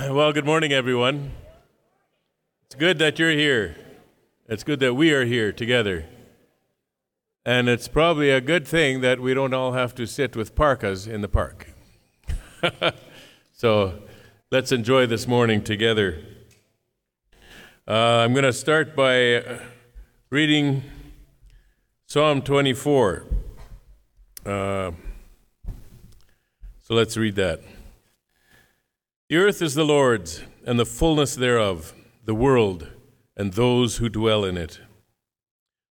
Well, 0.08 0.32
good 0.32 0.46
morning, 0.46 0.72
everyone. 0.72 1.32
It's 2.64 2.74
good 2.74 2.98
that 3.00 3.18
you're 3.18 3.32
here. 3.32 3.76
It's 4.48 4.64
good 4.64 4.80
that 4.80 4.94
we 4.94 5.12
are 5.12 5.26
here 5.26 5.52
together. 5.52 6.06
And 7.44 7.68
it's 7.68 7.86
probably 7.86 8.30
a 8.30 8.40
good 8.40 8.66
thing 8.66 9.02
that 9.02 9.20
we 9.20 9.34
don't 9.34 9.52
all 9.52 9.72
have 9.72 9.94
to 9.96 10.06
sit 10.06 10.34
with 10.36 10.54
parkas 10.54 11.06
in 11.06 11.20
the 11.20 11.28
park. 11.28 11.74
so 13.52 14.02
let's 14.50 14.72
enjoy 14.72 15.06
this 15.06 15.28
morning 15.28 15.62
together. 15.62 16.24
Uh, 17.86 18.22
I'm 18.24 18.32
going 18.32 18.44
to 18.44 18.54
start 18.54 18.96
by 18.96 19.60
reading 20.30 20.82
Psalm 22.06 22.40
24. 22.40 23.26
Uh, 24.46 24.92
so 26.82 26.94
let's 26.94 27.18
read 27.18 27.34
that. 27.36 27.60
The 29.30 29.36
earth 29.36 29.62
is 29.62 29.76
the 29.76 29.84
Lord's, 29.84 30.42
and 30.66 30.76
the 30.76 30.84
fullness 30.84 31.36
thereof, 31.36 31.94
the 32.24 32.34
world, 32.34 32.88
and 33.36 33.52
those 33.52 33.98
who 33.98 34.08
dwell 34.08 34.44
in 34.44 34.56
it. 34.56 34.80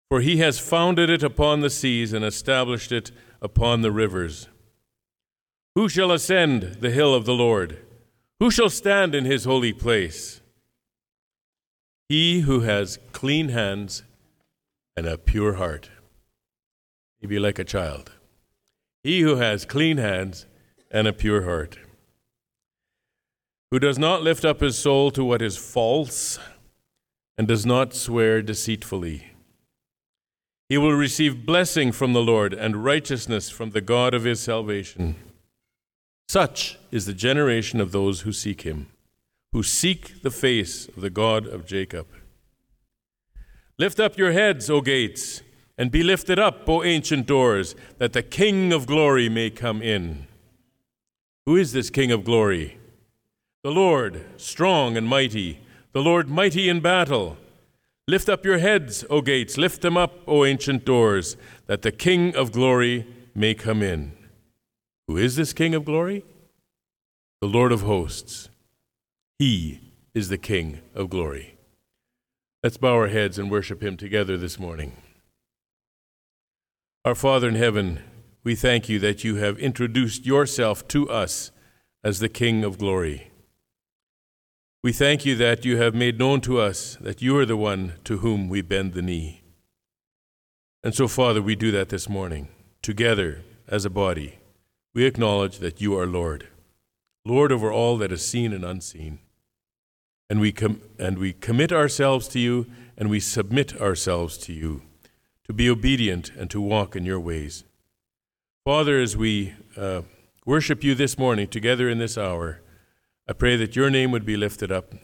For 0.09 0.19
he 0.19 0.39
has 0.39 0.59
founded 0.59 1.09
it 1.09 1.23
upon 1.23 1.61
the 1.61 1.69
seas 1.69 2.11
and 2.11 2.25
established 2.25 2.91
it 2.91 3.11
upon 3.41 3.81
the 3.81 3.93
rivers. 3.93 4.49
Who 5.73 5.87
shall 5.87 6.11
ascend 6.11 6.79
the 6.81 6.91
hill 6.91 7.15
of 7.15 7.23
the 7.23 7.33
Lord? 7.33 7.79
Who 8.41 8.51
shall 8.51 8.69
stand 8.69 9.15
in 9.15 9.23
his 9.23 9.45
holy 9.45 9.71
place? 9.71 10.41
He 12.09 12.41
who 12.41 12.59
has 12.59 12.99
clean 13.13 13.47
hands 13.47 14.03
and 14.97 15.07
a 15.07 15.17
pure 15.17 15.53
heart. 15.53 15.89
He 17.21 17.27
be 17.27 17.39
like 17.39 17.57
a 17.57 17.63
child. 17.63 18.11
He 19.01 19.21
who 19.21 19.37
has 19.37 19.63
clean 19.63 19.95
hands 19.95 20.45
and 20.91 21.07
a 21.07 21.13
pure 21.13 21.43
heart 21.43 21.77
who 23.71 23.79
does 23.79 23.99
not 23.99 24.23
lift 24.23 24.43
up 24.43 24.61
his 24.61 24.77
soul 24.77 25.11
to 25.11 25.23
what 25.23 25.41
is 25.41 25.57
false 25.57 26.39
and 27.37 27.47
does 27.47 27.65
not 27.65 27.93
swear 27.93 28.41
deceitfully. 28.41 29.27
He 30.67 30.77
will 30.77 30.93
receive 30.93 31.45
blessing 31.45 31.91
from 31.91 32.13
the 32.13 32.21
Lord 32.21 32.53
and 32.53 32.83
righteousness 32.83 33.49
from 33.49 33.71
the 33.71 33.81
God 33.81 34.13
of 34.13 34.23
his 34.23 34.39
salvation. 34.39 35.15
Such 36.27 36.77
is 36.91 37.05
the 37.05 37.13
generation 37.13 37.79
of 37.79 37.91
those 37.91 38.21
who 38.21 38.31
seek 38.31 38.61
him, 38.61 38.87
who 39.51 39.63
seek 39.63 40.21
the 40.21 40.31
face 40.31 40.87
of 40.87 41.01
the 41.01 41.09
God 41.09 41.47
of 41.47 41.65
Jacob. 41.65 42.07
Lift 43.79 43.99
up 43.99 44.17
your 44.17 44.31
heads, 44.31 44.69
O 44.69 44.81
gates, 44.81 45.41
and 45.77 45.89
be 45.89 46.03
lifted 46.03 46.37
up, 46.37 46.67
O 46.67 46.83
ancient 46.83 47.25
doors, 47.25 47.73
that 47.97 48.13
the 48.13 48.21
King 48.21 48.73
of 48.73 48.85
glory 48.85 49.29
may 49.29 49.49
come 49.49 49.81
in. 49.81 50.27
Who 51.45 51.55
is 51.55 51.71
this 51.71 51.89
King 51.89 52.11
of 52.11 52.23
glory? 52.25 52.78
The 53.61 53.71
Lord, 53.71 54.25
strong 54.37 54.95
and 54.95 55.05
mighty, 55.05 55.59
the 55.91 56.01
Lord 56.01 56.29
mighty 56.29 56.69
in 56.69 56.79
battle. 56.79 57.35
Lift 58.07 58.29
up 58.29 58.45
your 58.45 58.59
heads, 58.59 59.03
O 59.09 59.19
gates, 59.21 59.57
lift 59.57 59.81
them 59.81 59.97
up, 59.97 60.13
O 60.27 60.45
ancient 60.45 60.85
doors, 60.85 61.35
that 61.67 61.81
the 61.81 61.91
King 61.91 62.33
of 62.37 62.53
glory 62.53 63.05
may 63.35 63.53
come 63.53 63.83
in. 63.83 64.13
Who 65.09 65.17
is 65.17 65.35
this 65.35 65.51
King 65.51 65.75
of 65.75 65.83
glory? 65.83 66.23
The 67.41 67.49
Lord 67.49 67.73
of 67.73 67.81
hosts. 67.81 68.47
He 69.37 69.81
is 70.13 70.29
the 70.29 70.37
King 70.37 70.79
of 70.95 71.09
glory. 71.09 71.57
Let's 72.63 72.77
bow 72.77 72.93
our 72.93 73.07
heads 73.09 73.37
and 73.37 73.51
worship 73.51 73.83
him 73.83 73.97
together 73.97 74.37
this 74.37 74.57
morning. 74.57 74.93
Our 77.03 77.15
Father 77.15 77.49
in 77.49 77.55
heaven, 77.55 77.99
we 78.41 78.55
thank 78.55 78.87
you 78.87 78.99
that 78.99 79.25
you 79.25 79.35
have 79.35 79.59
introduced 79.59 80.25
yourself 80.25 80.87
to 80.89 81.09
us 81.09 81.51
as 82.05 82.19
the 82.19 82.29
King 82.29 82.63
of 82.63 82.77
glory. 82.77 83.28
We 84.81 84.93
thank 84.93 85.25
you 85.25 85.35
that 85.35 85.65
you 85.65 85.75
have 85.75 85.93
made 85.93 86.19
known 86.19 86.39
to 86.41 86.57
us 86.61 86.97
that 87.01 87.21
you 87.21 87.37
are 87.37 87.45
the 87.45 87.57
one 87.57 87.95
to 88.05 88.19
whom 88.19 88.47
we 88.47 88.61
bend 88.61 88.93
the 88.93 89.01
knee. 89.01 89.43
And 90.81 90.95
so, 90.95 91.05
Father, 91.05 91.41
we 91.41 91.53
do 91.53 91.69
that 91.71 91.89
this 91.89 92.07
morning, 92.07 92.47
together 92.81 93.43
as 93.67 93.83
a 93.83 93.89
body. 93.89 94.39
We 94.93 95.03
acknowledge 95.03 95.57
that 95.57 95.81
you 95.81 95.99
are 95.99 96.07
Lord, 96.07 96.47
Lord 97.25 97.51
over 97.51 97.69
all 97.69 97.97
that 97.97 98.13
is 98.13 98.25
seen 98.25 98.53
and 98.53 98.63
unseen. 98.63 99.19
And 100.29 100.39
we, 100.39 100.53
com- 100.53 100.81
and 100.97 101.17
we 101.17 101.33
commit 101.33 101.73
ourselves 101.73 102.29
to 102.29 102.39
you 102.39 102.67
and 102.97 103.09
we 103.09 103.19
submit 103.19 103.81
ourselves 103.81 104.37
to 104.37 104.53
you 104.53 104.83
to 105.43 105.51
be 105.51 105.69
obedient 105.69 106.31
and 106.37 106.49
to 106.51 106.61
walk 106.61 106.95
in 106.95 107.03
your 107.03 107.19
ways. 107.19 107.65
Father, 108.63 109.01
as 109.01 109.17
we 109.17 109.55
uh, 109.75 110.03
worship 110.45 110.85
you 110.85 110.95
this 110.95 111.17
morning 111.17 111.49
together 111.49 111.89
in 111.89 111.97
this 111.97 112.17
hour, 112.17 112.61
I 113.29 113.33
pray 113.33 113.55
that 113.57 113.75
your 113.75 113.91
name 113.91 114.09
would 114.09 114.25
be 114.25 114.35
lifted 114.35 114.71
up, 114.71 114.95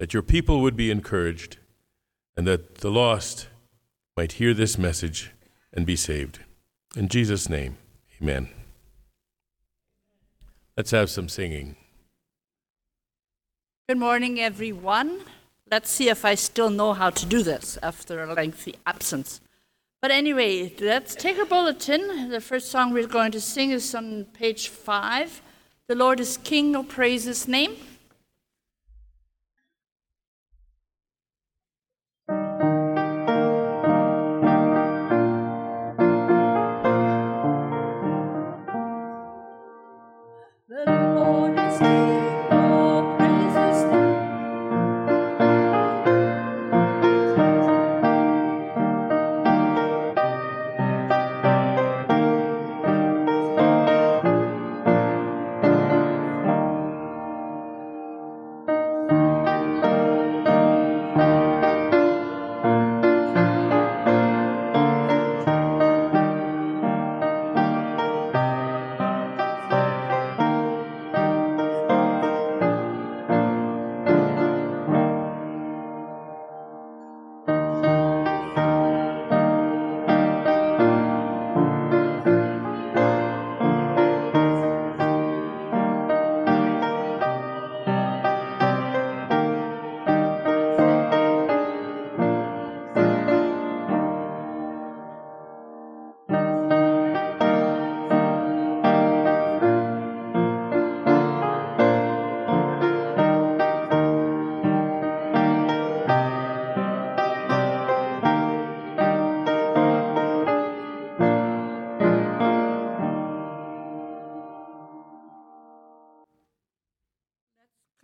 that 0.00 0.12
your 0.12 0.24
people 0.24 0.60
would 0.60 0.74
be 0.74 0.90
encouraged, 0.90 1.58
and 2.36 2.44
that 2.48 2.78
the 2.78 2.90
lost 2.90 3.46
might 4.16 4.32
hear 4.32 4.52
this 4.52 4.76
message 4.76 5.30
and 5.72 5.86
be 5.86 5.94
saved. 5.94 6.40
In 6.96 7.06
Jesus' 7.06 7.48
name, 7.48 7.78
amen. 8.20 8.48
Let's 10.76 10.90
have 10.90 11.10
some 11.10 11.28
singing. 11.28 11.76
Good 13.88 13.98
morning, 13.98 14.40
everyone. 14.40 15.20
Let's 15.70 15.92
see 15.92 16.08
if 16.08 16.24
I 16.24 16.34
still 16.34 16.70
know 16.70 16.92
how 16.92 17.10
to 17.10 17.24
do 17.24 17.44
this 17.44 17.78
after 17.84 18.20
a 18.24 18.34
lengthy 18.34 18.74
absence. 18.84 19.40
But 20.02 20.10
anyway, 20.10 20.74
let's 20.80 21.14
take 21.14 21.38
a 21.38 21.46
bulletin. 21.46 22.30
The 22.30 22.40
first 22.40 22.68
song 22.68 22.92
we're 22.92 23.06
going 23.06 23.30
to 23.30 23.40
sing 23.40 23.70
is 23.70 23.94
on 23.94 24.24
page 24.24 24.66
five. 24.66 25.40
The 25.90 25.96
Lord 25.96 26.20
is 26.20 26.36
King, 26.44 26.76
oh 26.76 26.84
praise 26.84 27.24
his 27.24 27.48
name. 27.48 27.74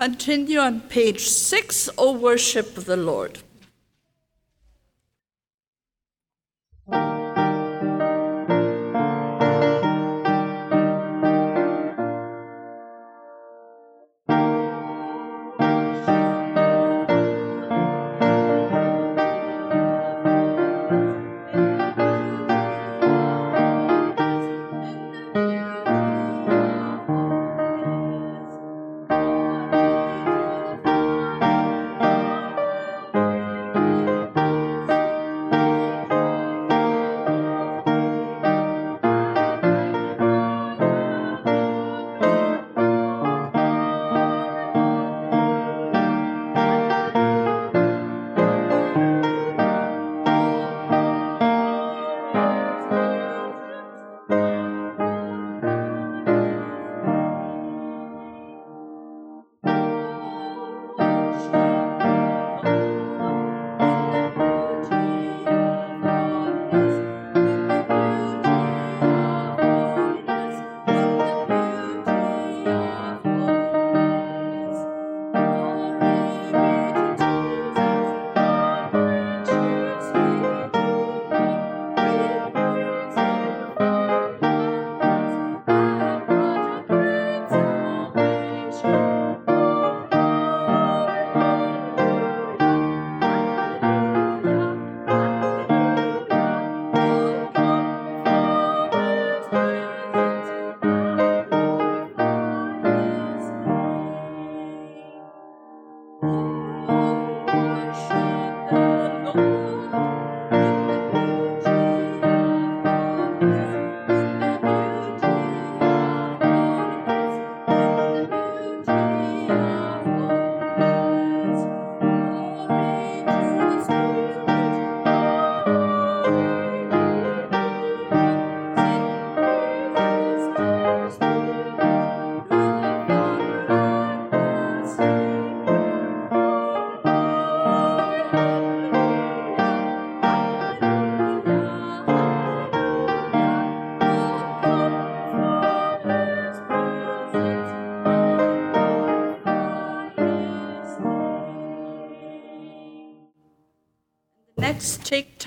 Continue 0.06 0.61
on 0.61 0.82
page 0.82 1.26
six, 1.26 1.91
O 1.99 2.12
worship 2.12 2.76
the 2.76 2.97
Lord. 2.97 3.41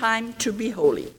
Time 0.00 0.32
to 0.32 0.50
be 0.50 0.70
holy. 0.70 1.12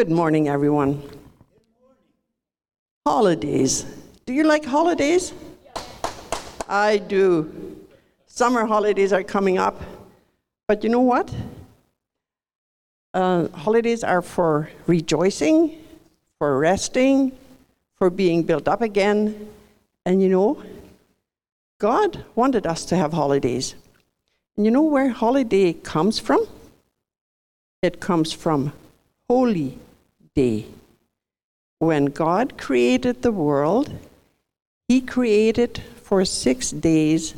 Good 0.00 0.10
morning, 0.10 0.48
everyone. 0.48 1.02
Holidays. 3.04 3.84
Do 4.24 4.32
you 4.32 4.44
like 4.44 4.64
holidays? 4.64 5.34
I 6.66 6.96
do. 6.96 7.84
Summer 8.26 8.64
holidays 8.64 9.12
are 9.12 9.22
coming 9.22 9.58
up. 9.58 9.78
But 10.66 10.82
you 10.82 10.88
know 10.88 11.02
what? 11.02 11.30
Uh, 13.12 13.48
holidays 13.48 14.02
are 14.02 14.22
for 14.22 14.70
rejoicing, 14.86 15.76
for 16.38 16.58
resting, 16.58 17.32
for 17.96 18.08
being 18.08 18.42
built 18.42 18.68
up 18.68 18.80
again. 18.80 19.50
And 20.06 20.22
you 20.22 20.30
know, 20.30 20.62
God 21.78 22.24
wanted 22.34 22.66
us 22.66 22.86
to 22.86 22.96
have 22.96 23.12
holidays. 23.12 23.74
And 24.56 24.64
you 24.64 24.72
know 24.72 24.80
where 24.80 25.10
holiday 25.10 25.74
comes 25.74 26.18
from? 26.18 26.46
It 27.82 28.00
comes 28.00 28.32
from 28.32 28.72
holy 29.28 29.78
day. 30.34 30.66
When 31.78 32.06
God 32.06 32.58
created 32.58 33.22
the 33.22 33.32
world, 33.32 33.90
He 34.88 35.00
created 35.00 35.82
for 36.02 36.24
six 36.24 36.70
days, 36.70 37.34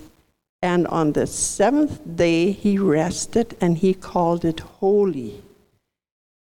and 0.61 0.87
on 0.89 1.13
the 1.13 1.27
seventh 1.27 2.01
day 2.17 2.53
He 2.53 2.79
rested 2.79 3.57
and 3.61 3.79
He 3.79 3.95
called 3.95 4.45
it 4.45 4.61
holy. 4.61 5.43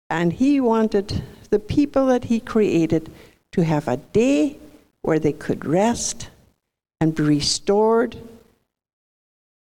And 0.09 0.33
He 0.33 0.61
wanted 0.61 1.23
the 1.51 1.59
people 1.59 2.07
that 2.07 2.25
He 2.25 2.41
created 2.41 3.11
to 3.53 3.65
have 3.65 3.87
a 3.87 3.97
day 3.97 4.57
where 5.03 5.19
they 5.19 5.33
could 5.33 5.65
rest 5.65 6.29
and 7.01 7.15
be 7.15 7.23
restored 7.23 8.17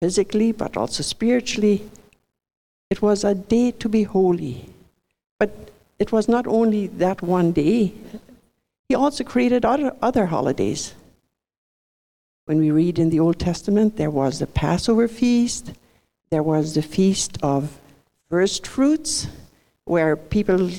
physically, 0.02 0.52
but 0.52 0.76
also 0.76 1.02
spiritually. 1.02 1.90
It 2.90 3.02
was 3.02 3.24
a 3.24 3.34
day 3.34 3.72
to 3.72 3.90
be 3.90 4.04
holy. 4.04 4.70
But 5.40 5.73
it 6.00 6.12
was 6.12 6.28
not 6.28 6.48
only 6.48 6.88
that 6.88 7.22
one 7.22 7.52
day, 7.52 7.94
he 8.90 8.96
also 8.96 9.24
created 9.24 9.66
other, 9.66 9.96
other 10.02 10.28
holidays. 10.28 10.94
When 12.46 12.60
we 12.60 12.72
read 12.72 13.00
in 13.00 13.10
the 13.10 13.20
Old 13.20 13.40
Testament, 13.40 13.96
there 13.96 14.10
was 14.10 14.40
the 14.40 14.48
Passover 14.48 15.08
feast, 15.08 15.72
there 16.30 16.44
was 16.44 16.76
the 16.76 16.82
feast 16.82 17.38
of 17.42 17.80
first 18.30 18.68
fruits, 18.68 19.28
where 19.86 20.16
people 20.16 20.70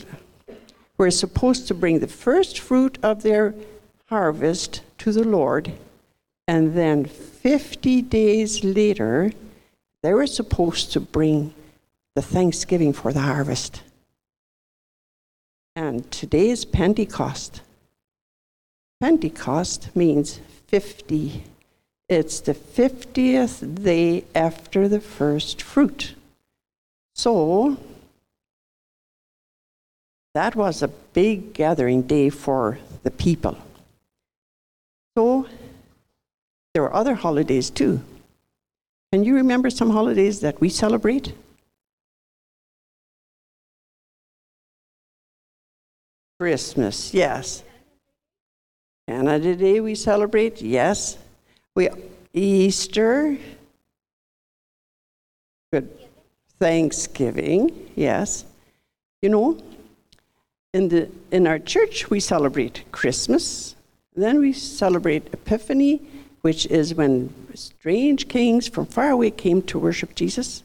were 0.98 1.10
supposed 1.10 1.68
to 1.68 1.74
bring 1.74 2.00
the 2.00 2.08
first 2.08 2.58
fruit 2.58 2.98
of 3.02 3.22
their 3.22 3.54
harvest 4.06 4.82
to 4.98 5.12
the 5.12 5.24
Lord, 5.24 5.72
and 6.46 6.74
then 6.74 7.04
50 7.04 8.02
days 8.02 8.62
later, 8.62 9.32
they 10.02 10.12
were 10.12 10.26
supposed 10.26 10.92
to 10.92 11.00
bring 11.00 11.54
the 12.14 12.22
thanksgiving 12.22 12.92
for 12.92 13.12
the 13.12 13.20
harvest. 13.20 13.82
And 15.76 16.08
today 16.12 16.50
is 16.50 16.64
Pentecost. 16.64 17.60
Pentecost 19.00 19.94
means 19.96 20.38
50. 20.68 21.42
It's 22.08 22.38
the 22.40 22.54
50th 22.54 23.82
day 23.82 24.24
after 24.34 24.86
the 24.88 25.00
first 25.00 25.60
fruit. 25.60 26.14
So, 27.16 27.76
that 30.34 30.54
was 30.54 30.82
a 30.82 30.88
big 30.88 31.54
gathering 31.54 32.02
day 32.02 32.30
for 32.30 32.78
the 33.02 33.10
people. 33.10 33.56
So, 35.16 35.48
there 36.72 36.84
are 36.84 36.94
other 36.94 37.14
holidays 37.14 37.70
too. 37.70 38.00
Can 39.12 39.24
you 39.24 39.34
remember 39.34 39.70
some 39.70 39.90
holidays 39.90 40.40
that 40.40 40.60
we 40.60 40.68
celebrate? 40.68 41.32
Christmas, 46.38 47.14
yes. 47.14 47.62
Canada 49.08 49.54
Day 49.54 49.80
we 49.80 49.94
celebrate, 49.94 50.60
yes. 50.60 51.16
We 51.74 51.88
Easter, 52.32 53.36
good 55.72 55.88
Thanksgiving, 56.58 57.90
yes. 57.94 58.44
You 59.22 59.28
know, 59.28 59.58
in 60.72 60.88
the 60.88 61.08
in 61.30 61.46
our 61.46 61.60
church 61.60 62.10
we 62.10 62.18
celebrate 62.18 62.84
Christmas, 62.90 63.76
then 64.16 64.40
we 64.40 64.52
celebrate 64.52 65.32
Epiphany, 65.32 66.02
which 66.40 66.66
is 66.66 66.94
when 66.94 67.32
strange 67.54 68.28
kings 68.28 68.66
from 68.66 68.86
far 68.86 69.10
away 69.10 69.30
came 69.30 69.62
to 69.62 69.78
worship 69.78 70.14
Jesus. 70.14 70.64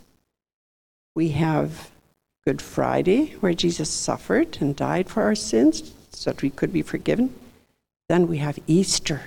We 1.15 1.29
have 1.29 1.91
Good 2.49 2.63
Friday, 2.63 3.35
where 3.41 3.53
Jesus 3.53 3.91
suffered 3.91 4.57
and 4.59 4.75
died 4.75 5.07
for 5.07 5.21
our 5.21 5.35
sins 5.35 5.93
so 6.09 6.31
that 6.31 6.41
we 6.41 6.49
could 6.49 6.73
be 6.73 6.81
forgiven. 6.81 7.31
Then 8.07 8.27
we 8.27 8.39
have 8.39 8.57
Easter, 8.65 9.21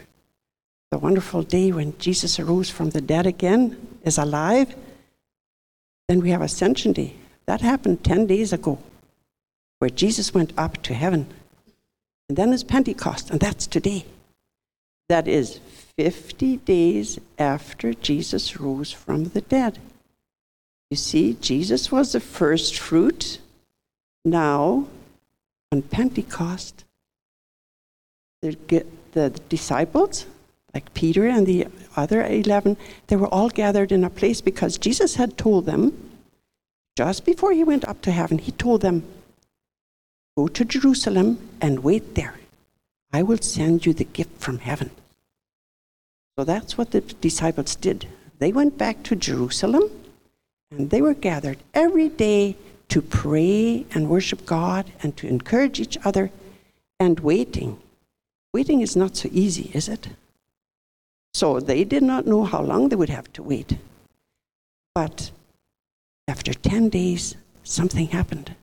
the 0.91 0.99
wonderful 0.99 1.45
day 1.45 1.71
when 1.71 1.97
Jesus 1.99 2.41
arose 2.41 2.69
from 2.69 2.91
the 2.91 3.01
dead 3.01 3.29
again, 3.29 3.77
is 4.03 4.19
alive. 4.19 4.75
Then 6.09 6.21
we 6.21 6.31
have 6.31 6.43
Ascension 6.43 6.93
Day. 6.93 7.15
That 7.47 7.61
happened 7.61 8.03
10 8.03 8.27
days 8.27 8.53
ago, 8.53 8.81
where 9.79 9.89
Jesus 9.89 10.35
went 10.35 10.53
up 10.59 10.83
to 10.83 10.93
heaven. 10.93 11.29
And 12.29 12.37
then 12.37 12.53
is 12.53 12.65
Pentecost, 12.65 13.31
and 13.31 13.39
that's 13.39 13.69
today. 13.69 14.05
That 15.09 15.29
is 15.29 15.61
50 15.97 16.57
days 16.57 17.21
after 17.39 17.95
Jesus 17.95 18.59
rose 18.59 18.91
from 18.91 19.27
the 19.27 19.43
dead. 19.43 19.79
You 20.93 20.97
see, 20.97 21.39
Jesus 21.41 21.91
was 21.91 22.13
the 22.13 22.21
first 22.21 22.79
fruit. 22.79 23.39
Now, 24.27 24.89
on 25.73 25.81
Pentecost, 25.81 26.85
the, 28.43 28.85
the 29.13 29.31
disciples, 29.49 30.27
like 30.75 30.93
Peter 30.93 31.27
and 31.27 31.47
the 31.47 31.69
other 31.97 32.23
11, 32.23 32.77
they 33.07 33.17
were 33.17 33.29
all 33.29 33.49
gathered 33.49 33.91
in 33.91 34.05
a 34.05 34.11
place 34.11 34.43
because 34.43 34.77
Jesus 34.77 35.15
had 35.15 35.39
told 35.39 35.65
them, 35.65 35.97
just 36.95 37.25
before 37.25 37.53
he 37.53 37.65
went 37.65 37.87
up 37.87 38.03
to 38.03 38.11
heaven, 38.11 38.37
he 38.37 38.53
told 38.53 38.83
them, 38.83 39.03
Go 40.37 40.47
to 40.47 40.63
Jerusalem 40.63 41.39
and 41.63 41.83
wait 41.83 42.17
there. 42.17 42.35
I 43.15 43.23
will 43.23 43.39
send 43.39 43.87
you 43.87 43.95
the 43.95 44.05
gift 44.05 44.39
from 44.43 44.59
heaven. 44.59 44.91
So 46.37 46.45
that's 46.45 46.77
what 46.77 46.91
the 46.91 47.01
disciples 47.01 47.77
did. 47.77 48.09
They 48.41 48.53
went 48.53 48.77
back 48.77 49.03
to 49.05 49.17
Jerusalem 49.17 49.85
and 50.77 50.91
they 50.91 51.03
were 51.03 51.15
gathered 51.15 51.59
every 51.75 52.09
day 52.09 52.57
to 52.89 53.03
pray 53.03 53.87
and 53.93 54.09
worship 54.09 54.45
God 54.47 54.91
and 55.03 55.17
to 55.17 55.27
encourage 55.27 55.81
each 55.81 55.99
other 56.05 56.31
and 56.99 57.21
waiting. 57.21 57.79
Waiting 58.53 58.81
is 58.81 58.97
not 58.97 59.17
so 59.17 59.29
easy, 59.33 59.71
is 59.75 59.89
it? 59.89 60.09
So 61.35 61.61
they 61.61 61.85
did 61.85 62.03
not 62.03 62.27
know 62.27 62.45
how 62.45 62.63
long 62.63 62.89
they 62.89 62.97
would 62.97 63.09
have 63.09 63.33
to 63.35 63.43
wait. 63.43 63.77
But 64.95 65.31
after 66.29 66.53
10 66.53 66.91
days, 66.91 67.35
something 67.63 68.09
happened. 68.09 68.55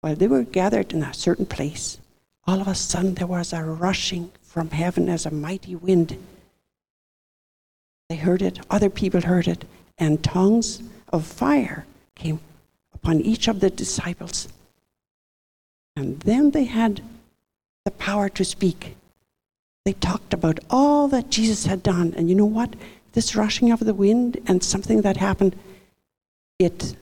While 0.00 0.16
they 0.16 0.26
were 0.26 0.44
gathered 0.44 0.92
in 0.92 1.02
a 1.02 1.14
certain 1.14 1.46
place, 1.46 1.98
all 2.46 2.60
of 2.60 2.68
a 2.68 2.74
sudden 2.74 3.14
there 3.14 3.26
was 3.26 3.52
a 3.52 3.62
rushing 3.62 4.30
from 4.42 4.70
heaven 4.70 5.08
as 5.08 5.26
a 5.26 5.30
mighty 5.30 5.74
wind. 5.74 6.16
They 8.08 8.16
heard 8.16 8.42
it, 8.42 8.58
other 8.70 8.90
people 8.90 9.22
heard 9.22 9.48
it, 9.48 9.64
and 9.98 10.22
tongues 10.22 10.82
of 11.12 11.26
fire 11.26 11.86
came 12.14 12.40
upon 12.92 13.20
each 13.20 13.48
of 13.48 13.60
the 13.60 13.70
disciples. 13.70 14.48
And 15.96 16.20
then 16.20 16.50
they 16.50 16.64
had 16.64 17.02
the 17.84 17.90
power 17.90 18.28
to 18.30 18.44
speak. 18.44 18.96
They 19.84 19.92
talked 19.92 20.32
about 20.32 20.58
all 20.70 21.08
that 21.08 21.30
Jesus 21.30 21.66
had 21.66 21.82
done. 21.82 22.14
And 22.16 22.28
you 22.28 22.34
know 22.34 22.44
what? 22.46 22.74
This 23.12 23.36
rushing 23.36 23.70
of 23.70 23.80
the 23.80 23.94
wind 23.94 24.38
and 24.46 24.62
something 24.62 25.02
that 25.02 25.18
happened, 25.18 25.54
it 26.58 26.96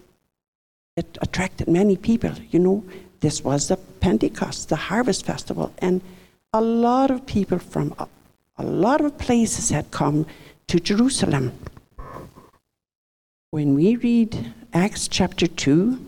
it 0.97 1.17
attracted 1.23 1.69
many 1.69 1.97
people. 1.97 2.33
You 2.51 2.59
know, 2.59 2.85
this 3.21 3.43
was 3.43 3.69
the 3.69 3.77
Pentecost, 3.77 4.69
the 4.69 4.77
harvest 4.77 5.25
festival, 5.25 5.73
and 5.79 6.03
a 6.53 6.61
lot 6.61 7.11
of 7.11 7.25
people 7.25 7.59
from 7.59 7.95
a, 7.99 8.07
a 8.59 8.65
lot 8.65 9.01
of 9.01 9.17
places 9.17 9.71
had 9.71 9.91
come 9.91 10.27
to 10.67 10.79
Jerusalem. 10.79 11.53
When 13.53 13.75
we 13.75 13.97
read 13.97 14.55
Acts 14.73 15.07
chapter 15.07 15.47
2, 15.47 16.01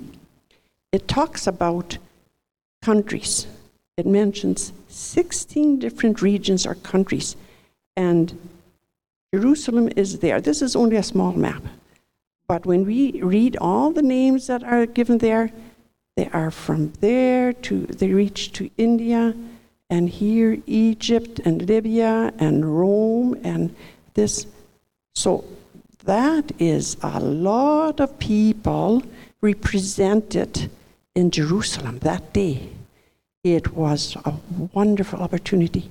it 0.92 1.06
talks 1.06 1.46
about 1.46 1.98
countries. 2.80 3.46
It 3.98 4.06
mentions 4.06 4.72
16 4.88 5.78
different 5.78 6.22
regions 6.22 6.66
or 6.66 6.74
countries, 6.74 7.36
and 7.98 8.48
Jerusalem 9.34 9.90
is 9.94 10.20
there. 10.20 10.40
This 10.40 10.62
is 10.62 10.74
only 10.74 10.96
a 10.96 11.02
small 11.02 11.34
map. 11.34 11.62
But 12.48 12.64
when 12.64 12.86
we 12.86 13.20
read 13.20 13.58
all 13.60 13.90
the 13.90 14.00
names 14.00 14.46
that 14.46 14.64
are 14.64 14.86
given 14.86 15.18
there, 15.18 15.52
they 16.16 16.30
are 16.30 16.50
from 16.50 16.94
there 17.00 17.52
to, 17.52 17.84
they 17.84 18.14
reach 18.14 18.52
to 18.52 18.70
India, 18.78 19.34
and 19.90 20.08
here 20.08 20.62
Egypt 20.66 21.40
and 21.40 21.68
Libya 21.68 22.32
and 22.38 22.80
Rome 22.80 23.38
and 23.44 23.76
this. 24.14 24.46
So 25.14 25.44
that 26.04 26.52
is 26.58 26.96
a 27.02 27.20
lot 27.20 28.00
of 28.00 28.18
people 28.18 29.02
represented 29.40 30.70
in 31.14 31.30
Jerusalem 31.30 31.98
that 32.00 32.32
day. 32.32 32.68
It 33.42 33.74
was 33.74 34.16
a 34.24 34.34
wonderful 34.72 35.20
opportunity. 35.20 35.90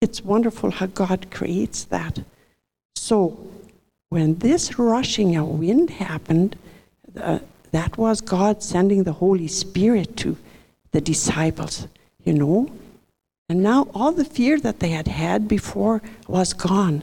It's 0.00 0.24
wonderful 0.24 0.70
how 0.70 0.86
God 0.86 1.26
creates 1.30 1.84
that. 1.84 2.20
So 2.96 3.38
when 4.08 4.38
this 4.38 4.78
rushing 4.78 5.36
of 5.36 5.48
wind 5.48 5.90
happened, 5.90 6.56
uh, 7.20 7.40
that 7.72 7.96
was 7.96 8.20
God 8.20 8.62
sending 8.62 9.04
the 9.04 9.14
Holy 9.14 9.48
Spirit 9.48 10.16
to 10.18 10.36
the 10.92 11.00
disciples, 11.00 11.88
you 12.24 12.34
know. 12.34 12.70
And 13.48 13.62
now 13.62 13.88
all 13.94 14.12
the 14.12 14.24
fear 14.24 14.60
that 14.60 14.80
they 14.80 14.90
had 14.90 15.08
had 15.08 15.48
before 15.48 16.02
was 16.28 16.52
gone. 16.52 17.02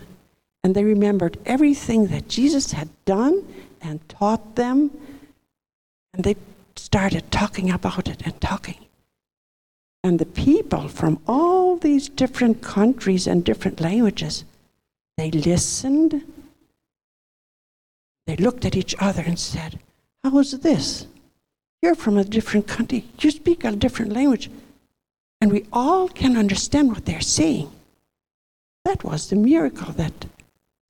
And 0.64 0.76
they 0.76 0.84
remembered 0.84 1.38
everything 1.46 2.08
that 2.08 2.28
Jesus 2.28 2.74
had 2.74 2.90
done 3.06 3.46
and 3.82 4.08
taught 4.10 4.56
them. 4.56 4.92
And 6.14 6.24
they 6.24 6.36
started 6.76 7.32
talking 7.32 7.72
about 7.72 8.08
it 8.08 8.22
and 8.26 8.40
talking. 8.42 8.86
And 10.04 10.20
the 10.20 10.26
people 10.26 10.88
from 10.88 11.20
all 11.28 11.78
these 11.78 12.10
different 12.10 12.62
countries 12.62 13.28
and 13.28 13.44
different 13.44 13.80
languages, 13.80 14.44
they 15.18 15.32
listened 15.32 16.24
they 18.30 18.36
looked 18.36 18.64
at 18.64 18.76
each 18.76 18.94
other 19.00 19.24
and 19.26 19.40
said, 19.40 19.80
How 20.24 20.38
is 20.38 20.52
this? 20.52 21.08
You're 21.82 21.96
from 21.96 22.16
a 22.16 22.24
different 22.24 22.68
country. 22.68 23.06
You 23.20 23.32
speak 23.32 23.64
a 23.64 23.72
different 23.72 24.14
language. 24.14 24.52
And 25.42 25.52
we 25.52 25.66
all 25.74 26.08
can 26.08 26.38
understand 26.38 26.92
what 26.92 27.06
they're 27.06 27.22
saying. 27.22 27.72
That 28.86 29.04
was 29.04 29.30
the 29.32 29.36
miracle 29.36 29.94
that 29.94 30.28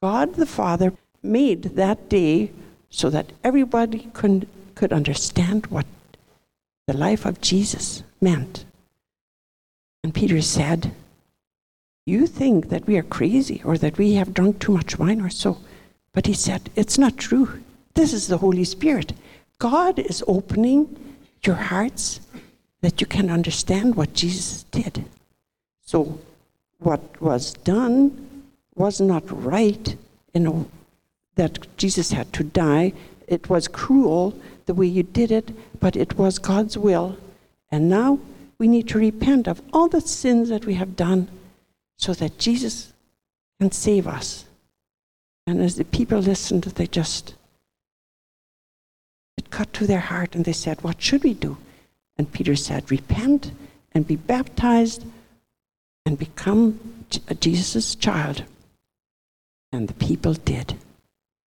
God 0.01 0.35
the 0.35 0.45
Father 0.45 0.93
made 1.21 1.63
that 1.75 2.09
day 2.09 2.51
so 2.89 3.09
that 3.09 3.31
everybody 3.43 4.09
could, 4.13 4.47
could 4.75 4.93
understand 4.93 5.67
what 5.67 5.85
the 6.87 6.95
life 6.95 7.25
of 7.25 7.41
Jesus 7.41 8.03
meant. 8.21 8.65
And 10.03 10.13
Peter 10.13 10.41
said, 10.41 10.93
You 12.05 12.25
think 12.27 12.69
that 12.69 12.87
we 12.87 12.97
are 12.97 13.03
crazy 13.03 13.61
or 13.65 13.77
that 13.77 13.97
we 13.97 14.13
have 14.13 14.33
drunk 14.33 14.59
too 14.59 14.71
much 14.71 14.97
wine 14.97 15.21
or 15.21 15.29
so. 15.29 15.57
But 16.13 16.25
he 16.25 16.33
said, 16.33 16.69
It's 16.75 16.97
not 16.97 17.17
true. 17.17 17.61
This 17.93 18.13
is 18.13 18.27
the 18.27 18.37
Holy 18.37 18.63
Spirit. 18.63 19.13
God 19.59 19.99
is 19.99 20.23
opening 20.25 21.13
your 21.43 21.55
hearts 21.55 22.21
that 22.81 23.01
you 23.01 23.07
can 23.07 23.29
understand 23.29 23.95
what 23.95 24.13
Jesus 24.13 24.63
did. 24.63 25.03
So, 25.81 26.19
what 26.79 27.21
was 27.21 27.53
done 27.53 28.28
was 28.79 29.01
not 29.01 29.23
right, 29.29 29.95
you 30.33 30.39
know, 30.39 30.65
that 31.35 31.77
Jesus 31.77 32.11
had 32.11 32.31
to 32.33 32.43
die. 32.43 32.93
It 33.27 33.49
was 33.49 33.67
cruel 33.67 34.33
the 34.65 34.73
way 34.73 34.87
you 34.87 35.03
did 35.03 35.31
it, 35.31 35.51
but 35.79 35.95
it 35.95 36.17
was 36.17 36.39
God's 36.39 36.77
will. 36.77 37.17
And 37.71 37.89
now 37.89 38.19
we 38.57 38.67
need 38.67 38.87
to 38.89 38.97
repent 38.97 39.47
of 39.47 39.61
all 39.73 39.89
the 39.89 40.01
sins 40.01 40.49
that 40.49 40.65
we 40.65 40.75
have 40.75 40.95
done 40.95 41.27
so 41.97 42.13
that 42.13 42.39
Jesus 42.39 42.93
can 43.59 43.71
save 43.71 44.07
us. 44.07 44.45
And 45.45 45.61
as 45.61 45.75
the 45.75 45.85
people 45.85 46.19
listened, 46.19 46.63
they 46.63 46.87
just, 46.87 47.35
it 49.37 49.49
cut 49.49 49.73
to 49.73 49.87
their 49.87 49.99
heart 49.99 50.35
and 50.35 50.45
they 50.45 50.53
said, 50.53 50.81
What 50.83 51.01
should 51.01 51.23
we 51.23 51.33
do? 51.33 51.57
And 52.17 52.31
Peter 52.31 52.55
said, 52.55 52.89
Repent 52.89 53.51
and 53.91 54.07
be 54.07 54.15
baptized 54.15 55.03
and 56.05 56.17
become 56.17 56.79
Jesus' 57.39 57.95
child. 57.95 58.43
And 59.71 59.87
the 59.87 59.93
people 59.93 60.33
did. 60.33 60.75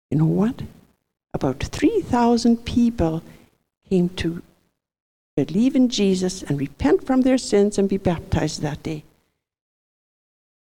You 0.09 0.19
know 0.19 0.25
what? 0.25 0.61
About 1.33 1.59
3,000 1.59 2.63
people 2.65 3.21
came 3.89 4.09
to 4.09 4.41
believe 5.35 5.75
in 5.75 5.89
Jesus 5.89 6.43
and 6.43 6.59
repent 6.59 7.05
from 7.05 7.21
their 7.21 7.37
sins 7.37 7.77
and 7.77 7.89
be 7.89 7.97
baptized 7.97 8.61
that 8.61 8.83
day. 8.83 9.03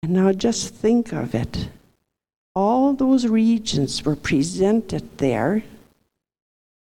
And 0.03 0.13
now 0.13 0.33
just 0.33 0.75
think 0.75 1.13
of 1.13 1.35
it 1.35 1.69
all 2.55 2.93
those 2.93 3.27
regions 3.27 4.05
were 4.05 4.17
presented 4.17 5.19
there. 5.19 5.63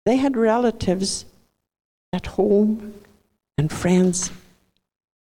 They 0.05 0.17
had 0.17 0.37
relatives 0.37 1.25
at 2.13 2.27
home 2.27 2.95
and 3.57 3.71
friends. 3.71 4.31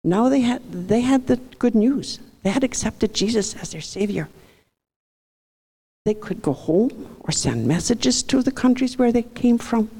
Now 0.02 0.28
they 0.28 0.40
had, 0.40 0.88
they 0.88 1.00
had 1.00 1.26
the 1.26 1.36
good 1.58 1.74
news. 1.74 2.18
They 2.42 2.50
had 2.50 2.64
accepted 2.64 3.14
Jesus 3.14 3.54
as 3.54 3.70
their 3.70 3.80
Savior. 3.80 4.28
They 6.04 6.14
could 6.14 6.42
go 6.42 6.52
home 6.52 7.16
or 7.20 7.32
send 7.32 7.66
messages 7.66 8.22
to 8.24 8.42
the 8.42 8.52
countries 8.52 8.98
where 8.98 9.12
they 9.12 9.22
came 9.22 9.58
from. 9.58 9.90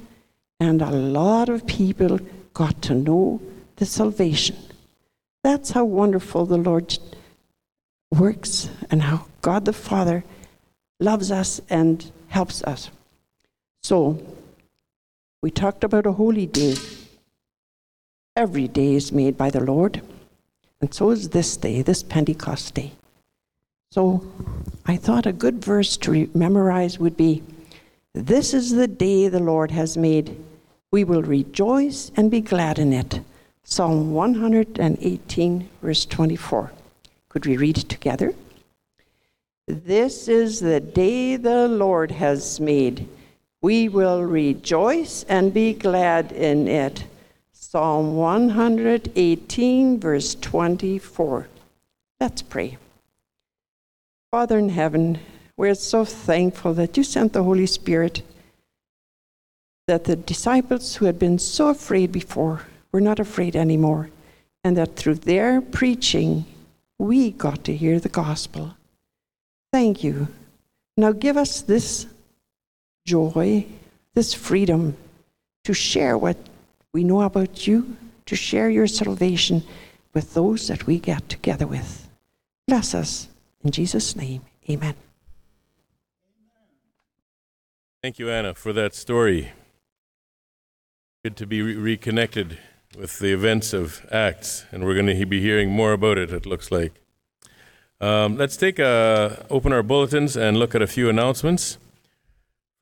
And 0.61 0.82
a 0.82 0.90
lot 0.90 1.49
of 1.49 1.66
people 1.66 2.18
got 2.52 2.82
to 2.82 2.94
know 2.94 3.40
the 3.76 3.87
salvation. 3.87 4.56
That's 5.42 5.70
how 5.70 5.84
wonderful 5.84 6.46
the 6.46 6.58
Lord 6.58 6.99
works 8.11 8.68
and 8.90 9.02
how 9.02 9.26
God 9.43 9.64
the 9.64 9.73
Father 9.73 10.25
loves 11.00 11.30
us 11.30 11.60
and 11.69 12.10
helps 12.28 12.62
us. 12.64 12.90
So, 13.82 14.23
we 15.43 15.50
talked 15.50 15.84
about 15.84 16.06
a 16.06 16.12
holy 16.12 16.47
day. 16.47 16.76
Every 18.36 18.69
day 18.69 18.95
is 18.95 19.12
made 19.12 19.36
by 19.36 19.50
the 19.50 19.60
Lord, 19.60 20.00
and 20.80 20.93
so 20.93 21.10
is 21.10 21.28
this 21.28 21.56
day, 21.56 21.82
this 21.82 22.02
Pentecost 22.02 22.75
day. 22.75 22.93
So, 23.95 24.25
I 24.87 24.97
thought 24.97 25.25
a 25.25 25.33
good 25.33 25.65
verse 25.65 25.97
to 25.99 26.11
re- 26.11 26.28
memorize 26.35 26.99
would 26.99 27.17
be 27.17 27.45
This 28.13 28.52
is 28.52 28.73
the 28.73 28.89
day 28.89 29.28
the 29.28 29.39
Lord 29.39 29.71
has 29.71 29.97
made. 29.97 30.37
We 30.91 31.04
will 31.04 31.23
rejoice 31.23 32.11
and 32.17 32.28
be 32.28 32.41
glad 32.41 32.80
in 32.80 32.93
it. 32.93 33.21
Psalm 33.63 34.13
118, 34.13 35.69
verse 35.80 36.07
24. 36.07 36.73
Could 37.28 37.47
we 37.47 37.57
read 37.57 37.78
it 37.78 37.89
together? 37.89 38.35
This 39.69 40.26
is 40.26 40.59
the 40.59 40.80
day 40.80 41.37
the 41.37 41.69
Lord 41.69 42.11
has 42.11 42.59
made. 42.59 43.07
We 43.63 43.89
will 43.89 44.25
rejoice 44.25 45.23
and 45.28 45.54
be 45.54 45.73
glad 45.73 46.33
in 46.33 46.67
it. 46.67 47.04
Psalm 47.52 48.17
118, 48.17 50.00
verse 50.00 50.35
24. 50.35 51.47
Let's 52.19 52.43
pray. 52.43 52.76
Father 54.34 54.58
in 54.58 54.70
heaven, 54.70 55.20
we're 55.56 55.76
so 55.76 56.04
thankful 56.04 56.75
that 56.75 56.97
you 56.97 57.04
sent 57.04 57.32
the 57.32 57.44
Holy 57.44 57.66
Spirit, 57.66 58.23
that 59.86 60.02
the 60.02 60.16
disciples 60.16 60.97
who 60.97 61.04
had 61.04 61.20
been 61.20 61.38
so 61.38 61.68
afraid 61.68 62.10
before 62.10 62.62
were 62.90 63.00
not 63.00 63.20
afraid 63.20 63.54
anymore, 63.54 64.10
and 64.64 64.76
that 64.76 64.97
through 64.97 65.14
their 65.14 65.60
preaching, 65.60 66.44
we 66.99 67.30
got 67.30 67.62
to 67.62 67.76
hear 67.76 68.00
the 68.00 68.08
gospel. 68.08 68.75
Thank 69.73 70.02
you. 70.02 70.26
Now 70.97 71.12
give 71.12 71.36
us 71.36 71.62
this 71.62 72.06
joy, 73.06 73.64
this 74.14 74.34
freedom 74.34 74.97
to 75.62 75.73
share 75.73 76.18
what 76.18 76.38
we 76.92 77.04
know 77.04 77.23
about 77.23 77.68
you, 77.68 77.97
to 78.26 78.34
share 78.34 78.68
your 78.68 78.88
salvation 78.88 79.62
with 80.12 80.34
those 80.34 80.66
that 80.66 80.88
we 80.88 80.99
get 80.99 81.28
together 81.28 81.68
with. 81.68 82.08
Bless 82.66 82.97
us. 82.97 83.28
In 83.65 83.71
Jesus' 83.71 84.15
name, 84.15 84.43
amen. 84.69 84.95
Thank 88.03 88.19
you, 88.19 88.29
Anna, 88.31 88.55
for 88.55 88.75
that 88.75 88.95
story. 88.95 89.53
Good 91.25 91.39
to 91.39 91.47
be 91.47 91.63
re- 91.63 91.75
reconnected 91.75 92.59
with 92.99 93.19
the 93.19 93.33
events 93.33 93.73
of 93.73 94.07
Acts, 94.13 94.67
and 94.71 94.85
we're 94.85 94.93
going 94.93 95.07
to 95.07 95.25
be 95.25 95.41
hearing 95.41 95.71
more 95.71 95.93
about 95.93 96.19
it, 96.19 96.31
it 96.31 96.45
looks 96.45 96.71
like. 96.71 96.93
Um, 98.03 98.37
let's 98.37 98.59
take 98.59 98.79
a, 98.79 99.47
open 99.49 99.73
our 99.73 99.83
bulletins 99.83 100.37
and 100.37 100.59
look 100.59 100.75
at 100.75 100.83
a 100.83 100.87
few 100.87 101.09
announcements. 101.09 101.79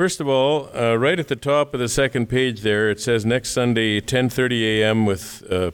First 0.01 0.21
of 0.21 0.27
all, 0.27 0.69
uh, 0.77 0.97
right 0.97 1.21
at 1.21 1.29
the 1.29 1.37
top 1.37 1.75
of 1.75 1.79
the 1.79 1.89
second 1.89 2.27
page 2.29 2.63
there, 2.63 2.91
it 2.91 3.01
says 3.01 3.25
next 3.25 3.51
Sunday, 3.51 4.01
10:30 4.01 4.81
a.m. 4.81 5.07
with 5.07 5.45
uh, 5.49 5.71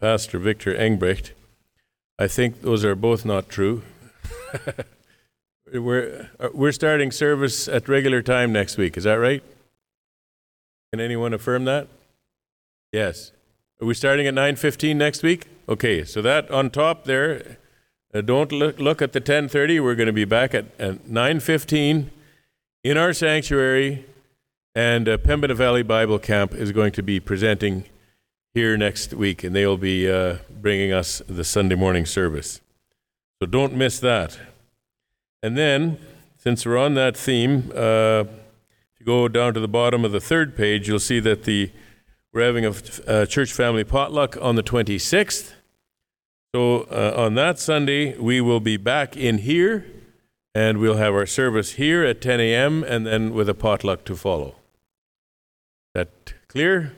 Pastor 0.00 0.38
Victor 0.38 0.72
Engbrecht. 0.72 1.32
I 2.16 2.28
think 2.28 2.62
those 2.62 2.84
are 2.84 2.94
both 2.94 3.24
not 3.24 3.48
true. 3.48 3.82
we're 5.72 6.30
uh, 6.38 6.48
we're 6.52 6.72
starting 6.72 7.10
service 7.10 7.68
at 7.68 7.88
regular 7.88 8.22
time 8.22 8.52
next 8.52 8.76
week. 8.76 8.96
Is 8.96 9.04
that 9.04 9.14
right? 9.14 9.42
Can 10.92 11.00
anyone 11.00 11.34
affirm 11.34 11.64
that? 11.64 11.88
Yes. 12.92 13.32
Are 13.80 13.86
we 13.86 13.94
starting 13.94 14.26
at 14.26 14.34
9:15 14.34 14.96
next 14.96 15.22
week? 15.22 15.46
Okay, 15.68 16.04
so 16.04 16.22
that 16.22 16.50
on 16.50 16.70
top 16.70 17.04
there, 17.04 17.58
uh, 18.14 18.20
don't 18.20 18.52
look, 18.52 18.78
look 18.78 19.02
at 19.02 19.12
the 19.12 19.20
10:30. 19.20 19.82
We're 19.82 19.96
going 19.96 20.06
to 20.06 20.12
be 20.12 20.24
back 20.24 20.54
at, 20.54 20.66
at 20.78 21.06
9:15 21.08 22.10
in 22.84 22.96
our 22.96 23.12
sanctuary, 23.12 24.04
and 24.74 25.08
uh, 25.08 25.18
Pembina 25.18 25.54
Valley 25.54 25.82
Bible 25.82 26.18
Camp 26.18 26.54
is 26.54 26.70
going 26.70 26.92
to 26.92 27.02
be 27.02 27.18
presenting 27.18 27.84
here 28.54 28.76
next 28.76 29.12
week, 29.12 29.42
and 29.42 29.56
they 29.56 29.66
will 29.66 29.78
be 29.78 30.08
uh, 30.08 30.36
bringing 30.60 30.92
us 30.92 31.20
the 31.26 31.42
Sunday 31.42 31.74
morning 31.74 32.06
service. 32.06 32.60
So 33.44 33.48
don't 33.48 33.74
miss 33.74 34.00
that. 34.00 34.38
And 35.42 35.54
then, 35.54 35.98
since 36.38 36.64
we're 36.64 36.78
on 36.78 36.94
that 36.94 37.14
theme, 37.14 37.70
uh, 37.76 38.24
if 38.24 39.00
you 39.00 39.04
go 39.04 39.28
down 39.28 39.52
to 39.52 39.60
the 39.60 39.68
bottom 39.68 40.02
of 40.02 40.12
the 40.12 40.20
third 40.20 40.56
page, 40.56 40.88
you'll 40.88 40.98
see 40.98 41.20
that 41.20 41.44
the 41.44 41.70
we're 42.32 42.40
having 42.40 42.64
a, 42.64 42.72
a 43.06 43.26
church 43.26 43.52
family 43.52 43.84
potluck 43.84 44.38
on 44.40 44.56
the 44.56 44.62
26th. 44.62 45.52
So 46.54 46.84
uh, 46.84 47.12
on 47.18 47.34
that 47.34 47.58
Sunday, 47.58 48.16
we 48.16 48.40
will 48.40 48.60
be 48.60 48.78
back 48.78 49.14
in 49.14 49.36
here, 49.36 49.84
and 50.54 50.78
we'll 50.78 50.96
have 50.96 51.12
our 51.12 51.26
service 51.26 51.72
here 51.72 52.02
at 52.02 52.22
10 52.22 52.40
a.m. 52.40 52.82
and 52.82 53.06
then 53.06 53.34
with 53.34 53.50
a 53.50 53.54
potluck 53.54 54.06
to 54.06 54.16
follow. 54.16 54.54
That 55.92 56.32
clear? 56.48 56.94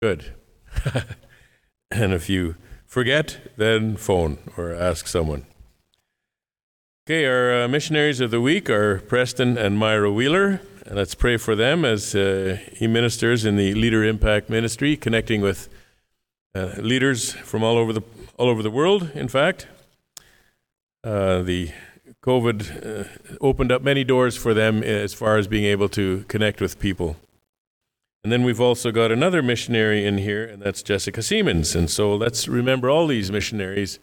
Good. 0.00 0.36
and 1.90 2.12
if 2.12 2.30
you 2.30 2.54
forget, 2.90 3.38
then 3.56 3.96
phone 3.96 4.38
or 4.56 4.74
ask 4.74 5.06
someone. 5.06 5.46
Okay, 7.06 7.24
our 7.24 7.62
uh, 7.62 7.68
missionaries 7.68 8.20
of 8.20 8.30
the 8.30 8.40
week 8.40 8.68
are 8.68 8.98
Preston 8.98 9.56
and 9.56 9.78
Myra 9.78 10.12
Wheeler. 10.12 10.60
Let's 10.90 11.14
pray 11.14 11.36
for 11.36 11.54
them 11.54 11.84
as 11.84 12.14
uh, 12.14 12.58
he 12.72 12.86
ministers 12.86 13.44
in 13.44 13.56
the 13.56 13.74
Leader 13.74 14.04
Impact 14.04 14.50
Ministry, 14.50 14.96
connecting 14.96 15.40
with 15.40 15.68
uh, 16.54 16.72
leaders 16.78 17.32
from 17.32 17.62
all 17.62 17.78
over 17.78 17.92
the 17.92 18.02
all 18.36 18.48
over 18.48 18.62
the 18.62 18.70
world. 18.70 19.10
In 19.14 19.28
fact, 19.28 19.66
uh, 21.04 21.42
the 21.42 21.70
COVID 22.22 22.58
uh, 22.86 23.04
opened 23.40 23.70
up 23.70 23.82
many 23.82 24.02
doors 24.04 24.36
for 24.36 24.52
them 24.52 24.82
as 24.82 25.14
far 25.14 25.38
as 25.38 25.46
being 25.46 25.64
able 25.64 25.88
to 25.90 26.24
connect 26.28 26.60
with 26.60 26.78
people. 26.80 27.16
And 28.22 28.30
then 28.30 28.44
we've 28.44 28.60
also 28.60 28.92
got 28.92 29.10
another 29.10 29.42
missionary 29.42 30.04
in 30.04 30.18
here, 30.18 30.44
and 30.44 30.60
that's 30.62 30.82
Jessica 30.82 31.22
Siemens. 31.22 31.74
And 31.74 31.88
so 31.88 32.14
let's 32.14 32.48
remember 32.48 32.90
all 32.90 33.06
these 33.06 33.32
missionaries 33.32 33.98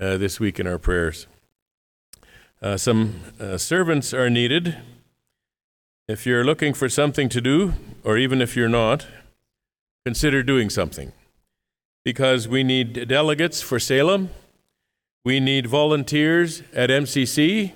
uh, 0.00 0.16
this 0.16 0.40
week 0.40 0.58
in 0.58 0.66
our 0.66 0.78
prayers. 0.78 1.26
Uh, 2.62 2.76
some 2.76 3.20
uh, 3.38 3.58
servants 3.58 4.14
are 4.14 4.30
needed. 4.30 4.78
If 6.08 6.24
you're 6.24 6.44
looking 6.44 6.72
for 6.72 6.88
something 6.88 7.28
to 7.28 7.40
do, 7.40 7.74
or 8.04 8.16
even 8.16 8.40
if 8.40 8.56
you're 8.56 8.70
not, 8.70 9.06
consider 10.06 10.42
doing 10.42 10.70
something. 10.70 11.12
Because 12.04 12.48
we 12.48 12.64
need 12.64 13.06
delegates 13.06 13.60
for 13.60 13.78
Salem, 13.78 14.30
we 15.26 15.40
need 15.40 15.66
volunteers 15.66 16.62
at 16.72 16.88
MCC, 16.88 17.72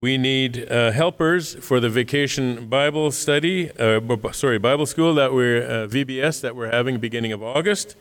we 0.00 0.16
need 0.16 0.70
uh, 0.70 0.92
helpers 0.92 1.56
for 1.56 1.80
the 1.80 1.88
vacation 1.88 2.68
Bible 2.68 3.10
study, 3.10 3.70
uh, 3.78 4.00
sorry, 4.32 4.58
Bible 4.58 4.86
school 4.86 5.14
that 5.14 5.32
we're, 5.32 5.62
uh, 5.62 5.86
VBS 5.88 6.40
that 6.40 6.54
we're 6.54 6.70
having 6.70 6.98
beginning 6.98 7.32
of 7.32 7.42
August. 7.42 7.96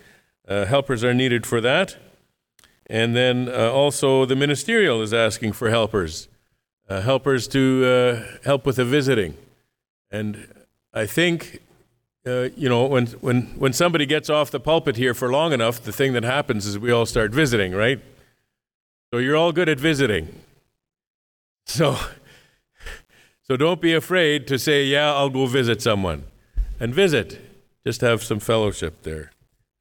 Uh, 0.47 0.65
helpers 0.65 1.03
are 1.03 1.13
needed 1.13 1.45
for 1.47 1.59
that. 1.59 1.97
And 2.85 3.15
then 3.15 3.49
uh, 3.49 3.71
also 3.71 4.25
the 4.25 4.35
ministerial 4.35 5.01
is 5.01 5.11
asking 5.11 5.53
for 5.53 5.71
helpers, 5.71 6.27
uh, 6.87 7.01
helpers 7.01 7.47
to 7.49 8.23
help 8.43 8.65
with 8.65 8.75
the 8.75 8.85
visiting. 8.85 9.35
And 10.11 10.47
I 10.93 11.07
think, 11.07 11.61
you 12.25 12.69
know, 12.69 12.85
when, 12.85 13.07
when, 13.07 13.41
when 13.57 13.73
somebody 13.73 14.05
gets 14.05 14.29
off 14.29 14.51
the 14.51 14.59
pulpit 14.59 14.97
here 14.97 15.13
for 15.13 15.31
long 15.31 15.51
enough, 15.51 15.81
the 15.81 15.91
thing 15.91 16.13
that 16.13 16.23
happens 16.23 16.67
is 16.67 16.77
we 16.77 16.91
all 16.91 17.07
start 17.07 17.31
visiting, 17.31 17.73
right? 17.73 17.99
So 19.11 19.17
you're 19.17 19.35
all 19.35 19.51
good 19.51 19.67
at 19.67 19.79
visiting. 19.79 20.43
So, 21.67 21.97
so 23.43 23.57
don't 23.57 23.81
be 23.81 23.93
afraid 23.93 24.47
to 24.47 24.57
say, 24.57 24.85
yeah, 24.85 25.13
I'll 25.13 25.29
go 25.29 25.45
visit 25.45 25.81
someone. 25.81 26.23
And 26.79 26.93
visit. 26.93 27.39
Just 27.85 28.01
have 28.01 28.23
some 28.23 28.39
fellowship 28.39 29.03
there. 29.03 29.31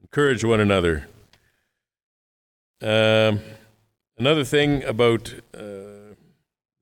Encourage 0.03 0.45
one 0.45 0.61
another. 0.61 1.09
Um, 2.83 3.41
another 4.19 4.45
thing 4.45 4.85
about 4.85 5.35
uh, 5.55 6.15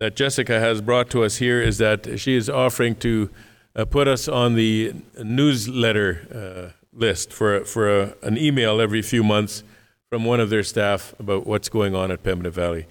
that 0.01 0.17
Jessica 0.17 0.59
has 0.59 0.81
brought 0.81 1.11
to 1.11 1.23
us 1.23 1.37
here 1.37 1.61
is 1.61 1.79
that 1.79 2.19
she 2.19 2.35
is 2.35 2.51
offering 2.51 2.97
to 2.97 3.31
uh, 3.77 3.85
put 3.85 4.09
us 4.09 4.29
on 4.29 4.55
the 4.55 4.95
newsletter 5.23 6.73
uh, 6.75 6.81
list 6.93 7.33
for, 7.33 7.65
for 7.65 8.03
a, 8.03 8.15
an 8.23 8.37
email 8.39 8.81
every 8.81 9.03
few 9.03 9.23
months 9.23 9.63
from 10.09 10.25
one 10.25 10.41
of 10.41 10.51
their 10.51 10.63
staff 10.63 11.15
about 11.19 11.47
what's 11.47 11.69
going 11.69 11.95
on 11.95 12.11
at 12.11 12.23
Pembina 12.23 12.51
Valley. 12.51 12.87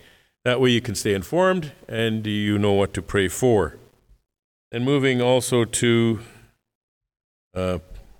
That 0.45 0.59
way 0.59 0.71
you 0.71 0.81
can 0.81 0.95
stay 0.95 1.13
informed 1.13 1.71
and 1.87 2.27
you 2.27 2.57
know 2.57 2.73
what 2.73 2.93
to 2.95 3.01
pray 3.01 3.29
for. 3.29 3.77
And 4.73 4.83
moving 4.83 5.21
also 5.21 5.63
to 5.63 6.19
uh, 7.55 7.79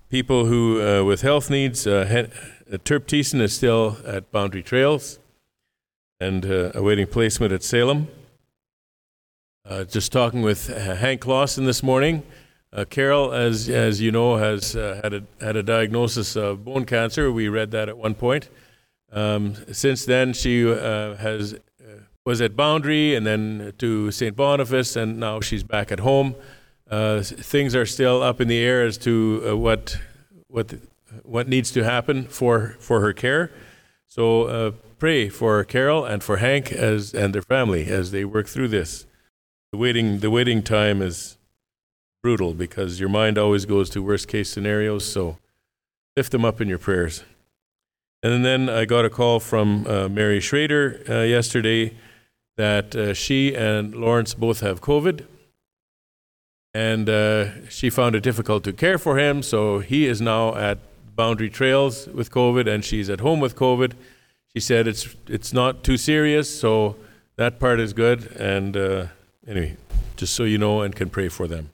people 0.09 0.45
who 0.45 0.81
uh, 0.81 1.03
with 1.03 1.21
health 1.21 1.49
needs, 1.49 1.86
uh, 1.86 2.27
uh 2.71 2.77
Terp 2.77 3.07
Thiessen 3.07 3.41
is 3.41 3.53
still 3.53 3.97
at 4.05 4.31
Boundary 4.31 4.63
Trails 4.63 5.19
and 6.19 6.45
uh, 6.45 6.71
awaiting 6.73 7.07
placement 7.07 7.51
at 7.51 7.62
Salem. 7.62 8.07
Uh, 9.65 9.83
just 9.83 10.12
talking 10.12 10.41
with 10.41 10.67
Hank 10.67 11.25
Lawson 11.25 11.65
this 11.65 11.83
morning. 11.83 12.23
Carol, 12.89 13.33
as, 13.33 13.69
as 13.69 14.01
you 14.01 14.12
know, 14.12 14.38
has 14.38 14.73
had, 14.73 15.13
a, 15.13 15.23
had 15.39 15.55
a 15.55 15.62
diagnosis 15.62 16.36
of 16.36 16.65
bone 16.65 16.86
cancer. 16.86 17.31
We 17.31 17.47
read 17.47 17.69
that 17.71 17.88
at 17.88 17.97
one 17.97 18.15
point. 18.15 18.49
Um, 19.12 19.55
since 19.71 20.05
then, 20.05 20.33
she 20.33 20.63
has 20.65 21.55
was 22.25 22.41
at 22.41 22.55
Boundary 22.55 23.15
and 23.15 23.25
then 23.25 23.73
to 23.79 24.12
St. 24.12 24.36
Boniface, 24.36 24.95
and 24.95 25.19
now 25.19 25.41
she's 25.41 25.63
back 25.63 25.91
at 25.91 25.99
home. 25.99 26.36
Uh, 26.89 27.21
things 27.21 27.75
are 27.75 27.86
still 27.86 28.21
up 28.21 28.39
in 28.39 28.47
the 28.47 28.59
air 28.59 28.86
as 28.86 28.97
to 28.99 29.43
uh, 29.47 29.57
what 29.57 29.97
what 30.47 30.73
what 31.23 31.47
needs 31.47 31.71
to 31.71 31.83
happen 31.83 32.25
for 32.25 32.75
for 32.79 33.01
her 33.01 33.13
care. 33.13 33.51
So 34.07 34.43
uh, 34.43 34.71
pray 34.99 35.29
for 35.29 35.63
Carol 35.63 36.05
and 36.05 36.23
for 36.23 36.38
Hank 36.38 36.71
as 36.71 37.13
and 37.13 37.33
their 37.33 37.41
family 37.41 37.88
as 37.88 38.12
they 38.12 38.25
work 38.25 38.47
through 38.47 38.69
this. 38.69 39.05
The 39.71 39.77
waiting 39.77 40.19
the 40.19 40.29
waiting 40.29 40.62
time 40.62 41.01
is 41.01 41.38
brutal 42.21 42.53
because 42.53 42.99
your 42.99 43.09
mind 43.09 43.38
always 43.38 43.65
goes 43.65 43.89
to 43.91 44.03
worst 44.03 44.27
case 44.27 44.49
scenarios. 44.49 45.05
So 45.05 45.38
lift 46.15 46.31
them 46.31 46.45
up 46.45 46.62
in 46.62 46.69
your 46.69 46.77
prayers. 46.77 47.23
And 48.21 48.45
then 48.45 48.69
I 48.69 48.86
got 48.86 49.03
a 49.03 49.09
call 49.09 49.41
from 49.41 49.86
uh, 49.86 50.07
Mary 50.07 50.39
Schrader 50.39 51.03
uh, 51.09 51.21
yesterday 51.23 51.93
that 52.55 52.95
uh, 52.95 53.13
she 53.13 53.55
and 53.55 53.95
Lawrence 53.95 54.33
both 54.33 54.59
have 54.61 54.81
COVID. 54.81 55.25
And 56.73 57.07
uh, 57.07 57.69
she 57.69 57.89
found 57.89 58.15
it 58.15 58.23
difficult 58.23 58.63
to 58.63 58.73
care 58.73 58.97
for 58.97 59.19
him, 59.19 59.43
so 59.43 59.79
he 59.79 60.07
is 60.07 60.19
now 60.21 60.55
at 60.55 60.79
Boundary 61.15 61.49
Trails 61.49 62.07
with 62.07 62.31
COVID, 62.31 62.67
and 62.67 62.83
she's 62.83 63.09
at 63.09 63.19
home 63.19 63.39
with 63.39 63.55
COVID. 63.55 63.93
She 64.55 64.59
said 64.59 64.87
it's 64.87 65.15
it's 65.27 65.53
not 65.53 65.83
too 65.83 65.97
serious, 65.97 66.59
so 66.59 66.95
that 67.35 67.59
part 67.59 67.79
is 67.79 67.93
good. 67.93 68.31
And 68.37 68.75
uh, 68.75 69.07
anyway, 69.47 69.77
just 70.15 70.33
so 70.33 70.43
you 70.43 70.57
know, 70.57 70.81
and 70.81 70.95
can 70.95 71.09
pray 71.09 71.29
for 71.29 71.47
them. 71.47 71.69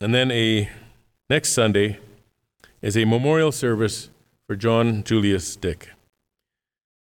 And 0.00 0.14
then 0.14 0.30
a 0.30 0.68
next 1.28 1.52
Sunday 1.52 1.98
is 2.80 2.96
a 2.96 3.04
memorial 3.04 3.52
service 3.52 4.08
for 4.46 4.56
John 4.56 5.02
Julius 5.04 5.56
Dick. 5.56 5.90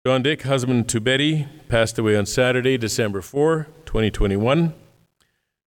John 0.04 0.24
Dick, 0.24 0.42
husband 0.42 0.88
to 0.88 1.00
Betty, 1.00 1.46
passed 1.68 1.96
away 1.96 2.16
on 2.16 2.26
Saturday, 2.26 2.76
December 2.76 3.20
4, 3.20 3.68
2021. 3.86 4.58
And 4.58 4.74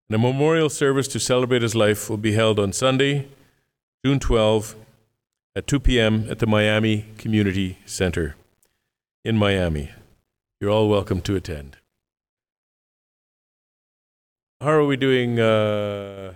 a 0.10 0.18
memorial 0.18 0.68
service 0.68 1.08
to 1.08 1.22
celebrate 1.22 1.62
his 1.62 1.74
life 1.74 2.10
will 2.10 2.18
be 2.18 2.34
held 2.34 2.60
on 2.60 2.74
Sunday, 2.74 3.30
June 4.04 4.20
12, 4.20 4.76
at 5.56 5.68
2 5.68 5.80
p.m. 5.80 6.30
at 6.30 6.40
the 6.40 6.48
Miami 6.48 7.06
Community 7.18 7.78
Center 7.86 8.36
in 9.24 9.38
Miami. 9.38 9.92
You're 10.60 10.70
all 10.70 10.90
welcome 10.90 11.22
to 11.22 11.38
attend. 11.38 11.78
How 14.60 14.72
are 14.72 14.86
we 14.86 14.98
doing? 14.98 15.40
Uh, 15.40 16.34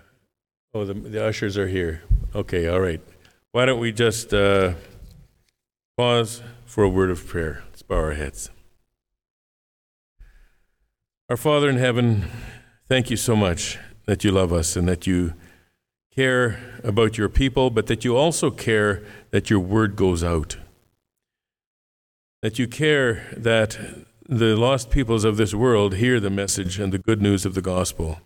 oh, 0.74 0.86
the, 0.86 0.94
the 0.94 1.26
ushers 1.26 1.58
are 1.58 1.68
here. 1.68 2.04
Okay, 2.34 2.70
all 2.70 2.80
right. 2.80 3.02
Why 3.52 3.66
don't 3.66 3.82
we 3.82 3.92
just 3.92 4.34
uh, 4.34 4.76
pause 5.98 6.42
for 6.66 6.86
a 6.86 6.90
word 6.90 7.12
of 7.12 7.28
prayer? 7.28 7.66
Bow 7.90 7.96
our 7.96 8.14
heads. 8.14 8.52
Our 11.28 11.38
Father 11.38 11.68
in 11.68 11.78
heaven, 11.78 12.30
thank 12.88 13.10
you 13.10 13.18
so 13.18 13.36
much 13.36 13.80
that 14.06 14.24
you 14.24 14.32
love 14.32 14.54
us 14.54 14.76
and 14.76 14.88
that 14.88 15.08
you 15.08 15.34
care 16.16 16.60
about 16.84 17.18
your 17.18 17.30
people, 17.30 17.72
but 17.72 17.88
that 17.88 18.06
you 18.06 18.16
also 18.16 18.52
care 18.52 19.04
that 19.32 19.50
your 19.50 19.60
word 19.60 19.96
goes 19.96 20.24
out. 20.24 20.58
That 22.44 22.60
you 22.60 22.68
care 22.68 23.26
that 23.36 23.80
the 24.28 24.56
lost 24.56 24.92
peoples 24.92 25.24
of 25.24 25.38
this 25.38 25.56
world 25.56 25.96
hear 25.96 26.20
the 26.20 26.30
message 26.30 26.80
and 26.80 26.94
the 26.94 27.00
good 27.00 27.24
news 27.24 27.44
of 27.44 27.56
the 27.56 27.62
gospel. 27.62 28.20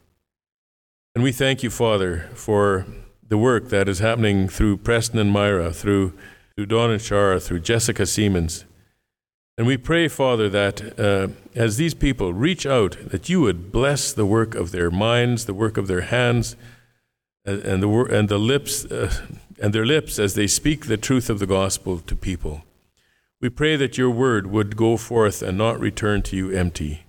And 1.15 1.23
we 1.23 1.31
thank 1.31 1.63
you, 1.63 1.69
Father, 1.69 2.29
for 2.33 2.85
the 3.25 3.37
work 3.37 3.69
that 3.69 3.87
is 3.87 3.99
happening 3.99 4.49
through 4.49 4.77
Preston 4.77 5.19
and 5.19 5.31
Myra, 5.31 5.71
through, 5.71 6.11
through 6.53 6.65
Dawn 6.65 6.91
and 6.91 6.99
Shara, 6.99 7.41
through 7.41 7.61
Jessica 7.61 8.05
Siemens. 8.05 8.65
And 9.57 9.67
we 9.67 9.77
pray, 9.77 10.07
Father, 10.07 10.49
that 10.49 10.99
uh, 10.99 11.27
as 11.53 11.77
these 11.77 11.93
people 11.93 12.33
reach 12.33 12.65
out, 12.65 12.97
that 13.09 13.29
you 13.29 13.41
would 13.41 13.71
bless 13.71 14.11
the 14.11 14.25
work 14.25 14.55
of 14.55 14.71
their 14.71 14.89
minds, 14.89 15.45
the 15.45 15.53
work 15.53 15.77
of 15.77 15.87
their 15.87 16.01
hands, 16.01 16.55
and 17.45 17.83
the 17.83 17.89
and 18.09 18.29
the 18.29 18.37
lips 18.37 18.85
uh, 18.85 19.13
and 19.61 19.73
their 19.73 19.85
lips 19.85 20.17
as 20.17 20.33
they 20.33 20.47
speak 20.47 20.85
the 20.85 20.97
truth 20.97 21.29
of 21.29 21.39
the 21.39 21.45
gospel 21.45 21.99
to 21.99 22.15
people. 22.15 22.63
We 23.41 23.49
pray 23.49 23.75
that 23.75 23.97
your 23.97 24.09
word 24.09 24.47
would 24.47 24.77
go 24.77 24.97
forth 24.97 25.41
and 25.41 25.57
not 25.57 25.79
return 25.79 26.21
to 26.23 26.35
you 26.35 26.49
empty. 26.51 27.03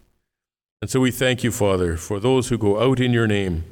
And 0.83 0.91
so 0.91 1.01
we 1.01 1.13
thank 1.13 1.45
you, 1.45 1.53
Father, 1.53 1.97
for 1.97 2.19
those 2.19 2.49
who 2.49 2.59
go 2.59 2.83
out 2.83 3.01
in 3.01 3.13
your 3.13 3.29
name. 3.29 3.65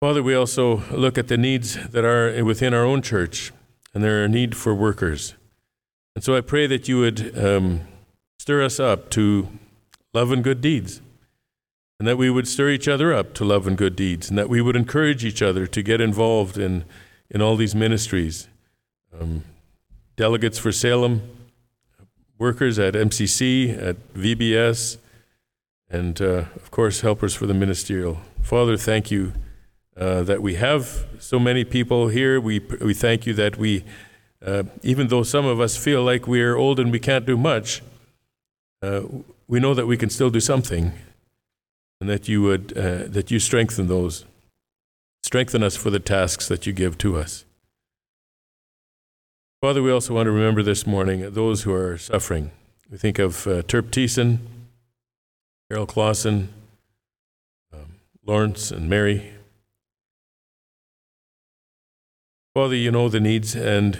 Father, 0.00 0.22
we 0.22 0.34
also 0.34 0.84
look 0.92 1.18
at 1.18 1.26
the 1.28 1.38
needs 1.38 1.88
that 1.88 2.04
are 2.04 2.44
within 2.44 2.74
our 2.74 2.84
own 2.84 3.02
church, 3.02 3.50
and 3.92 4.04
there 4.04 4.22
are 4.22 4.28
need 4.28 4.54
for 4.54 4.74
workers. 4.74 5.34
And 6.14 6.24
so 6.24 6.36
I 6.36 6.40
pray 6.40 6.66
that 6.66 6.88
you 6.88 6.98
would 6.98 7.38
um, 7.38 7.82
stir 8.38 8.62
us 8.62 8.80
up 8.80 9.10
to 9.10 9.48
love 10.12 10.32
and 10.32 10.42
good 10.42 10.60
deeds 10.60 11.00
and 11.98 12.06
that 12.06 12.16
we 12.16 12.30
would 12.30 12.46
stir 12.46 12.70
each 12.70 12.86
other 12.86 13.12
up 13.12 13.34
to 13.34 13.44
love 13.44 13.66
and 13.66 13.76
good 13.76 13.96
deeds, 13.96 14.28
and 14.28 14.38
that 14.38 14.48
we 14.48 14.60
would 14.60 14.76
encourage 14.76 15.24
each 15.24 15.42
other 15.42 15.66
to 15.66 15.82
get 15.82 16.00
involved 16.00 16.56
in, 16.56 16.84
in 17.28 17.42
all 17.42 17.56
these 17.56 17.74
ministries. 17.74 18.48
Um, 19.18 19.42
delegates 20.14 20.58
for 20.58 20.70
Salem, 20.70 21.22
workers 22.38 22.78
at 22.78 22.94
MCC, 22.94 23.76
at 23.82 23.96
VBS, 24.14 24.98
and 25.90 26.20
uh, 26.20 26.44
of 26.54 26.70
course, 26.70 27.00
helpers 27.00 27.34
for 27.34 27.46
the 27.46 27.54
ministerial. 27.54 28.18
Father, 28.42 28.76
thank 28.76 29.10
you 29.10 29.32
uh, 29.96 30.22
that 30.22 30.40
we 30.40 30.54
have 30.54 31.04
so 31.18 31.40
many 31.40 31.64
people 31.64 32.08
here. 32.08 32.40
We, 32.40 32.60
we 32.80 32.94
thank 32.94 33.26
you 33.26 33.34
that 33.34 33.56
we, 33.56 33.84
uh, 34.44 34.64
even 34.82 35.08
though 35.08 35.22
some 35.22 35.46
of 35.46 35.60
us 35.60 35.76
feel 35.76 36.02
like 36.02 36.26
we're 36.26 36.56
old 36.56 36.78
and 36.78 36.92
we 36.92 37.00
can't 37.00 37.26
do 37.26 37.36
much, 37.36 37.82
uh, 38.82 39.02
we 39.48 39.58
know 39.58 39.74
that 39.74 39.86
we 39.86 39.96
can 39.96 40.10
still 40.10 40.30
do 40.30 40.40
something 40.40 40.92
and 42.00 42.08
that 42.08 42.28
you 42.28 42.42
would 42.42 42.76
uh, 42.76 43.04
that 43.06 43.30
you 43.30 43.38
strengthen 43.38 43.88
those 43.88 44.24
strengthen 45.22 45.62
us 45.62 45.76
for 45.76 45.90
the 45.90 45.98
tasks 45.98 46.48
that 46.48 46.66
you 46.66 46.72
give 46.72 46.96
to 46.98 47.16
us. 47.16 47.44
Father 49.60 49.82
we 49.82 49.90
also 49.90 50.14
want 50.14 50.26
to 50.26 50.30
remember 50.30 50.62
this 50.62 50.86
morning 50.86 51.32
those 51.32 51.62
who 51.62 51.72
are 51.72 51.98
suffering. 51.98 52.52
We 52.90 52.96
think 52.96 53.18
of 53.18 53.46
uh, 53.46 53.62
terp 53.62 53.90
Thiessen, 53.90 54.38
carol 55.68 55.86
clausen 55.86 56.50
um, 57.72 57.96
lawrence 58.24 58.70
and 58.70 58.88
mary. 58.88 59.32
Father 62.54 62.76
you 62.76 62.92
know 62.92 63.08
the 63.08 63.20
needs 63.20 63.56
and 63.56 63.98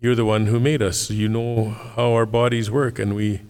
you're 0.00 0.14
the 0.14 0.24
one 0.24 0.46
who 0.46 0.60
made 0.60 0.82
us 0.82 1.10
you 1.10 1.28
know 1.28 1.70
how 1.96 2.12
our 2.12 2.26
bodies 2.26 2.70
work 2.70 2.98
and 2.98 3.14
we 3.14 3.42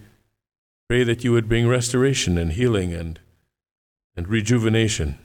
pray 0.88 1.04
that 1.04 1.22
you 1.24 1.32
would 1.32 1.48
bring 1.48 1.68
restoration 1.68 2.38
and 2.38 2.52
healing 2.52 2.92
and 2.92 3.18
and 4.18 4.26
rejuvenation. 4.26 5.16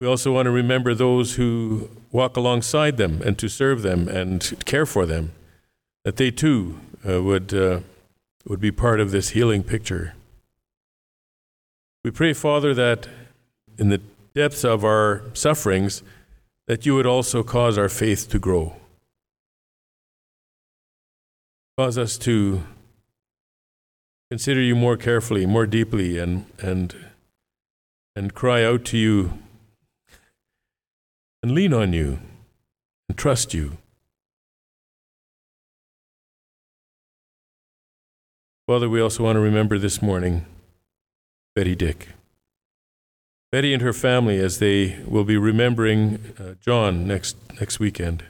We 0.00 0.08
also 0.08 0.32
want 0.32 0.46
to 0.46 0.50
remember 0.50 0.94
those 0.94 1.36
who 1.36 1.88
walk 2.10 2.36
alongside 2.36 2.96
them 2.96 3.22
and 3.22 3.38
to 3.38 3.48
serve 3.48 3.82
them 3.82 4.08
and 4.08 4.52
care 4.64 4.84
for 4.84 5.06
them, 5.06 5.30
that 6.04 6.16
they 6.16 6.32
too 6.32 6.80
uh, 7.08 7.22
would, 7.22 7.54
uh, 7.54 7.80
would 8.48 8.60
be 8.60 8.72
part 8.72 8.98
of 8.98 9.12
this 9.12 9.30
healing 9.30 9.62
picture. 9.62 10.14
We 12.04 12.10
pray, 12.10 12.32
Father, 12.32 12.74
that 12.74 13.06
in 13.78 13.90
the 13.90 14.00
depths 14.34 14.64
of 14.64 14.84
our 14.84 15.22
sufferings, 15.34 16.02
that 16.66 16.84
you 16.84 16.96
would 16.96 17.06
also 17.06 17.44
cause 17.44 17.78
our 17.78 17.88
faith 17.88 18.28
to 18.30 18.40
grow. 18.40 18.74
Cause 21.76 21.98
us 21.98 22.16
to 22.18 22.62
consider 24.30 24.60
you 24.60 24.76
more 24.76 24.96
carefully, 24.96 25.44
more 25.44 25.66
deeply, 25.66 26.18
and, 26.18 26.46
and, 26.60 26.94
and 28.14 28.32
cry 28.32 28.62
out 28.62 28.84
to 28.86 28.98
you 28.98 29.38
and 31.42 31.52
lean 31.52 31.74
on 31.74 31.92
you 31.92 32.20
and 33.08 33.18
trust 33.18 33.52
you. 33.52 33.78
Father, 38.68 38.88
we 38.88 39.00
also 39.00 39.24
want 39.24 39.36
to 39.36 39.40
remember 39.40 39.76
this 39.76 40.00
morning 40.00 40.46
Betty 41.54 41.74
Dick. 41.74 42.08
Betty 43.52 43.74
and 43.74 43.82
her 43.82 43.92
family 43.92 44.38
as 44.38 44.58
they 44.58 44.98
will 45.06 45.24
be 45.24 45.36
remembering 45.36 46.34
uh, 46.38 46.54
John 46.60 47.06
next, 47.06 47.36
next 47.60 47.78
weekend. 47.78 48.24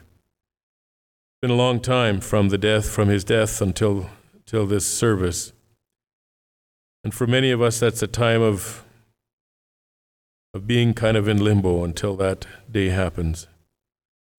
Been 1.44 1.50
a 1.50 1.56
long 1.56 1.80
time 1.80 2.22
from 2.22 2.48
the 2.48 2.56
death, 2.56 2.88
from 2.88 3.08
his 3.08 3.22
death 3.22 3.60
until, 3.60 4.08
until 4.32 4.64
this 4.64 4.86
service. 4.86 5.52
And 7.04 7.12
for 7.12 7.26
many 7.26 7.50
of 7.50 7.60
us, 7.60 7.80
that's 7.80 8.02
a 8.02 8.06
time 8.06 8.40
of, 8.40 8.82
of 10.54 10.66
being 10.66 10.94
kind 10.94 11.18
of 11.18 11.28
in 11.28 11.44
limbo 11.44 11.84
until 11.84 12.16
that 12.16 12.46
day 12.72 12.88
happens. 12.88 13.46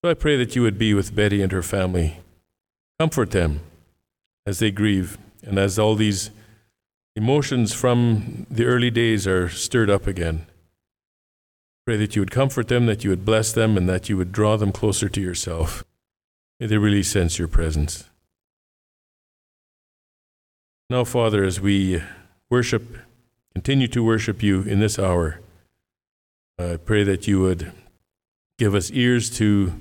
So 0.04 0.10
I 0.10 0.16
pray 0.16 0.36
that 0.38 0.56
you 0.56 0.64
would 0.64 0.80
be 0.80 0.96
with 0.96 1.16
Betty 1.16 1.44
and 1.44 1.52
her 1.52 1.62
family. 1.62 2.22
Comfort 2.98 3.30
them 3.30 3.60
as 4.48 4.58
they 4.58 4.72
grieve 4.72 5.20
and 5.44 5.60
as 5.60 5.78
all 5.78 5.94
these 5.94 6.32
emotions 7.16 7.72
from 7.72 8.48
the 8.50 8.66
early 8.66 8.90
days 8.90 9.28
are 9.28 9.48
stirred 9.48 9.92
up 9.92 10.08
again. 10.08 10.48
Pray 11.86 11.98
that 11.98 12.16
you 12.16 12.24
would 12.24 12.32
comfort 12.32 12.68
them, 12.68 12.88
that 12.88 13.04
you 13.04 13.12
would 13.12 13.26
bless 13.26 13.54
them, 13.54 13.78
and 13.78 13.88
that 13.88 14.10
you 14.10 14.18
would 14.18 14.32
draw 14.32 14.58
them 14.58 14.72
closer 14.72 15.08
to 15.08 15.22
yourself. 15.22 15.84
May 16.60 16.68
they 16.68 16.78
really 16.78 17.04
sense 17.04 17.38
your 17.38 17.50
presence. 17.50 18.06
Now, 20.90 21.04
Father, 21.04 21.44
as 21.44 21.60
we 21.60 22.02
worship, 22.50 22.98
continue 23.54 23.88
to 23.90 24.04
worship 24.04 24.42
you 24.42 24.62
in 24.62 24.80
this 24.80 24.98
hour, 24.98 25.42
I 26.58 26.78
pray 26.78 27.04
that 27.04 27.28
you 27.28 27.42
would 27.42 27.72
give 28.58 28.74
us 28.74 28.92
ears 28.92 29.30
to 29.38 29.74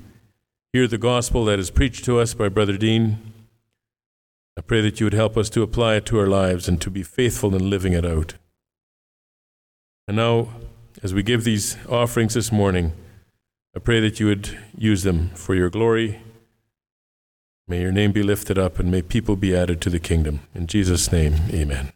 hear 0.73 0.89
the 0.89 0.99
gospel 0.99 1.45
that 1.45 1.61
is 1.61 1.71
preached 1.71 2.05
to 2.07 2.19
us 2.19 2.35
by 2.35 2.49
Brother 2.49 2.77
Dean. 2.77 3.19
I 4.57 4.61
pray 4.61 4.81
that 4.81 4.99
you 4.99 5.07
would 5.07 5.15
help 5.15 5.37
us 5.37 5.49
to 5.51 5.63
apply 5.63 5.95
it 5.95 6.07
to 6.07 6.19
our 6.19 6.27
lives 6.27 6.67
and 6.67 6.81
to 6.81 6.91
be 6.91 7.05
faithful 7.05 7.55
in 7.55 7.71
living 7.71 7.93
it 7.93 8.05
out. 8.05 8.35
And 10.09 10.17
now, 10.17 10.49
as 11.03 11.15
we 11.15 11.23
give 11.23 11.45
these 11.45 11.77
offerings 11.89 12.35
this 12.35 12.51
morning, 12.51 12.93
I 13.77 13.79
pray 13.79 14.01
that 14.01 14.19
you 14.19 14.27
would 14.27 14.59
use 14.77 15.05
them 15.05 15.31
for 15.31 15.55
your 15.55 15.71
glory. 15.71 16.21
May 17.67 17.81
your 17.81 17.93
name 17.93 18.13
be 18.13 18.23
lifted 18.23 18.59
up 18.59 18.79
and 18.79 18.91
may 18.91 19.01
people 19.01 19.37
be 19.37 19.57
added 19.57 19.81
to 19.81 19.91
the 19.91 19.99
kingdom. 19.99 20.41
In 20.55 20.67
Jesus' 20.67 21.11
name, 21.11 21.35
amen. 21.51 21.93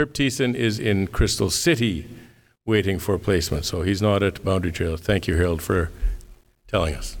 Terp 0.00 0.14
Thiessen 0.14 0.54
is 0.54 0.78
in 0.78 1.08
Crystal 1.08 1.50
City 1.50 2.08
waiting 2.64 2.98
for 2.98 3.18
placement, 3.18 3.66
so 3.66 3.82
he's 3.82 4.00
not 4.00 4.22
at 4.22 4.42
Boundary 4.42 4.72
Trail. 4.72 4.96
Thank 4.96 5.28
you, 5.28 5.36
Harold, 5.36 5.60
for 5.60 5.90
telling 6.66 6.94
us. 6.94 7.18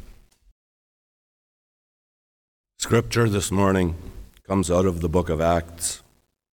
Scripture 2.78 3.28
this 3.28 3.52
morning 3.52 3.96
comes 4.48 4.70
out 4.70 4.86
of 4.86 5.02
the 5.02 5.10
book 5.10 5.28
of 5.28 5.42
Acts, 5.42 6.02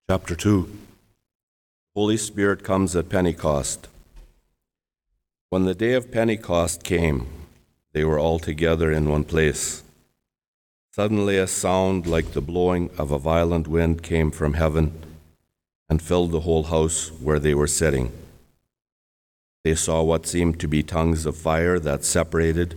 chapter 0.10 0.36
2. 0.36 0.70
Holy 1.96 2.18
Spirit 2.18 2.62
comes 2.62 2.94
at 2.94 3.08
Pentecost. 3.08 3.88
When 5.50 5.64
the 5.64 5.74
day 5.74 5.94
of 5.94 6.12
Pentecost 6.12 6.84
came, 6.84 7.26
they 7.94 8.04
were 8.04 8.20
all 8.20 8.40
together 8.40 8.92
in 8.92 9.10
one 9.10 9.24
place. 9.24 9.82
Suddenly, 10.92 11.38
a 11.38 11.48
sound 11.48 12.06
like 12.06 12.34
the 12.34 12.42
blowing 12.42 12.90
of 12.98 13.12
a 13.12 13.18
violent 13.18 13.70
wind 13.70 14.04
came 14.04 14.30
from 14.30 14.56
heaven 14.56 14.92
and 15.90 16.02
filled 16.02 16.32
the 16.32 16.42
whole 16.42 16.64
house 16.64 17.10
where 17.22 17.40
they 17.40 17.54
were 17.54 17.68
sitting. 17.68 18.12
They 19.64 19.76
saw 19.76 20.02
what 20.02 20.26
seemed 20.26 20.60
to 20.60 20.68
be 20.68 20.84
tongues 20.84 21.26
of 21.26 21.36
fire 21.36 21.80
that 21.80 22.06
separated 22.06 22.76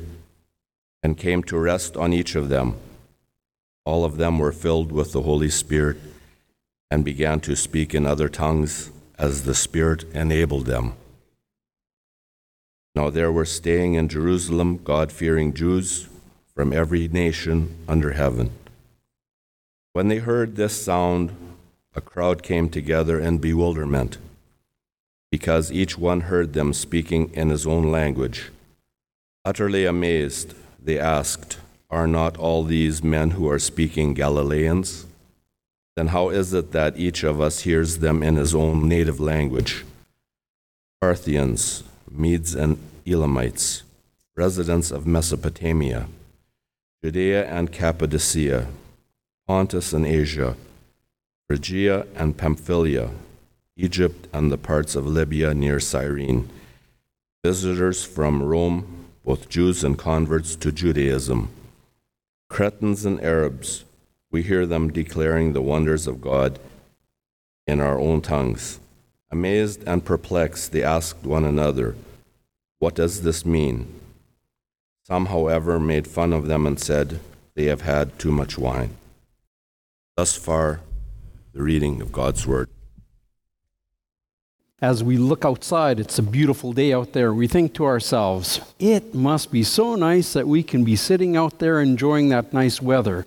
and 1.03 1.17
came 1.17 1.43
to 1.45 1.59
rest 1.59 1.97
on 1.97 2.13
each 2.13 2.35
of 2.35 2.49
them. 2.49 2.77
All 3.85 4.05
of 4.05 4.17
them 4.17 4.39
were 4.39 4.53
filled 4.53 4.93
with 4.93 5.13
the 5.13 5.23
Holy 5.23 5.51
Spirit 5.51 5.97
and 6.91 7.05
began 7.05 7.41
to 7.41 7.57
speak 7.57 7.95
in 7.95 8.07
other 8.07 8.29
tongues 8.29 8.91
as 9.19 9.45
the 9.45 9.55
Spirit 9.55 10.05
enabled 10.13 10.67
them. 10.67 10.95
Now 12.95 13.11
there 13.11 13.31
were 13.31 13.45
staying 13.45 13.95
in 13.95 14.09
Jerusalem 14.09 14.81
God 14.83 15.13
fearing 15.13 15.55
Jews 15.55 16.09
from 16.55 16.73
every 16.73 17.07
nation 17.09 17.77
under 17.89 18.13
heaven. 18.13 18.51
When 19.93 20.09
they 20.09 20.19
heard 20.19 20.57
this 20.57 20.85
sound, 20.85 21.35
a 22.01 22.11
crowd 22.13 22.43
came 22.43 22.71
together 22.71 23.21
in 23.21 23.37
bewilderment 23.37 24.17
because 25.31 25.71
each 25.71 25.99
one 25.99 26.23
heard 26.33 26.55
them 26.55 26.73
speaking 26.73 27.23
in 27.35 27.51
his 27.51 27.67
own 27.67 27.93
language. 27.93 28.51
Utterly 29.45 29.85
amazed, 29.85 30.55
they 30.83 30.99
asked, 30.99 31.59
Are 31.91 32.07
not 32.07 32.39
all 32.39 32.65
these 32.65 33.05
men 33.05 33.33
who 33.33 33.47
are 33.51 33.59
speaking 33.59 34.15
Galileans? 34.15 35.07
Then 35.95 36.09
how 36.09 36.31
is 36.31 36.55
it 36.55 36.73
that 36.73 36.97
each 37.07 37.23
of 37.23 37.39
us 37.39 37.61
hears 37.69 37.99
them 37.99 38.23
in 38.23 38.37
his 38.37 38.55
own 38.55 38.89
native 38.89 39.21
language? 39.21 39.85
Parthians, 41.03 41.85
Medes 42.11 42.55
and 42.55 42.79
Elamites, 43.07 43.83
residents 44.37 44.91
of 44.91 45.07
Mesopotamia, 45.07 46.07
Judea 47.05 47.47
and 47.47 47.71
Cappadocia, 47.71 48.69
Pontus 49.47 49.93
and 49.93 50.07
Asia, 50.07 50.57
Phrygia 51.51 52.07
and 52.15 52.37
Pamphylia, 52.37 53.11
Egypt 53.77 54.29
and 54.33 54.53
the 54.53 54.57
parts 54.57 54.95
of 54.95 55.05
Libya 55.05 55.53
near 55.53 55.81
Cyrene, 55.81 56.49
visitors 57.45 58.05
from 58.05 58.41
Rome, 58.41 59.07
both 59.25 59.49
Jews 59.49 59.83
and 59.83 59.99
converts 59.99 60.55
to 60.55 60.71
Judaism, 60.71 61.49
Cretans 62.49 63.05
and 63.05 63.21
Arabs, 63.21 63.85
we 64.31 64.43
hear 64.43 64.65
them 64.65 64.93
declaring 64.93 65.53
the 65.53 65.61
wonders 65.61 66.07
of 66.07 66.21
God 66.21 66.61
in 67.67 67.81
our 67.81 67.99
own 67.99 68.21
tongues. 68.21 68.79
Amazed 69.29 69.83
and 69.89 70.05
perplexed, 70.05 70.71
they 70.71 70.85
asked 70.85 71.25
one 71.25 71.45
another, 71.45 71.97
What 72.79 72.95
does 72.95 73.23
this 73.23 73.45
mean? 73.45 73.89
Some, 75.05 75.27
however, 75.27 75.81
made 75.81 76.07
fun 76.07 76.33
of 76.33 76.47
them 76.47 76.65
and 76.65 76.79
said, 76.79 77.19
They 77.57 77.65
have 77.65 77.81
had 77.81 78.21
too 78.21 78.31
much 78.31 78.57
wine. 78.57 78.95
Thus 80.17 80.37
far, 80.37 80.83
the 81.53 81.63
reading 81.63 82.01
of 82.01 82.13
God's 82.13 82.47
Word. 82.47 82.69
As 84.83 85.05
we 85.05 85.19
look 85.19 85.45
outside, 85.45 86.01
it's 86.01 86.19
a 86.19 86.23
beautiful 86.23 86.73
day 86.73 86.93
out 86.93 87.13
there. 87.13 87.35
We 87.35 87.47
think 87.47 87.75
to 87.75 87.85
ourselves, 87.85 88.61
it 88.79 89.15
must 89.15 89.53
be 89.53 89.63
so 89.63 89.95
nice 89.95 90.33
that 90.33 90.49
we 90.49 90.63
can 90.63 90.85
be 90.85 90.97
sitting 90.97 91.37
out 91.37 91.59
there 91.59 91.81
enjoying 91.81 92.31
that 92.31 92.53
nice 92.53 92.81
weather. 92.81 93.27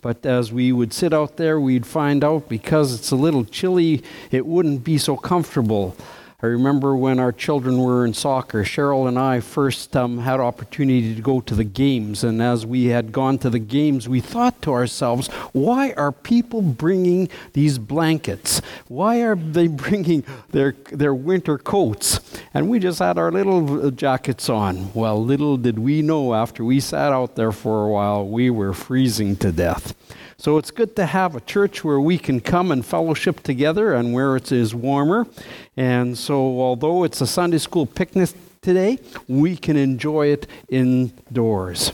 But 0.00 0.24
as 0.26 0.52
we 0.52 0.70
would 0.70 0.92
sit 0.92 1.12
out 1.12 1.38
there, 1.38 1.58
we'd 1.58 1.86
find 1.86 2.22
out 2.22 2.48
because 2.48 2.94
it's 2.94 3.10
a 3.10 3.16
little 3.16 3.44
chilly, 3.44 4.02
it 4.30 4.46
wouldn't 4.46 4.84
be 4.84 4.98
so 4.98 5.16
comfortable. 5.16 5.96
I 6.44 6.48
remember 6.48 6.96
when 6.96 7.20
our 7.20 7.30
children 7.30 7.78
were 7.78 8.04
in 8.04 8.14
soccer, 8.14 8.64
Cheryl 8.64 9.06
and 9.06 9.16
I 9.16 9.38
first 9.38 9.94
um, 9.94 10.18
had 10.18 10.40
opportunity 10.40 11.14
to 11.14 11.22
go 11.22 11.40
to 11.40 11.54
the 11.54 11.62
games. 11.62 12.24
And 12.24 12.42
as 12.42 12.66
we 12.66 12.86
had 12.86 13.12
gone 13.12 13.38
to 13.38 13.50
the 13.50 13.60
games, 13.60 14.08
we 14.08 14.18
thought 14.18 14.60
to 14.62 14.72
ourselves, 14.72 15.28
why 15.52 15.92
are 15.92 16.10
people 16.10 16.60
bringing 16.60 17.28
these 17.52 17.78
blankets? 17.78 18.60
Why 18.88 19.20
are 19.20 19.36
they 19.36 19.66
bringing 19.84 20.24
their, 20.50 20.74
their 20.90 21.14
winter 21.14 21.58
coats? 21.58 22.18
And 22.52 22.68
we 22.68 22.80
just 22.80 22.98
had 22.98 23.18
our 23.18 23.30
little 23.30 23.86
uh, 23.86 23.90
jackets 23.92 24.48
on. 24.48 24.92
Well, 24.94 25.24
little 25.24 25.56
did 25.56 25.78
we 25.78 26.02
know 26.02 26.34
after 26.34 26.64
we 26.64 26.80
sat 26.80 27.12
out 27.12 27.36
there 27.36 27.52
for 27.52 27.84
a 27.86 27.88
while, 27.88 28.26
we 28.26 28.50
were 28.50 28.72
freezing 28.72 29.36
to 29.36 29.52
death. 29.52 29.94
So 30.42 30.58
it's 30.58 30.72
good 30.72 30.96
to 30.96 31.06
have 31.06 31.36
a 31.36 31.40
church 31.40 31.84
where 31.84 32.00
we 32.00 32.18
can 32.18 32.40
come 32.40 32.72
and 32.72 32.84
fellowship 32.84 33.44
together 33.44 33.94
and 33.94 34.12
where 34.12 34.34
it 34.34 34.50
is 34.50 34.74
warmer. 34.74 35.28
And 35.76 36.18
so, 36.18 36.34
although 36.34 37.04
it's 37.04 37.20
a 37.20 37.28
Sunday 37.28 37.58
school 37.58 37.86
picnic 37.86 38.30
today, 38.60 38.98
we 39.28 39.56
can 39.56 39.76
enjoy 39.76 40.32
it 40.32 40.48
indoors. 40.68 41.92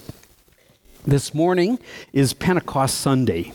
This 1.06 1.34
morning 1.34 1.78
is 2.14 2.32
Pentecost 2.32 2.98
Sunday. 3.02 3.52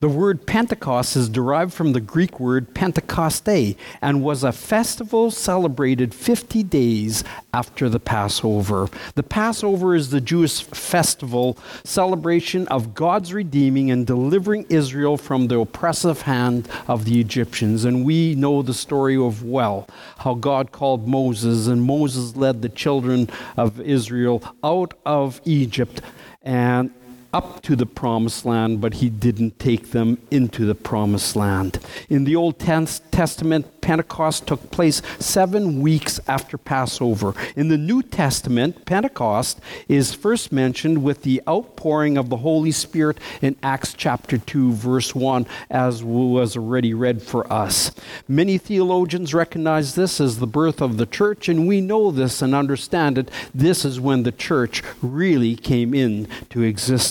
The 0.00 0.08
word 0.08 0.46
Pentecost 0.46 1.16
is 1.16 1.28
derived 1.28 1.72
from 1.72 1.92
the 1.92 2.00
Greek 2.00 2.38
word 2.38 2.72
Pentecoste 2.72 3.76
and 4.00 4.22
was 4.22 4.44
a 4.44 4.52
festival 4.52 5.30
celebrated 5.30 6.14
50 6.14 6.62
days 6.62 7.24
after 7.52 7.88
the 7.88 7.98
Passover. 7.98 8.88
The 9.16 9.22
Passover 9.22 9.94
is 9.94 10.10
the 10.10 10.20
Jewish 10.20 10.62
festival 10.62 11.58
celebration 11.84 12.68
of 12.68 12.94
God's 12.94 13.32
redeeming 13.32 13.90
and 13.90 14.06
delivering 14.06 14.66
Israel 14.68 15.16
from 15.16 15.48
the 15.48 15.58
oppressive 15.58 16.22
hand 16.22 16.68
of 16.86 17.04
the 17.04 17.20
Egyptians. 17.20 17.84
And 17.84 18.04
we 18.04 18.36
know 18.36 18.62
the 18.62 18.74
story 18.74 19.16
of 19.16 19.42
well 19.42 19.88
how 20.18 20.34
God 20.34 20.72
called 20.72 21.08
Moses, 21.08 21.66
and 21.66 21.82
Moses 21.82 22.36
led 22.36 22.62
the 22.62 22.68
children 22.68 23.28
of 23.56 23.80
Israel 23.80 24.42
out 24.62 24.94
of 25.04 25.40
Egypt 25.44 26.00
and 26.42 26.92
up 27.32 27.62
to 27.62 27.76
the 27.76 27.86
promised 27.86 28.44
land, 28.44 28.80
but 28.80 28.94
he 28.94 29.10
didn't 29.10 29.58
take 29.58 29.90
them 29.90 30.18
into 30.30 30.64
the 30.64 30.74
promised 30.74 31.36
land. 31.36 31.78
In 32.08 32.24
the 32.24 32.34
Old 32.36 32.58
Testament, 32.58 33.80
Pentecost 33.80 34.46
took 34.46 34.70
place 34.70 35.02
seven 35.18 35.80
weeks 35.80 36.20
after 36.26 36.58
Passover. 36.58 37.34
In 37.56 37.68
the 37.68 37.78
New 37.78 38.02
Testament, 38.02 38.84
Pentecost 38.84 39.60
is 39.88 40.14
first 40.14 40.52
mentioned 40.52 41.02
with 41.02 41.22
the 41.22 41.42
outpouring 41.48 42.18
of 42.18 42.28
the 42.28 42.38
Holy 42.38 42.70
Spirit 42.70 43.18
in 43.40 43.56
Acts 43.62 43.94
chapter 43.94 44.38
2, 44.38 44.72
verse 44.72 45.14
1, 45.14 45.46
as 45.70 46.04
was 46.04 46.56
already 46.56 46.92
read 46.94 47.22
for 47.22 47.50
us. 47.52 47.90
Many 48.26 48.58
theologians 48.58 49.34
recognize 49.34 49.94
this 49.94 50.20
as 50.20 50.38
the 50.38 50.46
birth 50.46 50.80
of 50.80 50.96
the 50.96 51.06
church, 51.06 51.48
and 51.48 51.66
we 51.66 51.80
know 51.80 52.10
this 52.10 52.42
and 52.42 52.54
understand 52.54 53.18
it. 53.18 53.30
This 53.54 53.84
is 53.84 54.00
when 54.00 54.22
the 54.22 54.32
church 54.32 54.82
really 55.02 55.56
came 55.56 55.94
into 55.94 56.62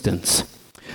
existence. 0.07 0.43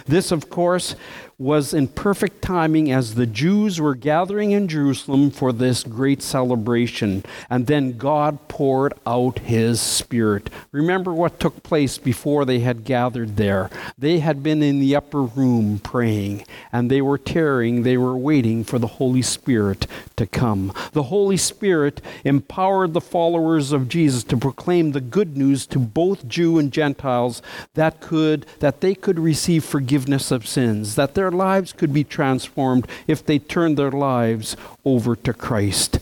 This, 0.07 0.33
of 0.33 0.49
course, 0.49 0.97
was 1.43 1.75
in 1.75 1.89
perfect 1.89 2.41
timing 2.41 2.93
as 2.93 3.17
the 3.17 3.27
Jews 3.27 3.81
were 3.81 3.97
gathering 3.97 4.53
in 4.53 4.69
Jerusalem 4.69 5.33
for 5.33 5.53
this 5.53 5.83
great 5.83 6.23
celebration. 6.23 7.25
And 7.51 7.67
then 7.67 7.99
God 7.99 8.47
poured 8.47 8.95
out 9.05 9.41
his 9.41 9.81
Spirit. 9.81 10.49
Remember 10.71 11.13
what 11.13 11.41
took 11.41 11.65
place 11.65 11.99
before 11.99 12.45
they 12.45 12.61
had 12.61 12.85
gathered 12.85 13.37
there. 13.37 13.71
They 13.99 14.21
had 14.21 14.43
been 14.43 14.63
in 14.63 14.79
the 14.79 14.95
upper 14.95 15.23
room 15.23 15.81
praying, 15.81 16.47
and 16.73 16.89
they 16.89 17.03
were 17.03 17.19
tearing, 17.19 17.83
they 17.83 17.97
were 17.97 18.17
waiting 18.17 18.63
for 18.63 18.79
the 18.79 18.87
Holy 18.87 19.23
Spirit 19.23 19.89
to 20.17 20.27
come. 20.27 20.73
The 20.93 21.05
Holy 21.05 21.37
Spirit 21.37 22.01
empowered 22.25 22.93
the 22.93 23.01
followers 23.01 23.73
of 23.73 23.89
Jesus 23.89 24.23
to 24.25 24.37
proclaim 24.37 24.93
the 24.93 25.01
good 25.01 25.37
news 25.37 25.67
to 25.67 25.81
both 25.81 26.29
Jew 26.29 26.59
and 26.59 26.73
Gentiles 26.73 27.43
that 27.75 28.01
could 28.01 28.47
that 28.61 28.81
they 28.81 28.95
could 28.95 29.19
receive 29.19 29.65
forgiveness 29.65 30.31
of 30.31 30.47
sins, 30.47 30.95
that 30.95 31.15
their 31.15 31.32
lives 31.33 31.73
could 31.73 31.93
be 31.93 32.05
transformed 32.05 32.87
if 33.07 33.25
they 33.25 33.39
turned 33.39 33.77
their 33.77 33.91
lives 33.91 34.57
over 34.85 35.17
to 35.17 35.33
Christ. 35.33 35.99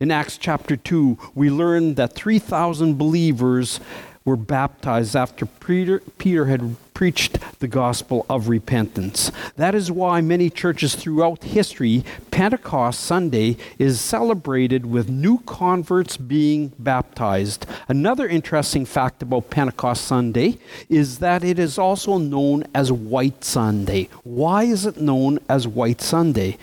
In 0.00 0.10
Acts 0.10 0.36
chapter 0.36 0.76
2, 0.76 1.16
we 1.34 1.50
learn 1.50 1.94
that 1.94 2.14
3,000 2.14 2.98
believers 2.98 3.80
were 4.24 4.36
baptized 4.36 5.14
after 5.14 5.44
Peter, 5.44 6.00
Peter 6.16 6.46
had 6.46 6.76
preached 6.94 7.38
the 7.58 7.68
gospel 7.68 8.24
of 8.30 8.48
repentance. 8.48 9.30
That 9.56 9.74
is 9.74 9.92
why 9.92 10.22
many 10.22 10.48
churches 10.48 10.94
throughout 10.94 11.44
history, 11.44 12.04
Pentecost 12.30 13.00
Sunday 13.00 13.58
is 13.78 14.00
celebrated 14.00 14.86
with 14.86 15.10
new 15.10 15.40
converts 15.40 16.16
being 16.16 16.72
baptized. 16.78 17.66
Another 17.86 18.26
interesting 18.26 18.86
fact 18.86 19.22
about 19.22 19.50
Pentecost 19.50 20.04
Sunday 20.04 20.56
is 20.88 21.18
that 21.18 21.44
it 21.44 21.58
is 21.58 21.76
also 21.76 22.16
known 22.16 22.64
as 22.74 22.90
White 22.90 23.44
Sunday. 23.44 24.08
Why 24.22 24.62
is 24.62 24.86
it 24.86 24.96
known 24.96 25.38
as 25.50 25.68
White 25.68 26.00
Sunday? 26.00 26.56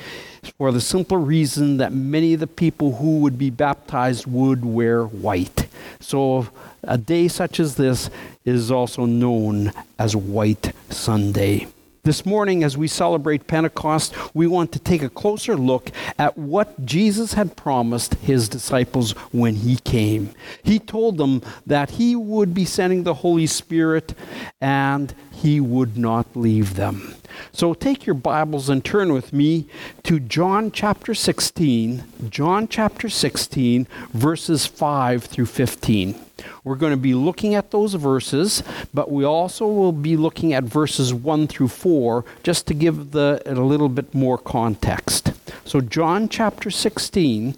For 0.57 0.71
the 0.71 0.81
simple 0.81 1.17
reason 1.17 1.77
that 1.77 1.93
many 1.93 2.33
of 2.33 2.39
the 2.39 2.47
people 2.47 2.95
who 2.95 3.19
would 3.19 3.37
be 3.37 3.51
baptized 3.51 4.25
would 4.25 4.65
wear 4.65 5.03
white. 5.05 5.67
So 5.99 6.47
a 6.91 6.97
day 6.97 7.25
such 7.29 7.57
as 7.57 7.75
this 7.75 8.09
is 8.43 8.69
also 8.69 9.05
known 9.05 9.71
as 9.97 10.13
White 10.13 10.73
Sunday. 10.89 11.65
This 12.03 12.25
morning, 12.25 12.65
as 12.65 12.77
we 12.77 12.89
celebrate 12.89 13.47
Pentecost, 13.47 14.13
we 14.35 14.45
want 14.45 14.73
to 14.73 14.79
take 14.79 15.01
a 15.01 15.09
closer 15.09 15.55
look 15.55 15.89
at 16.19 16.37
what 16.37 16.85
Jesus 16.85 17.33
had 17.33 17.55
promised 17.55 18.15
his 18.15 18.49
disciples 18.49 19.11
when 19.31 19.55
he 19.55 19.77
came. 19.77 20.31
He 20.63 20.79
told 20.79 21.17
them 21.17 21.41
that 21.65 21.91
he 21.91 22.13
would 22.13 22.53
be 22.53 22.65
sending 22.65 23.03
the 23.03 23.13
Holy 23.13 23.47
Spirit 23.47 24.13
and 24.59 25.15
he 25.31 25.61
would 25.61 25.97
not 25.97 26.35
leave 26.35 26.75
them. 26.75 27.15
So 27.51 27.73
take 27.73 28.05
your 28.05 28.13
Bibles 28.13 28.69
and 28.69 28.83
turn 28.83 29.13
with 29.13 29.33
me 29.33 29.67
to 30.03 30.19
John 30.19 30.71
chapter 30.71 31.13
16, 31.13 32.03
John 32.29 32.67
chapter 32.67 33.09
16, 33.09 33.87
verses 34.13 34.65
5 34.65 35.23
through 35.23 35.45
15. 35.45 36.15
We're 36.63 36.75
going 36.75 36.93
to 36.93 36.97
be 36.97 37.13
looking 37.13 37.55
at 37.55 37.71
those 37.71 37.93
verses, 37.93 38.63
but 38.93 39.11
we 39.11 39.23
also 39.23 39.67
will 39.67 39.91
be 39.91 40.17
looking 40.17 40.53
at 40.53 40.63
verses 40.63 41.13
1 41.13 41.47
through 41.47 41.67
4 41.69 42.25
just 42.43 42.67
to 42.67 42.73
give 42.73 43.11
the, 43.11 43.41
a 43.45 43.53
little 43.53 43.89
bit 43.89 44.13
more 44.13 44.37
context. 44.37 45.33
So, 45.65 45.81
John 45.81 46.29
chapter 46.29 46.69
16, 46.69 47.55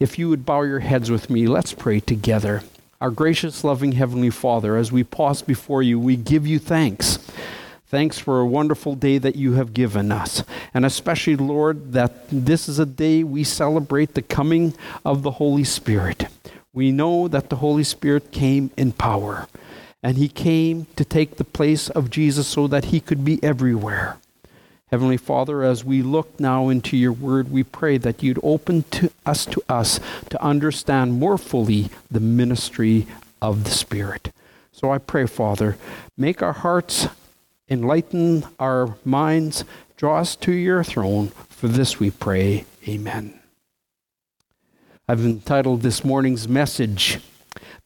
if 0.00 0.18
you 0.18 0.28
would 0.28 0.44
bow 0.44 0.62
your 0.62 0.80
heads 0.80 1.10
with 1.10 1.30
me, 1.30 1.46
let's 1.46 1.72
pray 1.72 2.00
together. 2.00 2.62
Our 3.00 3.10
gracious, 3.10 3.64
loving 3.64 3.92
Heavenly 3.92 4.30
Father, 4.30 4.76
as 4.76 4.90
we 4.90 5.04
pause 5.04 5.42
before 5.42 5.82
you, 5.82 5.98
we 5.98 6.16
give 6.16 6.46
you 6.46 6.58
thanks. 6.58 7.18
Thanks 7.94 8.18
for 8.18 8.40
a 8.40 8.46
wonderful 8.46 8.96
day 8.96 9.18
that 9.18 9.36
you 9.36 9.52
have 9.52 9.72
given 9.72 10.10
us. 10.10 10.42
And 10.74 10.84
especially, 10.84 11.36
Lord, 11.36 11.92
that 11.92 12.28
this 12.28 12.68
is 12.68 12.78
a 12.78 12.86
day 12.86 13.22
we 13.22 13.44
celebrate 13.44 14.14
the 14.14 14.22
coming 14.22 14.74
of 15.04 15.22
the 15.22 15.30
Holy 15.32 15.64
Spirit 15.64 16.26
we 16.74 16.90
know 16.90 17.28
that 17.28 17.48
the 17.48 17.56
Holy 17.56 17.84
Spirit 17.84 18.32
came 18.32 18.70
in 18.76 18.92
power. 18.92 19.46
And 20.02 20.18
he 20.18 20.28
came 20.28 20.86
to 20.96 21.04
take 21.04 21.36
the 21.36 21.44
place 21.44 21.88
of 21.88 22.10
Jesus 22.10 22.46
so 22.46 22.66
that 22.66 22.86
he 22.86 23.00
could 23.00 23.24
be 23.24 23.42
everywhere. 23.42 24.18
Heavenly 24.90 25.16
Father, 25.16 25.62
as 25.62 25.82
we 25.82 26.02
look 26.02 26.38
now 26.38 26.68
into 26.68 26.96
your 26.96 27.12
word, 27.12 27.50
we 27.50 27.62
pray 27.62 27.96
that 27.98 28.22
you'd 28.22 28.38
open 28.42 28.82
to 28.90 29.10
us 29.24 29.46
to 29.46 29.62
us 29.66 29.98
to 30.28 30.42
understand 30.42 31.14
more 31.14 31.38
fully 31.38 31.88
the 32.10 32.20
ministry 32.20 33.06
of 33.40 33.64
the 33.64 33.70
Spirit. 33.70 34.30
So 34.72 34.92
I 34.92 34.98
pray, 34.98 35.26
Father, 35.26 35.78
make 36.18 36.42
our 36.42 36.52
hearts, 36.52 37.08
enlighten 37.68 38.44
our 38.58 38.96
minds, 39.04 39.64
draw 39.96 40.18
us 40.18 40.36
to 40.36 40.52
your 40.52 40.84
throne. 40.84 41.28
For 41.48 41.68
this 41.68 41.98
we 41.98 42.10
pray. 42.10 42.64
Amen. 42.86 43.38
I've 45.08 45.24
entitled 45.24 45.82
this 45.82 46.04
morning's 46.04 46.48
message, 46.48 47.18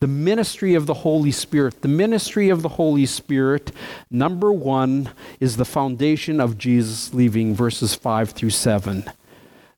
The 0.01 0.07
Ministry 0.07 0.74
of 0.74 0.87
the 0.87 0.95
Holy 0.95 1.33
Spirit. 1.33 1.83
The 1.83 1.89
ministry 1.89 2.49
of 2.49 2.62
the 2.62 2.68
Holy 2.70 3.07
Spirit, 3.07 3.72
number 4.11 4.53
one, 4.53 5.11
is 5.41 5.57
the 5.57 5.64
foundation 5.64 6.41
of 6.41 6.59
Jesus 6.59 7.12
leaving, 7.12 7.55
verses 7.55 7.95
5 7.95 8.31
through 8.31 8.51
7. 8.51 9.11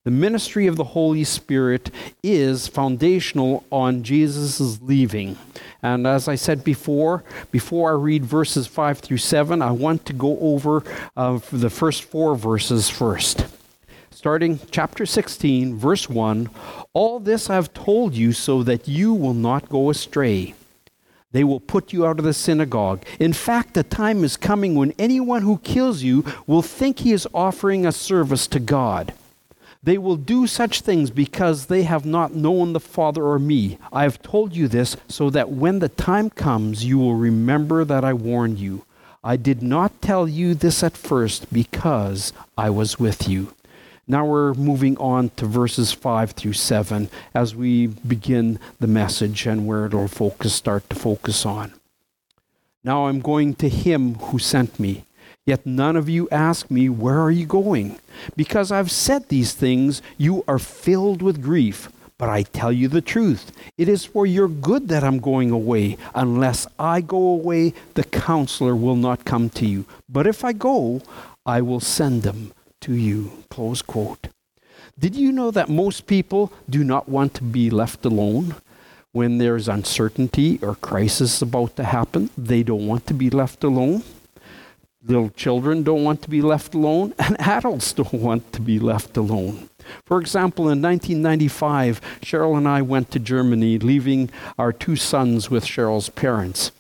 The 0.04 0.10
ministry 0.10 0.66
of 0.66 0.76
the 0.76 0.84
Holy 0.84 1.24
Spirit 1.24 1.90
is 2.22 2.68
foundational 2.68 3.64
on 3.70 4.02
Jesus' 4.02 4.80
leaving. 4.80 5.36
And 5.82 6.06
as 6.06 6.28
I 6.28 6.34
said 6.34 6.62
before, 6.62 7.24
before 7.50 7.90
I 7.90 7.94
read 7.94 8.24
verses 8.24 8.66
5 8.66 8.98
through 8.98 9.18
7, 9.18 9.62
I 9.62 9.70
want 9.70 10.04
to 10.06 10.12
go 10.12 10.38
over 10.40 10.82
uh, 11.16 11.40
the 11.50 11.70
first 11.70 12.04
four 12.04 12.36
verses 12.36 12.90
first 12.90 13.46
starting 14.20 14.60
chapter 14.70 15.06
16, 15.06 15.78
verse 15.78 16.06
1 16.06 16.50
All 16.92 17.20
this 17.20 17.48
I've 17.48 17.72
told 17.72 18.14
you 18.14 18.34
so 18.34 18.62
that 18.64 18.86
you 18.86 19.14
will 19.14 19.32
not 19.32 19.70
go 19.70 19.88
astray. 19.88 20.52
They 21.32 21.42
will 21.42 21.58
put 21.58 21.94
you 21.94 22.04
out 22.04 22.18
of 22.18 22.26
the 22.26 22.34
synagogue. 22.34 23.02
In 23.18 23.32
fact, 23.32 23.72
the 23.72 23.82
time 23.82 24.22
is 24.22 24.36
coming 24.36 24.74
when 24.74 24.92
anyone 24.98 25.40
who 25.40 25.56
kills 25.58 26.02
you 26.02 26.22
will 26.46 26.60
think 26.60 26.98
he 26.98 27.12
is 27.12 27.26
offering 27.32 27.86
a 27.86 27.92
service 27.92 28.46
to 28.48 28.60
God. 28.60 29.14
They 29.82 29.96
will 29.96 30.16
do 30.16 30.46
such 30.46 30.82
things 30.82 31.10
because 31.10 31.66
they 31.66 31.84
have 31.84 32.04
not 32.04 32.34
known 32.34 32.74
the 32.74 32.80
Father 32.80 33.24
or 33.24 33.38
me. 33.38 33.78
I 33.90 34.02
have 34.02 34.20
told 34.20 34.54
you 34.54 34.68
this 34.68 34.96
so 35.08 35.30
that 35.30 35.50
when 35.50 35.78
the 35.78 35.88
time 35.88 36.28
comes, 36.28 36.84
you 36.84 36.98
will 36.98 37.14
remember 37.14 37.84
that 37.86 38.04
I 38.04 38.12
warned 38.12 38.58
you. 38.58 38.84
I 39.24 39.36
did 39.36 39.62
not 39.62 40.02
tell 40.02 40.28
you 40.28 40.54
this 40.54 40.82
at 40.82 40.96
first 40.96 41.52
because 41.52 42.32
I 42.58 42.68
was 42.68 42.98
with 42.98 43.28
you. 43.28 43.54
Now 44.06 44.26
we're 44.26 44.54
moving 44.54 44.98
on 44.98 45.30
to 45.36 45.46
verses 45.46 45.92
5 45.92 46.32
through 46.32 46.54
7 46.54 47.08
as 47.32 47.54
we 47.54 47.86
begin 47.86 48.58
the 48.80 48.86
message 48.86 49.46
and 49.46 49.66
where 49.66 49.86
it'll 49.86 50.08
focus, 50.08 50.54
start 50.54 50.88
to 50.90 50.96
focus 50.96 51.46
on. 51.46 51.72
Now 52.82 53.06
I'm 53.06 53.20
going 53.20 53.54
to 53.56 53.68
him 53.68 54.14
who 54.16 54.38
sent 54.38 54.80
me. 54.80 55.04
Yet 55.46 55.66
none 55.66 55.96
of 55.96 56.08
you 56.08 56.28
ask 56.30 56.70
me, 56.70 56.88
Where 56.88 57.20
are 57.20 57.30
you 57.30 57.46
going? 57.46 57.98
Because 58.36 58.70
I've 58.70 58.90
said 58.90 59.28
these 59.28 59.52
things, 59.52 60.02
you 60.18 60.44
are 60.46 60.58
filled 60.58 61.22
with 61.22 61.42
grief. 61.42 61.88
But 62.18 62.28
I 62.28 62.42
tell 62.42 62.70
you 62.70 62.86
the 62.86 63.00
truth. 63.00 63.50
It 63.78 63.88
is 63.88 64.04
for 64.04 64.26
your 64.26 64.46
good 64.46 64.88
that 64.88 65.02
I'm 65.02 65.20
going 65.20 65.50
away. 65.50 65.96
Unless 66.14 66.66
I 66.78 67.00
go 67.00 67.16
away, 67.16 67.72
the 67.94 68.04
counselor 68.04 68.76
will 68.76 68.96
not 68.96 69.24
come 69.24 69.48
to 69.50 69.64
you. 69.64 69.86
But 70.06 70.26
if 70.26 70.44
I 70.44 70.52
go, 70.52 71.00
I 71.46 71.62
will 71.62 71.80
send 71.80 72.22
them 72.22 72.52
to 72.82 72.92
you. 72.92 73.32
Close 73.48 73.80
quote. 73.80 74.28
Did 74.98 75.16
you 75.16 75.32
know 75.32 75.50
that 75.50 75.70
most 75.70 76.06
people 76.06 76.52
do 76.68 76.84
not 76.84 77.08
want 77.08 77.32
to 77.34 77.42
be 77.42 77.70
left 77.70 78.04
alone? 78.04 78.56
When 79.12 79.38
there's 79.38 79.66
uncertainty 79.66 80.58
or 80.60 80.74
crisis 80.74 81.40
about 81.40 81.76
to 81.76 81.84
happen, 81.84 82.28
they 82.36 82.62
don't 82.62 82.86
want 82.86 83.06
to 83.06 83.14
be 83.14 83.30
left 83.30 83.64
alone. 83.64 84.02
Little 85.10 85.30
children 85.30 85.82
don't 85.82 86.04
want 86.04 86.22
to 86.22 86.30
be 86.30 86.40
left 86.40 86.72
alone, 86.72 87.14
and 87.18 87.34
adults 87.40 87.92
don't 87.92 88.14
want 88.14 88.52
to 88.52 88.60
be 88.60 88.78
left 88.78 89.16
alone. 89.16 89.68
For 90.06 90.20
example, 90.20 90.68
in 90.68 90.80
1995, 90.80 92.00
Cheryl 92.20 92.56
and 92.56 92.68
I 92.68 92.80
went 92.82 93.10
to 93.10 93.18
Germany, 93.18 93.76
leaving 93.80 94.30
our 94.56 94.72
two 94.72 94.94
sons 94.94 95.50
with 95.50 95.64
Cheryl's 95.64 96.10
parents. 96.10 96.70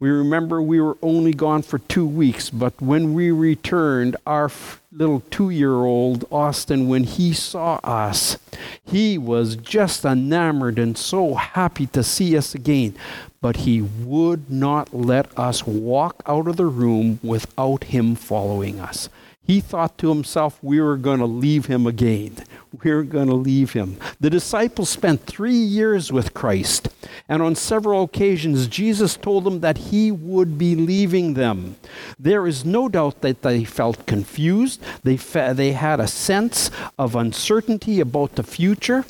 We 0.00 0.08
remember 0.08 0.62
we 0.62 0.80
were 0.80 0.96
only 1.02 1.34
gone 1.34 1.60
for 1.60 1.78
two 1.78 2.06
weeks, 2.06 2.48
but 2.48 2.80
when 2.80 3.12
we 3.12 3.30
returned, 3.30 4.16
our 4.26 4.50
little 4.90 5.20
two 5.30 5.50
year 5.50 5.72
old 5.72 6.26
Austin, 6.30 6.88
when 6.88 7.04
he 7.04 7.34
saw 7.34 7.76
us, 7.84 8.38
he 8.84 9.18
was 9.18 9.56
just 9.56 10.04
enamored 10.04 10.78
and 10.78 10.96
so 10.96 11.34
happy 11.34 11.86
to 11.88 12.02
see 12.02 12.36
us 12.36 12.54
again. 12.54 12.94
But 13.40 13.58
he 13.58 13.82
would 13.82 14.50
not 14.50 14.94
let 14.94 15.36
us 15.38 15.66
walk 15.66 16.22
out 16.26 16.48
of 16.48 16.56
the 16.56 16.66
room 16.66 17.20
without 17.22 17.84
him 17.84 18.14
following 18.14 18.80
us. 18.80 19.08
He 19.46 19.60
thought 19.60 19.96
to 19.98 20.08
himself, 20.08 20.58
we 20.60 20.80
were 20.80 20.96
going 20.96 21.20
to 21.20 21.26
leave 21.26 21.66
him 21.66 21.86
again. 21.86 22.38
We're 22.82 23.04
going 23.04 23.28
to 23.28 23.34
leave 23.36 23.74
him. 23.74 23.96
The 24.18 24.28
disciples 24.28 24.90
spent 24.90 25.24
three 25.24 25.54
years 25.54 26.10
with 26.10 26.34
Christ, 26.34 26.88
and 27.28 27.40
on 27.40 27.54
several 27.54 28.02
occasions, 28.02 28.66
Jesus 28.66 29.16
told 29.16 29.44
them 29.44 29.60
that 29.60 29.78
he 29.78 30.10
would 30.10 30.58
be 30.58 30.74
leaving 30.74 31.34
them. 31.34 31.76
There 32.18 32.48
is 32.48 32.64
no 32.64 32.88
doubt 32.88 33.20
that 33.20 33.42
they 33.42 33.62
felt 33.62 34.06
confused. 34.06 34.82
They, 35.04 35.16
fe- 35.16 35.52
they 35.52 35.72
had 35.72 36.00
a 36.00 36.08
sense 36.08 36.72
of 36.98 37.14
uncertainty 37.14 38.00
about 38.00 38.34
the 38.34 38.42
future. 38.42 39.04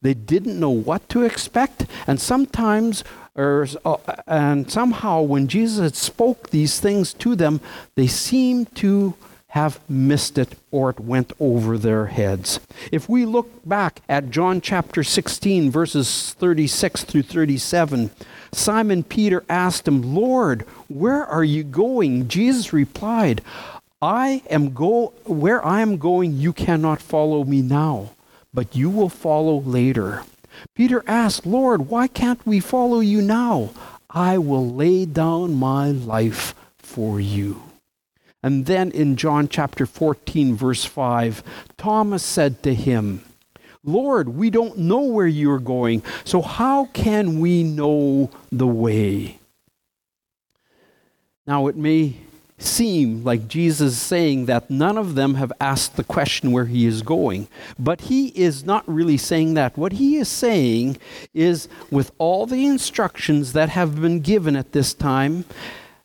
They 0.00 0.14
didn't 0.14 0.58
know 0.58 0.70
what 0.70 1.06
to 1.10 1.22
expect, 1.22 1.86
and 2.06 2.18
sometimes 2.18 3.04
uh, 3.36 3.96
and 4.26 4.70
somehow 4.70 5.22
when 5.22 5.48
Jesus 5.48 5.98
spoke 5.98 6.50
these 6.50 6.80
things 6.80 7.14
to 7.14 7.34
them, 7.34 7.60
they 7.94 8.06
seemed 8.06 8.74
to 8.76 9.14
have 9.48 9.78
missed 9.88 10.38
it 10.38 10.56
or 10.70 10.90
it 10.90 10.98
went 11.00 11.30
over 11.38 11.76
their 11.76 12.06
heads. 12.06 12.58
If 12.90 13.06
we 13.06 13.26
look 13.26 13.50
back 13.68 14.00
at 14.08 14.30
John 14.30 14.62
chapter 14.62 15.04
16, 15.04 15.70
verses 15.70 16.34
36 16.38 17.04
through 17.04 17.24
37, 17.24 18.10
Simon 18.52 19.02
Peter 19.02 19.44
asked 19.50 19.86
him, 19.86 20.14
Lord, 20.14 20.62
where 20.88 21.26
are 21.26 21.44
you 21.44 21.64
going? 21.64 22.28
Jesus 22.28 22.72
replied, 22.72 23.42
I 24.00 24.42
am 24.48 24.72
go 24.72 25.12
where 25.24 25.64
I 25.64 25.82
am 25.82 25.98
going, 25.98 26.32
you 26.32 26.54
cannot 26.54 27.02
follow 27.02 27.44
me 27.44 27.60
now, 27.60 28.12
but 28.54 28.74
you 28.74 28.88
will 28.88 29.10
follow 29.10 29.60
later. 29.60 30.24
Peter 30.74 31.02
asked, 31.06 31.46
Lord, 31.46 31.88
why 31.88 32.06
can't 32.08 32.44
we 32.46 32.60
follow 32.60 33.00
you 33.00 33.22
now? 33.22 33.70
I 34.10 34.38
will 34.38 34.68
lay 34.68 35.06
down 35.06 35.54
my 35.54 35.90
life 35.90 36.54
for 36.78 37.20
you. 37.20 37.62
And 38.42 38.66
then 38.66 38.90
in 38.90 39.16
John 39.16 39.48
chapter 39.48 39.86
14, 39.86 40.54
verse 40.54 40.84
5, 40.84 41.42
Thomas 41.78 42.24
said 42.24 42.62
to 42.64 42.74
him, 42.74 43.22
Lord, 43.84 44.28
we 44.30 44.50
don't 44.50 44.78
know 44.78 45.00
where 45.00 45.26
you 45.26 45.50
are 45.50 45.58
going, 45.58 46.02
so 46.24 46.42
how 46.42 46.86
can 46.86 47.40
we 47.40 47.64
know 47.64 48.30
the 48.50 48.66
way? 48.66 49.38
Now, 51.46 51.66
it 51.66 51.76
may 51.76 52.16
seem 52.64 53.24
like 53.24 53.48
Jesus 53.48 53.98
saying 53.98 54.46
that 54.46 54.70
none 54.70 54.98
of 54.98 55.14
them 55.14 55.34
have 55.34 55.52
asked 55.60 55.96
the 55.96 56.04
question 56.04 56.52
where 56.52 56.66
he 56.66 56.86
is 56.86 57.02
going, 57.02 57.48
but 57.78 58.02
he 58.02 58.28
is 58.28 58.64
not 58.64 58.88
really 58.88 59.16
saying 59.16 59.54
that. 59.54 59.76
What 59.76 59.92
he 59.92 60.16
is 60.16 60.28
saying 60.28 60.98
is, 61.34 61.68
with 61.90 62.12
all 62.18 62.46
the 62.46 62.66
instructions 62.66 63.52
that 63.52 63.68
have 63.68 64.00
been 64.00 64.20
given 64.20 64.56
at 64.56 64.72
this 64.72 64.94
time, 64.94 65.44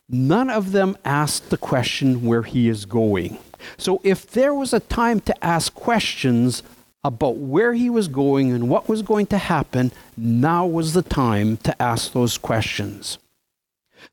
None 0.09 0.49
of 0.49 0.71
them 0.71 0.97
asked 1.03 1.49
the 1.49 1.57
question 1.57 2.25
where 2.25 2.43
he 2.43 2.69
is 2.69 2.85
going. 2.85 3.39
So 3.77 3.99
if 4.03 4.25
there 4.25 4.53
was 4.53 4.73
a 4.73 4.79
time 4.79 5.19
to 5.21 5.43
ask 5.43 5.73
questions 5.73 6.63
about 7.03 7.35
where 7.35 7.73
he 7.73 7.89
was 7.89 8.07
going 8.07 8.51
and 8.51 8.69
what 8.69 8.87
was 8.87 9.01
going 9.01 9.25
to 9.27 9.37
happen, 9.37 9.91
now 10.15 10.65
was 10.65 10.93
the 10.93 11.01
time 11.01 11.57
to 11.57 11.81
ask 11.81 12.13
those 12.13 12.37
questions. 12.37 13.17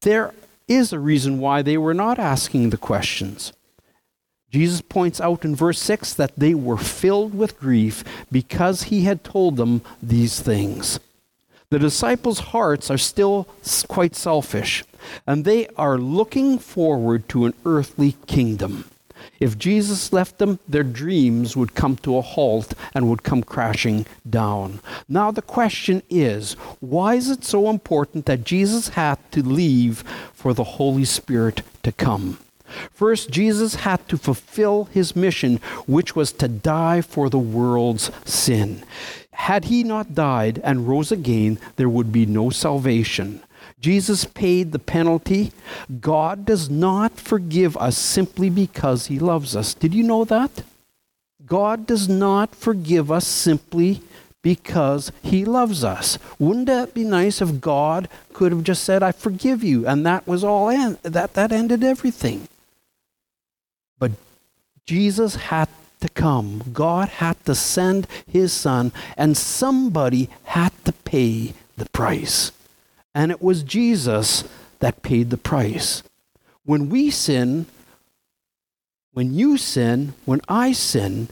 There 0.01 0.35
is 0.69 0.93
a 0.93 0.99
reason 0.99 1.39
why 1.39 1.63
they 1.63 1.77
were 1.77 1.95
not 1.95 2.19
asking 2.19 2.71
the 2.71 2.77
questions. 2.77 3.53
Jesus 4.51 4.81
points 4.81 5.21
out 5.21 5.45
in 5.45 5.57
verse 5.57 5.81
6 5.81 6.15
that 6.15 6.33
they 6.37 6.55
were 6.55 6.77
filled 6.77 7.35
with 7.35 7.59
grief 7.59 8.05
because 8.31 8.85
he 8.85 9.03
had 9.03 9.25
told 9.25 9.57
them 9.57 9.83
these 10.01 10.41
things. 10.41 11.01
The 11.71 11.79
disciples' 11.81 12.39
hearts 12.39 12.89
are 12.89 12.99
still 12.99 13.49
quite 13.89 14.15
selfish, 14.15 14.85
and 15.27 15.45
they 15.45 15.67
are 15.77 15.99
looking 15.99 16.59
forward 16.61 17.29
to 17.31 17.47
an 17.47 17.55
earthly 17.67 18.17
kingdom. 18.29 18.85
If 19.41 19.59
Jesus 19.59 20.13
left 20.13 20.39
them, 20.39 20.59
their 20.69 20.83
dreams 20.83 21.57
would 21.57 21.75
come 21.75 21.97
to 21.99 22.17
a 22.17 22.23
halt 22.23 22.75
and 22.95 23.09
would 23.09 23.23
come 23.23 23.43
crashing 23.43 24.07
down. 24.29 24.81
Now, 25.09 25.31
the 25.31 25.43
question 25.43 26.03
is 26.09 26.55
why 26.81 27.15
is 27.15 27.31
it 27.31 27.45
so 27.45 27.69
important 27.69 28.27
that 28.27 28.45
Jesus 28.45 28.89
had 28.89 29.19
to 29.33 29.43
leave 29.43 30.03
for 30.33 30.55
the 30.55 30.65
Holy 30.65 31.05
Spirit 31.05 31.63
to 31.83 31.93
come? 31.93 32.39
First, 32.91 33.31
Jesus 33.31 33.77
had 33.77 34.09
to 34.09 34.17
fulfill 34.17 34.85
his 34.85 35.15
mission, 35.15 35.59
which 35.87 36.17
was 36.17 36.33
to 36.33 36.49
die 36.49 37.01
for 37.01 37.29
the 37.29 37.39
world's 37.39 38.11
sin. 38.25 38.85
Had 39.33 39.67
he 39.67 39.85
not 39.85 40.15
died 40.15 40.61
and 40.65 40.89
rose 40.89 41.13
again, 41.13 41.59
there 41.77 41.89
would 41.89 42.13
be 42.13 42.25
no 42.25 42.51
salvation. 42.51 43.43
Jesus 43.85 44.25
paid 44.25 44.73
the 44.73 44.79
penalty. 44.79 45.53
God 46.01 46.47
does 46.47 46.71
not 46.71 47.21
forgive 47.21 47.77
us 47.77 47.99
simply 47.99 48.49
because 48.49 49.09
he 49.09 49.19
loves 49.19 49.55
us. 49.55 49.75
Did 49.75 49.93
you 49.93 50.03
know 50.03 50.25
that? 50.25 50.63
God 51.45 51.87
does 51.87 52.09
not 52.09 52.55
forgive 52.55 53.13
us 53.13 53.27
simply 53.27 54.01
because 54.41 55.13
he 55.23 55.45
loves 55.45 55.85
us. 55.85 56.19
Wouldn't 56.39 56.65
that 56.65 56.95
be 56.95 57.05
nice 57.05 57.43
if 57.43 57.61
God 57.61 58.09
could 58.33 58.53
have 58.53 58.65
just 58.65 58.85
said, 58.85 59.03
I 59.03 59.13
forgive 59.13 59.63
you, 59.63 59.87
and 59.87 60.07
that 60.07 60.27
was 60.27 60.43
all, 60.43 60.71
en- 60.71 60.97
that, 61.03 61.35
that 61.35 61.53
ended 61.53 61.85
everything? 61.85 62.49
But 63.99 64.13
Jesus 64.87 65.35
had 65.53 65.69
to 66.01 66.09
come. 66.09 66.63
God 66.73 67.11
had 67.21 67.37
to 67.45 67.55
send 67.55 68.07
his 68.27 68.51
son, 68.51 68.93
and 69.19 69.37
somebody 69.37 70.31
had 70.45 70.73
to 70.87 70.93
pay 70.93 71.53
the 71.77 71.85
price. 71.91 72.51
And 73.15 73.31
it 73.31 73.43
was 73.43 73.63
Jesus 73.63 74.45
that 74.81 75.03
paid 75.03 75.31
the 75.31 75.37
price. 75.37 76.03
When 76.65 76.89
we 76.89 77.11
sin, 77.11 77.67
when 79.13 79.35
you 79.35 79.57
sin, 79.57 80.15
when 80.25 80.41
I 80.49 80.73
sin, 80.73 81.29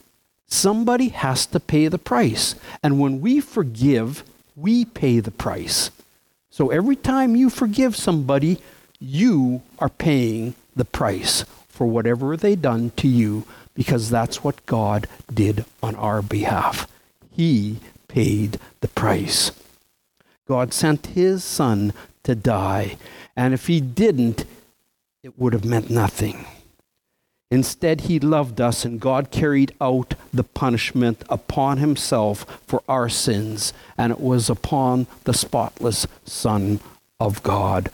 somebody 0.46 1.08
has 1.08 1.46
to 1.46 1.58
pay 1.58 1.88
the 1.88 1.98
price. 1.98 2.54
And 2.82 3.00
when 3.00 3.20
we 3.20 3.40
forgive, 3.40 4.22
we 4.54 4.84
pay 4.84 5.20
the 5.20 5.30
price. 5.30 5.90
So 6.50 6.70
every 6.70 6.96
time 6.96 7.34
you 7.34 7.50
forgive 7.50 7.96
somebody, 7.96 8.58
you 9.00 9.62
are 9.78 9.88
paying 9.88 10.54
the 10.76 10.84
price 10.84 11.44
for 11.68 11.86
whatever 11.86 12.36
they 12.36 12.54
done 12.54 12.92
to 12.96 13.08
you 13.08 13.44
because 13.74 14.10
that's 14.10 14.44
what 14.44 14.64
God 14.66 15.08
did 15.32 15.64
on 15.82 15.96
our 15.96 16.22
behalf. 16.22 16.86
He 17.34 17.78
paid 18.08 18.60
the 18.82 18.88
price. 18.88 19.50
God 20.47 20.72
sent 20.72 21.09
his 21.09 21.45
son 21.45 21.93
to 22.24 22.34
die, 22.34 22.97
and 23.36 23.55
if 23.55 23.66
he 23.66 23.80
didn't, 23.80 24.45
it 25.22 25.38
would 25.38 25.53
have 25.53 25.64
meant 25.64 25.90
nothing. 25.90 26.47
Instead, 27.51 28.03
he 28.03 28.18
loved 28.18 28.61
us, 28.61 28.84
and 28.84 28.99
God 28.99 29.30
carried 29.30 29.74
out 29.80 30.14
the 30.32 30.43
punishment 30.43 31.22
upon 31.28 31.78
himself 31.78 32.61
for 32.66 32.82
our 32.88 33.09
sins, 33.09 33.74
and 33.99 34.11
it 34.11 34.20
was 34.20 34.49
upon 34.49 35.07
the 35.24 35.34
spotless 35.34 36.07
Son 36.24 36.80
of 37.20 37.43
God, 37.43 37.90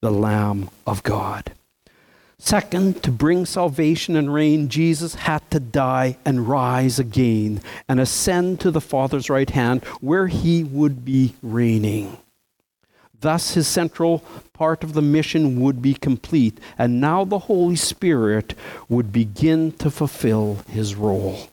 the 0.00 0.10
Lamb 0.10 0.70
of 0.86 1.02
God. 1.02 1.52
Second, 2.42 3.02
to 3.02 3.12
bring 3.12 3.44
salvation 3.44 4.16
and 4.16 4.32
reign, 4.32 4.70
Jesus 4.70 5.14
had 5.14 5.48
to 5.50 5.60
die 5.60 6.16
and 6.24 6.48
rise 6.48 6.98
again 6.98 7.60
and 7.86 8.00
ascend 8.00 8.60
to 8.60 8.70
the 8.70 8.80
Father's 8.80 9.28
right 9.28 9.50
hand 9.50 9.84
where 10.00 10.26
he 10.26 10.64
would 10.64 11.04
be 11.04 11.34
reigning. 11.42 12.16
Thus, 13.20 13.52
his 13.52 13.68
central 13.68 14.24
part 14.54 14.82
of 14.82 14.94
the 14.94 15.02
mission 15.02 15.60
would 15.60 15.82
be 15.82 15.92
complete, 15.92 16.58
and 16.78 16.98
now 16.98 17.26
the 17.26 17.40
Holy 17.40 17.76
Spirit 17.76 18.54
would 18.88 19.12
begin 19.12 19.72
to 19.72 19.90
fulfill 19.90 20.60
his 20.66 20.94
role. 20.94 21.50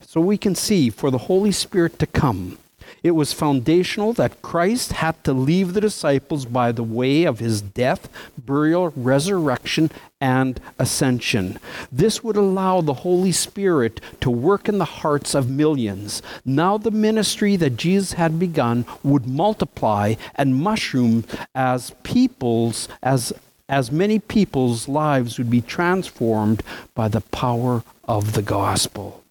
So 0.00 0.20
we 0.20 0.38
can 0.38 0.54
see 0.54 0.90
for 0.90 1.10
the 1.10 1.18
Holy 1.18 1.50
Spirit 1.50 1.98
to 1.98 2.06
come, 2.06 2.56
It 3.02 3.12
was 3.12 3.32
foundational 3.32 4.12
that 4.14 4.42
Christ 4.42 4.92
had 4.92 5.22
to 5.24 5.32
leave 5.32 5.74
the 5.74 5.80
disciples 5.80 6.44
by 6.44 6.72
the 6.72 6.82
way 6.82 7.24
of 7.24 7.38
his 7.38 7.60
death, 7.62 8.08
burial, 8.36 8.92
resurrection, 8.96 9.90
and 10.20 10.60
ascension. 10.78 11.58
This 11.92 12.24
would 12.24 12.36
allow 12.36 12.80
the 12.80 12.94
Holy 12.94 13.32
Spirit 13.32 14.00
to 14.20 14.30
work 14.30 14.68
in 14.68 14.78
the 14.78 14.84
hearts 14.84 15.34
of 15.34 15.48
millions. 15.48 16.22
Now, 16.44 16.76
the 16.76 16.90
ministry 16.90 17.56
that 17.56 17.76
Jesus 17.76 18.14
had 18.14 18.38
begun 18.38 18.84
would 19.02 19.26
multiply 19.26 20.14
and 20.34 20.56
mushroom 20.56 21.24
as 21.54 21.92
people's, 22.02 22.88
as 23.02 23.32
as 23.68 23.92
many 23.92 24.18
people's 24.18 24.88
lives 24.88 25.36
would 25.36 25.50
be 25.50 25.60
transformed 25.60 26.62
by 26.94 27.06
the 27.06 27.20
power 27.20 27.82
of 28.04 28.32
the 28.32 28.42
gospel. 28.42 29.22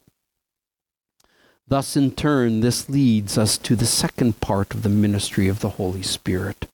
Thus, 1.69 1.97
in 1.97 2.11
turn, 2.11 2.61
this 2.61 2.87
leads 2.87 3.37
us 3.37 3.57
to 3.57 3.75
the 3.75 3.85
second 3.85 4.39
part 4.39 4.73
of 4.73 4.83
the 4.83 4.89
ministry 4.89 5.49
of 5.49 5.59
the 5.59 5.71
Holy 5.71 6.01
Spirit. 6.01 6.67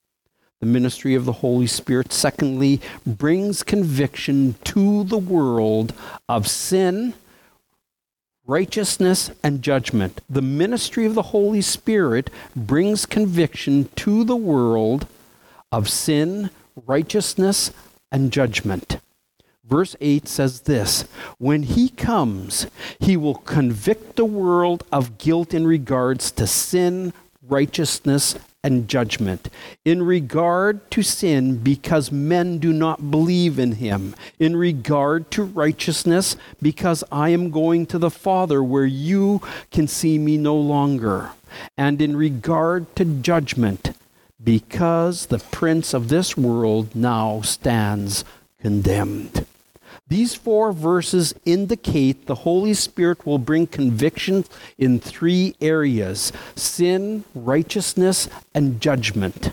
The 0.60 0.68
ministry 0.68 1.16
of 1.16 1.26
the 1.26 1.34
Holy 1.34 1.66
Spirit, 1.66 2.14
secondly, 2.14 2.80
brings 3.06 3.64
conviction 3.64 4.56
to 4.66 5.04
the 5.04 5.18
world 5.18 5.94
of 6.30 6.48
sin, 6.48 7.16
righteousness, 8.46 9.32
and 9.44 9.64
judgment. 9.64 10.22
The 10.30 10.44
ministry 10.44 11.06
of 11.08 11.16
the 11.16 11.24
Holy 11.24 11.62
Spirit 11.62 12.30
brings 12.56 13.08
conviction 13.08 13.90
to 13.96 14.24
the 14.24 14.36
world 14.36 15.08
of 15.72 15.90
sin, 15.90 16.52
righteousness, 16.86 17.72
and 18.12 18.32
judgment. 18.32 19.00
Verse 19.66 19.96
8 20.02 20.28
says 20.28 20.62
this 20.62 21.04
When 21.38 21.64
he 21.64 21.90
comes, 21.90 22.68
he 23.00 23.16
will 23.16 23.36
convict 23.36 24.18
the 24.18 24.26
world 24.26 24.84
of 24.92 25.18
guilt 25.18 25.54
in 25.54 25.66
regards 25.66 26.32
to 26.32 26.46
sin, 26.46 27.14
righteousness, 27.42 28.36
and 28.64 28.88
judgment. 28.88 29.50
In 29.84 30.04
regard 30.04 30.90
to 30.92 31.02
sin, 31.02 31.58
because 31.58 32.12
men 32.12 32.58
do 32.60 32.72
not 32.72 33.12
believe 33.12 33.60
in 33.60 33.74
him. 33.74 34.16
In 34.40 34.56
regard 34.56 35.30
to 35.32 35.44
righteousness, 35.44 36.38
because 36.62 37.04
I 37.12 37.30
am 37.30 37.52
going 37.52 37.86
to 37.88 37.98
the 37.98 38.12
Father 38.12 38.64
where 38.64 38.86
you 38.86 39.42
can 39.72 39.88
see 39.88 40.18
me 40.18 40.38
no 40.38 40.56
longer. 40.56 41.32
And 41.78 42.02
in 42.02 42.16
regard 42.16 42.96
to 42.96 43.06
judgment, 43.06 43.96
because 44.42 45.28
the 45.28 45.40
prince 45.40 45.94
of 45.94 46.10
this 46.10 46.38
world 46.38 46.96
now 46.96 47.42
stands 47.42 48.26
condemned. 48.62 49.46
These 50.14 50.36
four 50.36 50.74
verses 50.74 51.34
indicate 51.44 52.28
the 52.28 52.46
Holy 52.46 52.76
Spirit 52.76 53.26
will 53.26 53.40
bring 53.40 53.66
conviction 53.66 54.46
in 54.78 55.00
three 55.00 55.56
areas 55.60 56.32
sin, 56.56 57.24
righteousness, 57.34 58.30
and 58.54 58.80
judgment. 58.80 59.50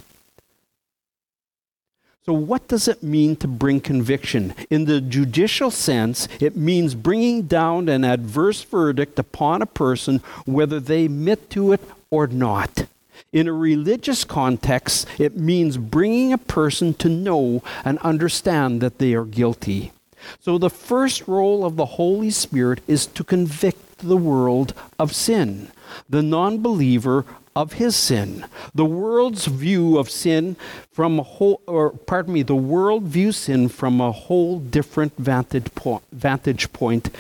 So, 2.27 2.35
what 2.35 2.69
does 2.69 2.89
it 2.89 3.03
mean 3.03 3.37
to 3.37 3.49
bring 3.49 3.81
conviction? 3.81 4.53
In 4.69 4.85
the 4.85 5.01
judicial 5.01 5.71
sense, 5.71 6.29
it 6.41 6.59
means 6.59 6.95
bringing 6.95 7.47
down 7.47 7.89
an 7.89 8.05
adverse 8.05 8.63
verdict 8.63 9.19
upon 9.19 9.63
a 9.63 9.67
person, 9.67 10.19
whether 10.45 10.79
they 10.79 11.07
admit 11.07 11.49
to 11.57 11.73
it 11.73 11.81
or 12.11 12.27
not. 12.27 12.85
In 13.33 13.49
a 13.49 13.53
religious 13.55 14.25
context, 14.25 15.09
it 15.19 15.39
means 15.39 15.79
bringing 15.79 16.35
a 16.35 16.39
person 16.39 16.93
to 17.01 17.09
know 17.09 17.63
and 17.83 17.99
understand 18.01 18.83
that 18.83 18.99
they 18.99 19.15
are 19.15 19.25
guilty. 19.25 19.93
So, 20.41 20.59
the 20.59 20.71
first 20.71 21.27
role 21.27 21.65
of 21.65 21.77
the 21.77 21.97
Holy 22.01 22.31
Spirit 22.31 22.81
is 22.87 23.07
to 23.07 23.25
convict 23.25 23.99
the 23.99 24.17
world 24.17 24.75
of 24.99 25.15
sin, 25.15 25.71
the 26.09 26.23
non 26.23 26.59
believer 26.59 27.25
of 27.55 27.75
his 27.75 27.97
sin. 27.97 28.47
The 28.75 28.85
world's 28.85 29.47
view 29.47 29.99
of 29.99 30.09
sin 30.09 30.57
from 30.93 31.19
a 31.19 31.23
whole, 31.23 31.61
or 31.67 31.91
pardon 31.91 32.35
me, 32.35 32.43
the 32.43 32.55
world 32.55 33.05
views 33.05 33.37
sin 33.37 33.69
from 33.69 34.01
a 34.01 34.13
whole 34.13 34.59
different 34.59 35.17
vantage, 35.17 35.67
vantage 36.13 36.73
point 36.73 37.11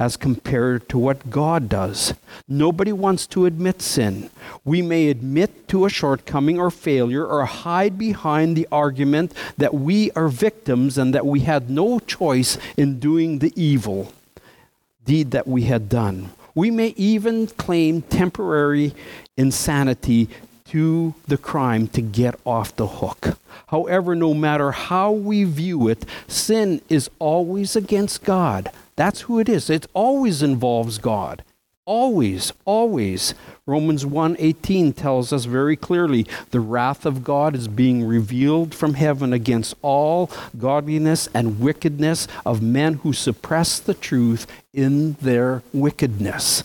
as 0.00 0.16
compared 0.16 0.88
to 0.88 0.98
what 0.98 1.30
God 1.30 1.68
does. 1.68 2.14
Nobody 2.48 2.90
wants 2.90 3.26
to 3.28 3.44
admit 3.44 3.82
sin. 3.82 4.30
We 4.64 4.80
may 4.80 5.10
admit 5.10 5.68
to 5.68 5.84
a 5.84 5.90
shortcoming 5.90 6.58
or 6.58 6.70
failure 6.70 7.26
or 7.26 7.44
hide 7.44 7.98
behind 7.98 8.56
the 8.56 8.66
argument 8.72 9.34
that 9.58 9.74
we 9.74 10.10
are 10.12 10.28
victims 10.28 10.96
and 10.96 11.14
that 11.14 11.26
we 11.26 11.40
had 11.40 11.68
no 11.68 11.98
choice 12.00 12.56
in 12.78 12.98
doing 12.98 13.38
the 13.38 13.52
evil 13.54 14.12
deed 15.04 15.30
that 15.32 15.46
we 15.46 15.62
had 15.62 15.88
done. 15.88 16.30
We 16.54 16.70
may 16.70 16.94
even 16.96 17.46
claim 17.46 18.02
temporary 18.02 18.94
insanity 19.36 20.28
to 20.66 21.14
the 21.26 21.36
crime 21.36 21.88
to 21.88 22.00
get 22.00 22.38
off 22.44 22.76
the 22.76 22.86
hook. 22.86 23.36
However, 23.68 24.14
no 24.14 24.34
matter 24.34 24.70
how 24.70 25.10
we 25.10 25.44
view 25.44 25.88
it, 25.88 26.04
sin 26.28 26.80
is 26.88 27.10
always 27.18 27.76
against 27.76 28.24
God. 28.24 28.70
That's 29.00 29.22
who 29.22 29.38
it 29.38 29.48
is. 29.48 29.70
It 29.70 29.86
always 29.94 30.42
involves 30.42 30.98
God. 30.98 31.42
Always, 31.86 32.52
always. 32.66 33.32
Romans 33.64 34.04
1:18 34.04 34.92
tells 34.92 35.32
us 35.32 35.46
very 35.46 35.74
clearly, 35.74 36.26
the 36.50 36.60
wrath 36.60 37.06
of 37.06 37.24
God 37.24 37.56
is 37.56 37.66
being 37.66 38.04
revealed 38.04 38.74
from 38.74 38.92
heaven 38.92 39.32
against 39.32 39.74
all 39.80 40.30
godliness 40.58 41.30
and 41.32 41.60
wickedness 41.60 42.28
of 42.44 42.60
men 42.60 43.00
who 43.02 43.14
suppress 43.14 43.78
the 43.78 43.94
truth 43.94 44.46
in 44.74 45.16
their 45.22 45.62
wickedness. 45.72 46.62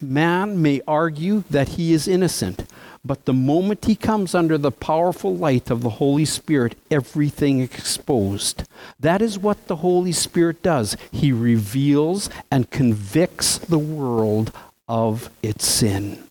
Man 0.00 0.60
may 0.60 0.80
argue 0.88 1.44
that 1.48 1.78
he 1.78 1.92
is 1.92 2.08
innocent, 2.08 2.64
but 3.04 3.24
the 3.24 3.32
moment 3.32 3.86
he 3.86 3.96
comes 3.96 4.34
under 4.34 4.56
the 4.56 4.70
powerful 4.70 5.36
light 5.36 5.70
of 5.70 5.82
the 5.82 5.90
Holy 5.90 6.24
Spirit, 6.24 6.76
everything 6.90 7.60
exposed. 7.60 8.62
That 9.00 9.20
is 9.20 9.38
what 9.38 9.66
the 9.66 9.76
Holy 9.76 10.12
Spirit 10.12 10.62
does. 10.62 10.96
He 11.10 11.32
reveals 11.32 12.30
and 12.50 12.70
convicts 12.70 13.58
the 13.58 13.78
world 13.78 14.52
of 14.86 15.30
its 15.42 15.66
sin. 15.66 16.24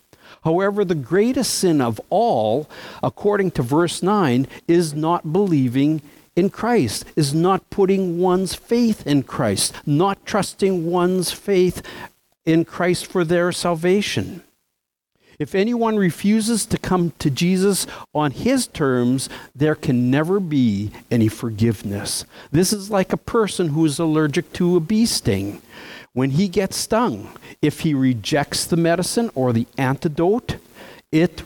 However, 0.44 0.84
the 0.84 0.94
greatest 0.94 1.54
sin 1.54 1.80
of 1.80 2.00
all, 2.08 2.68
according 3.02 3.52
to 3.52 3.62
verse 3.62 4.02
9, 4.02 4.48
is 4.66 4.94
not 4.94 5.32
believing 5.32 6.00
in 6.34 6.48
Christ, 6.48 7.04
is 7.14 7.34
not 7.34 7.68
putting 7.70 8.18
one's 8.18 8.54
faith 8.54 9.06
in 9.06 9.22
Christ, 9.22 9.74
not 9.84 10.24
trusting 10.24 10.90
one's 10.90 11.30
faith 11.30 11.82
in 12.44 12.64
Christ 12.64 13.06
for 13.06 13.24
their 13.24 13.52
salvation. 13.52 14.42
If 15.38 15.54
anyone 15.54 15.96
refuses 15.96 16.66
to 16.66 16.78
come 16.78 17.12
to 17.18 17.30
Jesus 17.30 17.86
on 18.14 18.30
his 18.30 18.66
terms, 18.66 19.28
there 19.54 19.74
can 19.74 20.10
never 20.10 20.40
be 20.40 20.90
any 21.10 21.28
forgiveness. 21.28 22.24
This 22.50 22.72
is 22.72 22.90
like 22.90 23.12
a 23.12 23.16
person 23.16 23.68
who 23.68 23.84
is 23.84 23.98
allergic 23.98 24.52
to 24.54 24.76
a 24.76 24.80
bee 24.80 25.06
sting. 25.06 25.62
When 26.12 26.32
he 26.32 26.48
gets 26.48 26.76
stung, 26.76 27.32
if 27.62 27.80
he 27.80 27.94
rejects 27.94 28.66
the 28.66 28.76
medicine 28.76 29.30
or 29.34 29.52
the 29.52 29.66
antidote, 29.78 30.56
it 31.10 31.42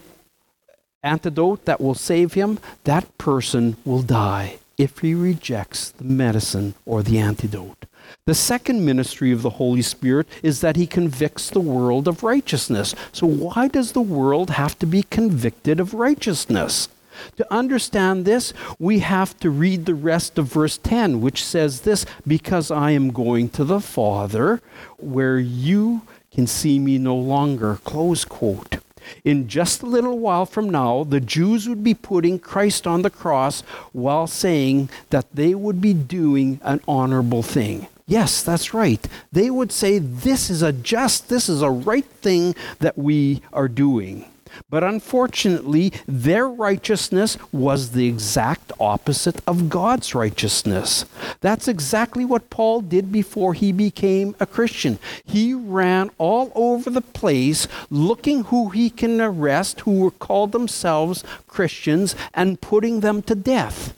antidote 1.02 1.64
that 1.66 1.80
will 1.80 1.94
save 1.94 2.34
him, 2.34 2.58
that 2.84 3.16
person 3.16 3.76
will 3.84 4.02
die 4.02 4.58
if 4.78 4.98
he 4.98 5.14
rejects 5.14 5.90
the 5.90 6.04
medicine 6.04 6.74
or 6.84 7.02
the 7.02 7.18
antidote. 7.18 7.86
The 8.26 8.34
second 8.34 8.84
ministry 8.84 9.32
of 9.32 9.42
the 9.42 9.50
Holy 9.50 9.82
Spirit 9.82 10.28
is 10.42 10.60
that 10.60 10.76
he 10.76 10.86
convicts 10.86 11.50
the 11.50 11.60
world 11.60 12.06
of 12.06 12.22
righteousness. 12.22 12.94
So, 13.12 13.26
why 13.26 13.68
does 13.68 13.92
the 13.92 14.00
world 14.00 14.50
have 14.50 14.78
to 14.80 14.86
be 14.86 15.02
convicted 15.02 15.80
of 15.80 15.94
righteousness? 15.94 16.88
To 17.36 17.52
understand 17.52 18.24
this, 18.24 18.52
we 18.78 19.00
have 19.00 19.38
to 19.40 19.50
read 19.50 19.86
the 19.86 19.94
rest 19.94 20.38
of 20.38 20.46
verse 20.46 20.78
10, 20.78 21.20
which 21.20 21.44
says 21.44 21.80
this 21.80 22.04
Because 22.26 22.70
I 22.70 22.90
am 22.90 23.10
going 23.12 23.48
to 23.50 23.64
the 23.64 23.80
Father, 23.80 24.60
where 24.98 25.38
you 25.38 26.02
can 26.30 26.46
see 26.46 26.78
me 26.78 26.98
no 26.98 27.16
longer. 27.16 27.78
Close 27.84 28.24
quote. 28.24 28.78
In 29.24 29.48
just 29.48 29.82
a 29.82 29.86
little 29.86 30.18
while 30.18 30.46
from 30.46 30.70
now, 30.70 31.04
the 31.04 31.20
Jews 31.20 31.68
would 31.68 31.82
be 31.84 31.94
putting 31.94 32.38
Christ 32.38 32.86
on 32.86 33.02
the 33.02 33.10
cross 33.10 33.62
while 33.92 34.26
saying 34.26 34.88
that 35.10 35.26
they 35.34 35.54
would 35.54 35.80
be 35.80 35.94
doing 35.94 36.60
an 36.62 36.80
honorable 36.86 37.42
thing. 37.42 37.88
Yes, 38.06 38.42
that's 38.42 38.72
right. 38.72 39.04
They 39.32 39.50
would 39.50 39.72
say, 39.72 39.98
This 39.98 40.48
is 40.48 40.62
a 40.62 40.72
just, 40.72 41.28
this 41.28 41.48
is 41.48 41.60
a 41.60 41.70
right 41.70 42.04
thing 42.04 42.54
that 42.78 42.96
we 42.96 43.42
are 43.52 43.68
doing. 43.68 44.30
But 44.68 44.84
unfortunately, 44.84 45.92
their 46.06 46.48
righteousness 46.48 47.36
was 47.52 47.92
the 47.92 48.06
exact 48.06 48.72
opposite 48.80 49.40
of 49.46 49.68
God's 49.68 50.14
righteousness. 50.14 51.04
That's 51.40 51.68
exactly 51.68 52.24
what 52.24 52.50
Paul 52.50 52.80
did 52.80 53.12
before 53.12 53.54
he 53.54 53.72
became 53.72 54.34
a 54.40 54.46
Christian. 54.46 54.98
He 55.24 55.54
ran 55.54 56.10
all 56.18 56.52
over 56.54 56.90
the 56.90 57.00
place 57.00 57.68
looking 57.90 58.44
who 58.44 58.70
he 58.70 58.90
can 58.90 59.20
arrest 59.20 59.80
who 59.80 60.00
were 60.00 60.10
called 60.10 60.52
themselves 60.52 61.24
Christians 61.46 62.14
and 62.34 62.60
putting 62.60 63.00
them 63.00 63.22
to 63.22 63.34
death. 63.34 63.94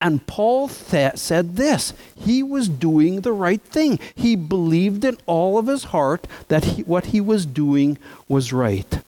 And 0.00 0.26
Paul 0.26 0.68
th- 0.68 1.16
said 1.16 1.56
this 1.56 1.94
he 2.14 2.42
was 2.42 2.68
doing 2.68 3.22
the 3.22 3.32
right 3.32 3.62
thing. 3.62 3.98
He 4.14 4.36
believed 4.36 5.02
in 5.04 5.16
all 5.24 5.56
of 5.56 5.66
his 5.66 5.84
heart 5.84 6.26
that 6.48 6.64
he, 6.64 6.82
what 6.82 7.06
he 7.06 7.20
was 7.22 7.46
doing 7.46 7.96
was 8.28 8.52
right. 8.52 9.02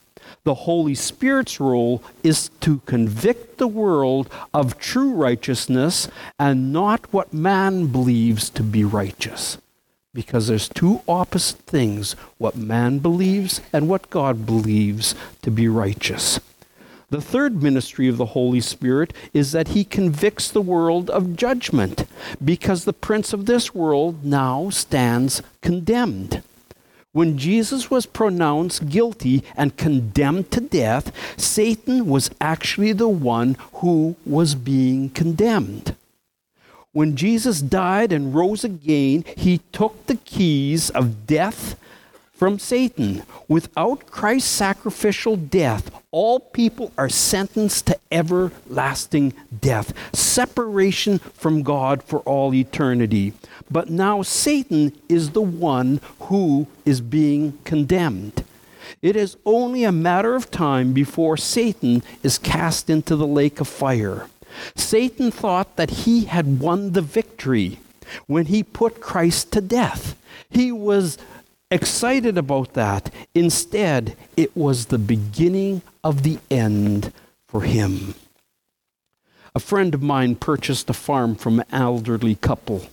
The 0.47 0.55
Holy 0.55 0.95
Spirit's 0.95 1.59
role 1.59 2.05
is 2.23 2.51
to 2.61 2.79
convict 2.87 3.59
the 3.59 3.67
world 3.67 4.31
of 4.55 4.79
true 4.79 5.11
righteousness 5.11 6.09
and 6.39 6.73
not 6.73 7.13
what 7.13 7.35
man 7.35 7.89
believes 7.89 8.49
to 8.51 8.63
be 8.63 8.85
righteous. 8.85 9.59
Because 10.15 10.47
there's 10.47 10.69
two 10.69 11.01
opposite 11.09 11.59
things 11.63 12.13
what 12.39 12.55
man 12.55 13.01
believes 13.01 13.61
and 13.73 13.89
what 13.89 14.09
God 14.09 14.47
believes 14.47 15.17
to 15.43 15.51
be 15.51 15.67
righteous. 15.67 16.39
The 17.11 17.21
third 17.21 17.61
ministry 17.61 18.07
of 18.07 18.17
the 18.17 18.27
Holy 18.27 18.61
Spirit 18.61 19.13
is 19.35 19.51
that 19.51 19.69
he 19.75 19.83
convicts 19.83 20.49
the 20.49 20.63
world 20.63 21.11
of 21.11 21.35
judgment 21.35 22.07
because 22.45 22.85
the 22.85 22.93
prince 22.93 23.33
of 23.33 23.47
this 23.47 23.75
world 23.75 24.25
now 24.25 24.71
stands 24.71 25.43
condemned. 25.61 26.45
When 27.17 27.39
Jesus 27.39 27.91
was 27.91 28.05
pronounced 28.05 28.91
guilty 28.91 29.43
and 29.57 29.75
condemned 29.79 30.51
to 30.51 30.61
death, 30.61 31.13
Satan 31.41 32.09
was 32.09 32.31
actually 32.43 32.93
the 32.93 33.09
one 33.09 33.57
who 33.77 34.17
was 34.27 34.55
being 34.55 35.09
condemned. 35.09 35.97
When 36.93 37.17
Jesus 37.17 37.63
died 37.63 38.13
and 38.13 38.35
rose 38.35 38.65
again, 38.65 39.25
he 39.35 39.63
took 39.73 40.05
the 40.05 40.17
keys 40.17 40.91
of 40.91 41.27
death 41.27 41.81
from 42.37 42.59
Satan. 42.59 43.23
Without 43.49 44.07
Christ's 44.07 44.51
sacrificial 44.51 45.37
death, 45.37 45.91
all 46.11 46.39
people 46.39 46.93
are 46.99 47.09
sentenced 47.09 47.87
to 47.87 47.99
everlasting 48.13 49.33
death, 49.61 49.93
separation 50.15 51.19
from 51.19 51.63
God 51.63 52.03
for 52.03 52.21
all 52.21 52.55
eternity. 52.55 53.33
But 53.71 53.91
now 53.91 54.23
Satan 54.23 54.93
is 55.09 55.31
the 55.31 55.43
one 55.43 56.01
who 56.21 56.67
is 56.85 57.01
being 57.01 57.59
condemned. 57.65 58.45
It 59.03 59.17
is 59.17 59.37
only 59.45 59.85
a 59.85 59.93
matter 59.93 60.35
of 60.35 60.51
time 60.51 60.93
before 60.93 61.37
Satan 61.37 62.03
is 62.23 62.39
cast 62.39 62.89
into 62.89 63.17
the 63.17 63.27
lake 63.27 63.61
of 63.61 63.69
fire. 63.69 64.29
Satan 64.75 65.31
thought 65.31 65.77
that 65.77 65.91
he 65.91 66.25
had 66.27 66.61
won 66.61 66.93
the 66.93 67.03
victory 67.03 67.79
when 68.27 68.47
he 68.47 68.63
put 68.63 69.01
Christ 69.01 69.53
to 69.53 69.61
death. 69.61 70.17
He 70.49 70.71
was 70.71 71.19
excited 71.71 72.39
about 72.39 72.75
that. 72.75 73.13
Instead, 73.35 74.17
it 74.37 74.57
was 74.57 74.87
the 74.87 74.99
beginning 74.99 75.83
of 76.05 76.23
the 76.23 76.39
end 76.51 77.13
for 77.49 77.63
him. 77.63 78.15
A 79.55 79.61
friend 79.61 79.95
of 79.95 80.03
mine 80.03 80.37
purchased 80.37 80.91
a 80.91 80.93
farm 80.93 81.35
from 81.35 81.61
an 81.61 81.67
elderly 81.73 82.35
couple. 82.35 82.87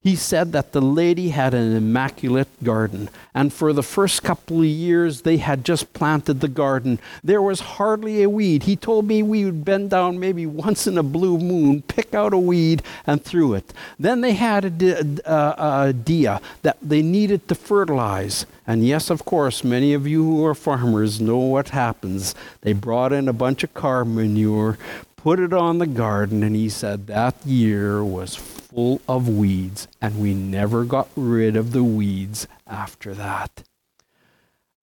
He 0.00 0.14
said 0.14 0.52
that 0.52 0.70
the 0.70 0.80
lady 0.80 1.30
had 1.30 1.54
an 1.54 1.74
immaculate 1.74 2.48
garden, 2.62 3.10
and 3.34 3.52
for 3.52 3.72
the 3.72 3.82
first 3.82 4.22
couple 4.22 4.60
of 4.60 4.64
years 4.64 5.22
they 5.22 5.38
had 5.38 5.64
just 5.64 5.92
planted 5.92 6.40
the 6.40 6.46
garden. 6.46 7.00
There 7.24 7.42
was 7.42 7.60
hardly 7.60 8.22
a 8.22 8.30
weed. 8.30 8.62
He 8.62 8.76
told 8.76 9.06
me 9.06 9.24
we 9.24 9.44
would 9.44 9.64
bend 9.64 9.90
down 9.90 10.20
maybe 10.20 10.46
once 10.46 10.86
in 10.86 10.96
a 10.96 11.02
blue 11.02 11.36
moon, 11.36 11.82
pick 11.82 12.14
out 12.14 12.32
a 12.32 12.38
weed, 12.38 12.84
and 13.08 13.24
threw 13.24 13.54
it. 13.54 13.74
Then 13.98 14.20
they 14.20 14.34
had 14.34 14.80
a, 14.80 15.20
a, 15.26 15.86
a 15.86 15.92
dia 15.92 16.40
that 16.62 16.78
they 16.80 17.02
needed 17.02 17.48
to 17.48 17.56
fertilize. 17.56 18.46
And 18.68 18.86
yes, 18.86 19.10
of 19.10 19.24
course, 19.24 19.64
many 19.64 19.94
of 19.94 20.06
you 20.06 20.22
who 20.22 20.44
are 20.46 20.54
farmers 20.54 21.20
know 21.20 21.38
what 21.38 21.70
happens. 21.70 22.36
They 22.60 22.72
brought 22.72 23.12
in 23.12 23.26
a 23.26 23.32
bunch 23.32 23.64
of 23.64 23.74
car 23.74 24.04
manure, 24.04 24.78
put 25.16 25.40
it 25.40 25.52
on 25.52 25.78
the 25.78 25.88
garden, 25.88 26.44
and 26.44 26.54
he 26.54 26.68
said 26.68 27.08
that 27.08 27.34
year 27.44 28.04
was 28.04 28.36
full 28.78 29.00
of 29.08 29.28
weeds, 29.28 29.88
and 30.00 30.20
we 30.20 30.32
never 30.32 30.84
got 30.84 31.08
rid 31.16 31.56
of 31.56 31.72
the 31.72 31.82
weeds 31.82 32.46
after 32.64 33.12
that. 33.12 33.64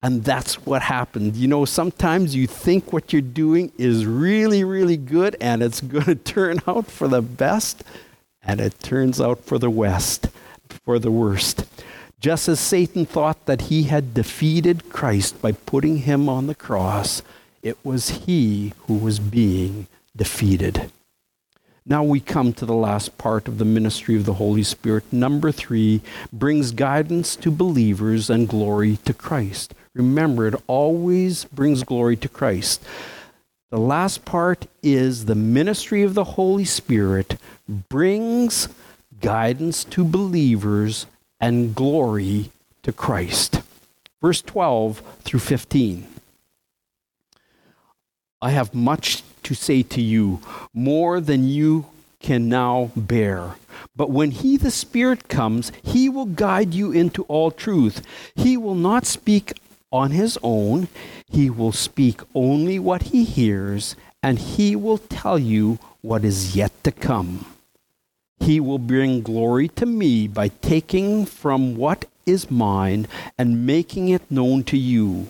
And 0.04 0.26
that's 0.26 0.66
what 0.66 0.82
happened. 0.82 1.38
You 1.38 1.48
know, 1.48 1.64
sometimes 1.64 2.36
you 2.36 2.46
think 2.46 2.92
what 2.92 3.14
you're 3.14 3.22
doing 3.22 3.72
is 3.78 4.06
really, 4.06 4.66
really 4.66 4.98
good 4.98 5.38
and 5.40 5.64
it's 5.64 5.80
going 5.96 6.04
to 6.04 6.16
turn 6.16 6.60
out 6.68 6.88
for 6.88 7.08
the 7.08 7.22
best, 7.22 7.86
and 8.44 8.60
it 8.60 8.82
turns 8.82 9.22
out 9.22 9.40
for 9.46 9.58
the 9.58 9.70
west, 9.70 10.28
for 10.84 11.00
the 11.00 11.10
worst. 11.10 11.64
Just 12.20 12.50
as 12.50 12.60
Satan 12.60 13.06
thought 13.06 13.46
that 13.46 13.72
he 13.72 13.84
had 13.84 14.14
defeated 14.14 14.90
Christ 14.90 15.42
by 15.42 15.54
putting 15.54 16.00
him 16.00 16.28
on 16.28 16.48
the 16.48 16.56
cross, 16.56 17.22
it 17.64 17.78
was 17.86 18.26
he 18.26 18.74
who 18.88 18.96
was 18.96 19.20
being 19.20 19.88
defeated. 20.18 20.92
Now 21.88 22.04
we 22.04 22.20
come 22.20 22.52
to 22.54 22.66
the 22.66 22.74
last 22.74 23.16
part 23.20 23.48
of 23.48 23.60
the 23.60 23.66
ministry 23.66 24.16
of 24.16 24.26
the 24.26 24.34
Holy 24.34 24.64
Spirit. 24.64 25.04
Number 25.12 25.52
three 25.52 26.02
brings 26.34 26.72
guidance 26.72 27.36
to 27.36 27.52
believers 27.52 28.28
and 28.28 28.50
glory 28.50 28.98
to 29.06 29.14
Christ. 29.14 29.76
Remember, 29.94 30.48
it 30.48 30.56
always 30.66 31.46
brings 31.46 31.84
glory 31.84 32.16
to 32.18 32.28
Christ. 32.28 32.84
The 33.70 33.78
last 33.78 34.26
part 34.26 34.66
is 34.82 35.26
the 35.26 35.36
ministry 35.36 36.02
of 36.02 36.16
the 36.16 36.24
Holy 36.24 36.66
Spirit 36.66 37.38
brings 37.68 38.68
guidance 39.22 39.84
to 39.84 40.04
believers 40.04 41.06
and 41.40 41.76
glory 41.76 42.50
to 42.82 42.92
Christ. 42.92 43.62
Verse 44.24 44.42
12 44.42 45.04
through 45.22 45.40
15. 45.40 46.08
I 48.42 48.52
have 48.52 48.74
much 48.74 49.24
to 49.44 49.54
say 49.54 49.84
to 49.84 50.02
you, 50.02 50.42
more 50.74 51.20
than 51.20 51.48
you 51.48 51.86
can 52.20 52.50
now 52.50 52.92
bear. 52.96 53.56
But 53.96 54.10
when 54.10 54.32
He, 54.32 54.58
the 54.58 54.72
Spirit, 54.72 55.28
comes, 55.28 55.72
He 55.84 56.10
will 56.10 56.26
guide 56.26 56.74
you 56.74 56.92
into 56.92 57.24
all 57.24 57.52
truth. 57.52 58.02
He 58.36 58.58
will 58.58 58.76
not 58.76 59.06
speak 59.06 59.54
on 59.92 60.12
His 60.12 60.38
own, 60.44 60.88
He 61.28 61.50
will 61.50 61.72
speak 61.72 62.22
only 62.34 62.80
what 62.80 63.04
He 63.04 63.24
hears, 63.24 63.96
and 64.22 64.40
He 64.40 64.76
will 64.76 64.98
tell 64.98 65.40
you 65.40 65.80
what 66.02 66.26
is 66.26 66.56
yet 66.56 66.72
to 66.84 66.92
come. 66.92 67.46
He 68.40 68.60
will 68.60 68.80
bring 68.80 69.22
glory 69.22 69.70
to 69.70 69.86
me 69.86 70.28
by 70.28 70.50
taking 70.50 71.26
from 71.26 71.76
what 71.76 72.06
is 72.26 72.52
mine 72.52 73.08
and 73.38 73.66
making 73.66 74.10
it 74.10 74.30
known 74.30 74.64
to 74.66 74.78
you. 74.78 75.28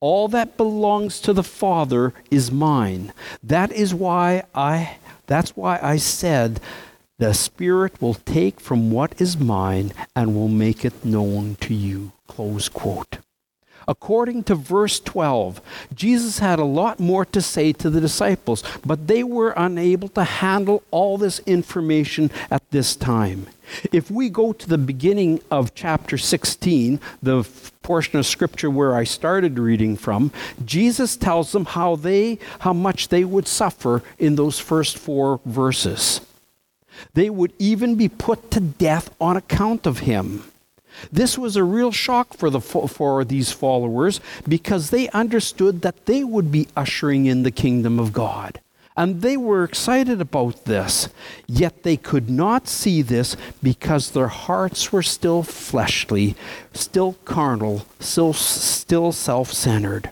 All 0.00 0.28
that 0.28 0.56
belongs 0.56 1.20
to 1.20 1.32
the 1.32 1.42
Father 1.42 2.12
is 2.30 2.52
mine. 2.52 3.12
That 3.42 3.72
is 3.72 3.94
why 3.94 4.44
I 4.54 4.98
that's 5.26 5.56
why 5.56 5.78
I 5.82 5.96
said 5.96 6.60
the 7.18 7.32
Spirit 7.32 8.00
will 8.00 8.14
take 8.14 8.60
from 8.60 8.90
what 8.90 9.20
is 9.20 9.38
mine 9.38 9.92
and 10.14 10.34
will 10.34 10.48
make 10.48 10.84
it 10.84 11.04
known 11.04 11.56
to 11.62 11.74
you. 11.74 12.12
Close 12.28 12.68
quote. 12.68 13.18
According 13.88 14.44
to 14.44 14.54
verse 14.54 14.98
12, 15.00 15.60
Jesus 15.94 16.40
had 16.40 16.58
a 16.58 16.64
lot 16.64 16.98
more 16.98 17.24
to 17.26 17.40
say 17.40 17.72
to 17.74 17.88
the 17.88 18.00
disciples, 18.00 18.64
but 18.84 19.06
they 19.06 19.22
were 19.22 19.54
unable 19.56 20.08
to 20.08 20.24
handle 20.24 20.82
all 20.90 21.16
this 21.16 21.38
information 21.46 22.30
at 22.50 22.68
this 22.70 22.96
time. 22.96 23.46
If 23.92 24.10
we 24.10 24.28
go 24.28 24.52
to 24.52 24.68
the 24.68 24.78
beginning 24.78 25.40
of 25.50 25.74
chapter 25.74 26.18
16, 26.18 27.00
the 27.22 27.46
portion 27.82 28.18
of 28.18 28.26
scripture 28.26 28.70
where 28.70 28.94
I 28.94 29.04
started 29.04 29.58
reading 29.58 29.96
from, 29.96 30.32
Jesus 30.64 31.16
tells 31.16 31.52
them 31.52 31.64
how 31.64 31.96
they 31.96 32.38
how 32.60 32.72
much 32.72 33.08
they 33.08 33.24
would 33.24 33.46
suffer 33.46 34.02
in 34.18 34.36
those 34.36 34.58
first 34.58 34.98
4 34.98 35.40
verses. 35.44 36.20
They 37.14 37.30
would 37.30 37.52
even 37.58 37.94
be 37.94 38.08
put 38.08 38.50
to 38.52 38.60
death 38.60 39.14
on 39.20 39.36
account 39.36 39.86
of 39.86 40.00
him. 40.00 40.44
This 41.12 41.36
was 41.36 41.56
a 41.56 41.64
real 41.64 41.92
shock 41.92 42.34
for, 42.34 42.48
the, 42.48 42.60
for 42.60 43.24
these 43.24 43.52
followers 43.52 44.20
because 44.48 44.88
they 44.88 45.10
understood 45.10 45.82
that 45.82 46.06
they 46.06 46.24
would 46.24 46.50
be 46.50 46.68
ushering 46.74 47.26
in 47.26 47.42
the 47.42 47.50
kingdom 47.50 47.98
of 47.98 48.12
God. 48.12 48.60
And 48.96 49.20
they 49.20 49.36
were 49.36 49.62
excited 49.62 50.20
about 50.20 50.64
this, 50.64 51.08
yet 51.46 51.82
they 51.82 51.98
could 51.98 52.30
not 52.30 52.66
see 52.66 53.02
this 53.02 53.36
because 53.62 54.10
their 54.10 54.28
hearts 54.28 54.90
were 54.90 55.02
still 55.02 55.42
fleshly, 55.42 56.34
still 56.72 57.14
carnal, 57.24 57.84
still, 58.00 58.32
still 58.32 59.12
self 59.12 59.52
centered. 59.52 60.10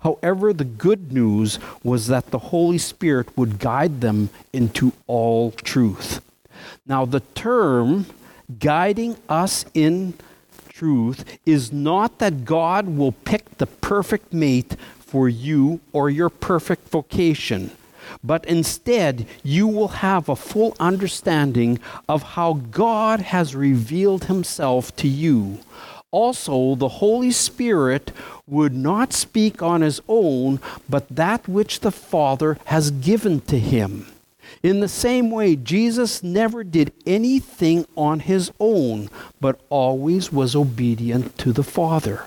However, 0.00 0.52
the 0.52 0.64
good 0.64 1.12
news 1.12 1.58
was 1.82 2.06
that 2.06 2.30
the 2.30 2.38
Holy 2.38 2.78
Spirit 2.78 3.36
would 3.36 3.58
guide 3.58 4.00
them 4.00 4.30
into 4.52 4.92
all 5.06 5.50
truth. 5.50 6.20
Now, 6.86 7.04
the 7.04 7.20
term 7.34 8.06
guiding 8.58 9.16
us 9.28 9.64
in 9.74 10.14
truth 10.68 11.24
is 11.44 11.72
not 11.72 12.18
that 12.18 12.44
God 12.44 12.86
will 12.96 13.12
pick 13.12 13.58
the 13.58 13.66
perfect 13.66 14.32
mate 14.32 14.76
for 14.98 15.28
you 15.28 15.80
or 15.92 16.08
your 16.08 16.28
perfect 16.28 16.88
vocation, 16.88 17.70
but 18.22 18.44
instead 18.46 19.26
you 19.42 19.66
will 19.66 19.88
have 19.88 20.28
a 20.28 20.36
full 20.36 20.76
understanding 20.80 21.78
of 22.08 22.22
how 22.22 22.54
God 22.70 23.20
has 23.20 23.54
revealed 23.54 24.24
himself 24.24 24.94
to 24.96 25.08
you. 25.08 25.60
Also, 26.10 26.74
the 26.74 26.88
Holy 26.88 27.30
Spirit 27.30 28.12
would 28.46 28.72
not 28.72 29.12
speak 29.12 29.62
on 29.62 29.82
his 29.82 30.00
own, 30.08 30.58
but 30.88 31.06
that 31.08 31.46
which 31.46 31.80
the 31.80 31.90
Father 31.90 32.58
has 32.66 32.90
given 32.90 33.40
to 33.42 33.58
him. 33.58 34.06
In 34.62 34.80
the 34.80 34.88
same 34.88 35.30
way, 35.30 35.54
Jesus 35.54 36.22
never 36.22 36.64
did 36.64 36.92
anything 37.06 37.86
on 37.94 38.20
his 38.20 38.50
own, 38.58 39.10
but 39.40 39.60
always 39.68 40.32
was 40.32 40.56
obedient 40.56 41.36
to 41.38 41.52
the 41.52 41.62
Father. 41.62 42.24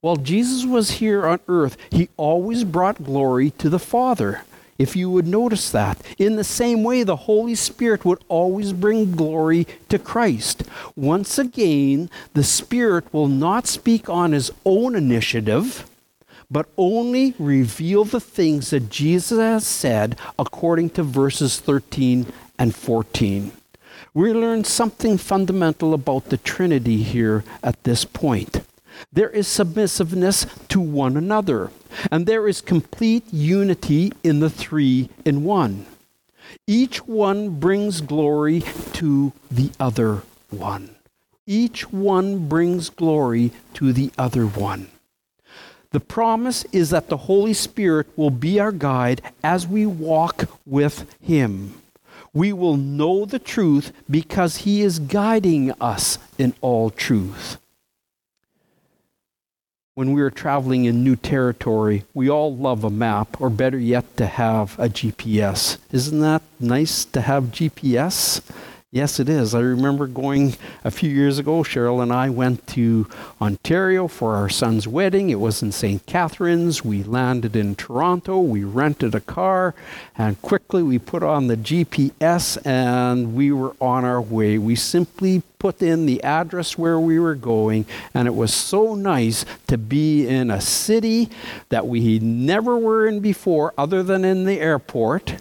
While 0.00 0.16
Jesus 0.16 0.64
was 0.64 0.92
here 0.92 1.26
on 1.26 1.40
earth, 1.48 1.76
he 1.90 2.10
always 2.16 2.64
brought 2.64 3.02
glory 3.02 3.50
to 3.52 3.70
the 3.70 3.78
Father. 3.78 4.42
If 4.78 4.96
you 4.96 5.10
would 5.10 5.26
notice 5.26 5.70
that. 5.70 6.00
In 6.18 6.36
the 6.36 6.44
same 6.44 6.84
way, 6.84 7.02
the 7.02 7.16
Holy 7.16 7.54
Spirit 7.54 8.04
would 8.04 8.22
always 8.28 8.72
bring 8.72 9.12
glory 9.12 9.66
to 9.88 9.98
Christ. 9.98 10.64
Once 10.94 11.38
again, 11.38 12.10
the 12.34 12.44
Spirit 12.44 13.12
will 13.12 13.28
not 13.28 13.66
speak 13.66 14.08
on 14.08 14.32
his 14.32 14.50
own 14.64 14.94
initiative 14.94 15.88
but 16.50 16.68
only 16.76 17.34
reveal 17.38 18.04
the 18.04 18.20
things 18.20 18.70
that 18.70 18.90
Jesus 18.90 19.38
has 19.38 19.66
said 19.66 20.18
according 20.38 20.90
to 20.90 21.02
verses 21.02 21.58
13 21.58 22.26
and 22.58 22.74
14. 22.74 23.52
We 24.14 24.32
learn 24.32 24.64
something 24.64 25.18
fundamental 25.18 25.92
about 25.92 26.26
the 26.26 26.36
Trinity 26.38 27.02
here 27.02 27.44
at 27.62 27.82
this 27.84 28.04
point. 28.04 28.64
There 29.12 29.30
is 29.30 29.46
submissiveness 29.46 30.46
to 30.68 30.80
one 30.80 31.16
another, 31.16 31.70
and 32.10 32.26
there 32.26 32.48
is 32.48 32.60
complete 32.60 33.24
unity 33.32 34.12
in 34.22 34.40
the 34.40 34.50
three 34.50 35.10
in 35.24 35.44
one. 35.44 35.86
Each 36.66 37.06
one 37.06 37.50
brings 37.60 38.00
glory 38.00 38.62
to 38.94 39.32
the 39.50 39.70
other 39.78 40.22
one. 40.50 40.96
Each 41.46 41.92
one 41.92 42.48
brings 42.48 42.90
glory 42.90 43.52
to 43.74 43.92
the 43.92 44.10
other 44.18 44.46
one. 44.46 44.88
The 45.90 46.00
promise 46.00 46.64
is 46.72 46.90
that 46.90 47.08
the 47.08 47.16
Holy 47.16 47.54
Spirit 47.54 48.08
will 48.16 48.30
be 48.30 48.58
our 48.58 48.72
guide 48.72 49.22
as 49.42 49.66
we 49.66 49.86
walk 49.86 50.48
with 50.66 51.06
Him. 51.20 51.80
We 52.34 52.52
will 52.52 52.76
know 52.76 53.24
the 53.24 53.38
truth 53.38 53.92
because 54.10 54.58
He 54.58 54.82
is 54.82 54.98
guiding 54.98 55.72
us 55.80 56.18
in 56.36 56.52
all 56.60 56.90
truth. 56.90 57.58
When 59.96 60.12
we 60.12 60.20
are 60.20 60.30
traveling 60.30 60.84
in 60.84 61.02
new 61.02 61.16
territory, 61.16 62.04
we 62.12 62.28
all 62.28 62.54
love 62.54 62.84
a 62.84 62.90
map, 62.90 63.40
or 63.40 63.48
better 63.48 63.78
yet, 63.78 64.14
to 64.18 64.26
have 64.26 64.78
a 64.78 64.90
GPS. 64.90 65.78
Isn't 65.90 66.20
that 66.20 66.42
nice 66.60 67.06
to 67.06 67.22
have 67.22 67.44
GPS? 67.44 68.42
Yes, 68.96 69.20
it 69.20 69.28
is. 69.28 69.54
I 69.54 69.60
remember 69.60 70.06
going 70.06 70.54
a 70.82 70.90
few 70.90 71.10
years 71.10 71.38
ago. 71.38 71.62
Cheryl 71.62 72.02
and 72.02 72.10
I 72.10 72.30
went 72.30 72.66
to 72.68 73.06
Ontario 73.42 74.08
for 74.08 74.36
our 74.36 74.48
son's 74.48 74.88
wedding. 74.88 75.28
It 75.28 75.38
was 75.38 75.62
in 75.62 75.70
St. 75.70 76.06
Catharines. 76.06 76.82
We 76.82 77.02
landed 77.02 77.54
in 77.54 77.74
Toronto. 77.74 78.40
We 78.40 78.64
rented 78.64 79.14
a 79.14 79.20
car, 79.20 79.74
and 80.16 80.40
quickly 80.40 80.82
we 80.82 80.98
put 80.98 81.22
on 81.22 81.48
the 81.48 81.58
GPS 81.58 82.56
and 82.64 83.34
we 83.34 83.52
were 83.52 83.76
on 83.82 84.06
our 84.06 84.22
way. 84.22 84.56
We 84.56 84.76
simply 84.76 85.42
put 85.58 85.82
in 85.82 86.06
the 86.06 86.24
address 86.24 86.78
where 86.78 86.98
we 86.98 87.18
were 87.18 87.34
going, 87.34 87.84
and 88.14 88.26
it 88.26 88.34
was 88.34 88.54
so 88.54 88.94
nice 88.94 89.44
to 89.66 89.76
be 89.76 90.26
in 90.26 90.50
a 90.50 90.62
city 90.62 91.28
that 91.68 91.86
we 91.86 92.18
never 92.18 92.78
were 92.78 93.06
in 93.06 93.20
before, 93.20 93.74
other 93.76 94.02
than 94.02 94.24
in 94.24 94.46
the 94.46 94.58
airport 94.58 95.34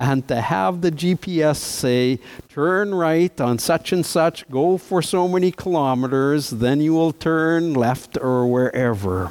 and 0.00 0.26
to 0.28 0.40
have 0.40 0.80
the 0.80 0.90
GPS 0.90 1.56
say, 1.56 2.18
turn 2.48 2.94
right 2.94 3.38
on 3.38 3.58
such 3.58 3.92
and 3.92 4.04
such, 4.04 4.48
go 4.50 4.78
for 4.78 5.02
so 5.02 5.28
many 5.28 5.52
kilometers, 5.52 6.48
then 6.48 6.80
you 6.80 6.94
will 6.94 7.12
turn 7.12 7.74
left 7.74 8.16
or 8.16 8.46
wherever. 8.46 9.30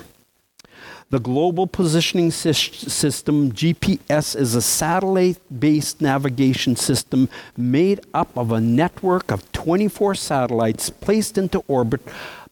The 1.10 1.20
Global 1.20 1.66
Positioning 1.66 2.30
System, 2.30 3.52
GPS, 3.52 4.36
is 4.36 4.54
a 4.54 4.62
satellite 4.62 5.40
based 5.60 6.02
navigation 6.02 6.76
system 6.76 7.30
made 7.58 8.02
up 8.14 8.38
of 8.38 8.52
a 8.52 8.62
network 8.62 9.32
of 9.32 9.52
24 9.52 10.14
satellites 10.14 10.92
placed 10.92 11.36
into 11.40 11.64
orbit 11.68 12.02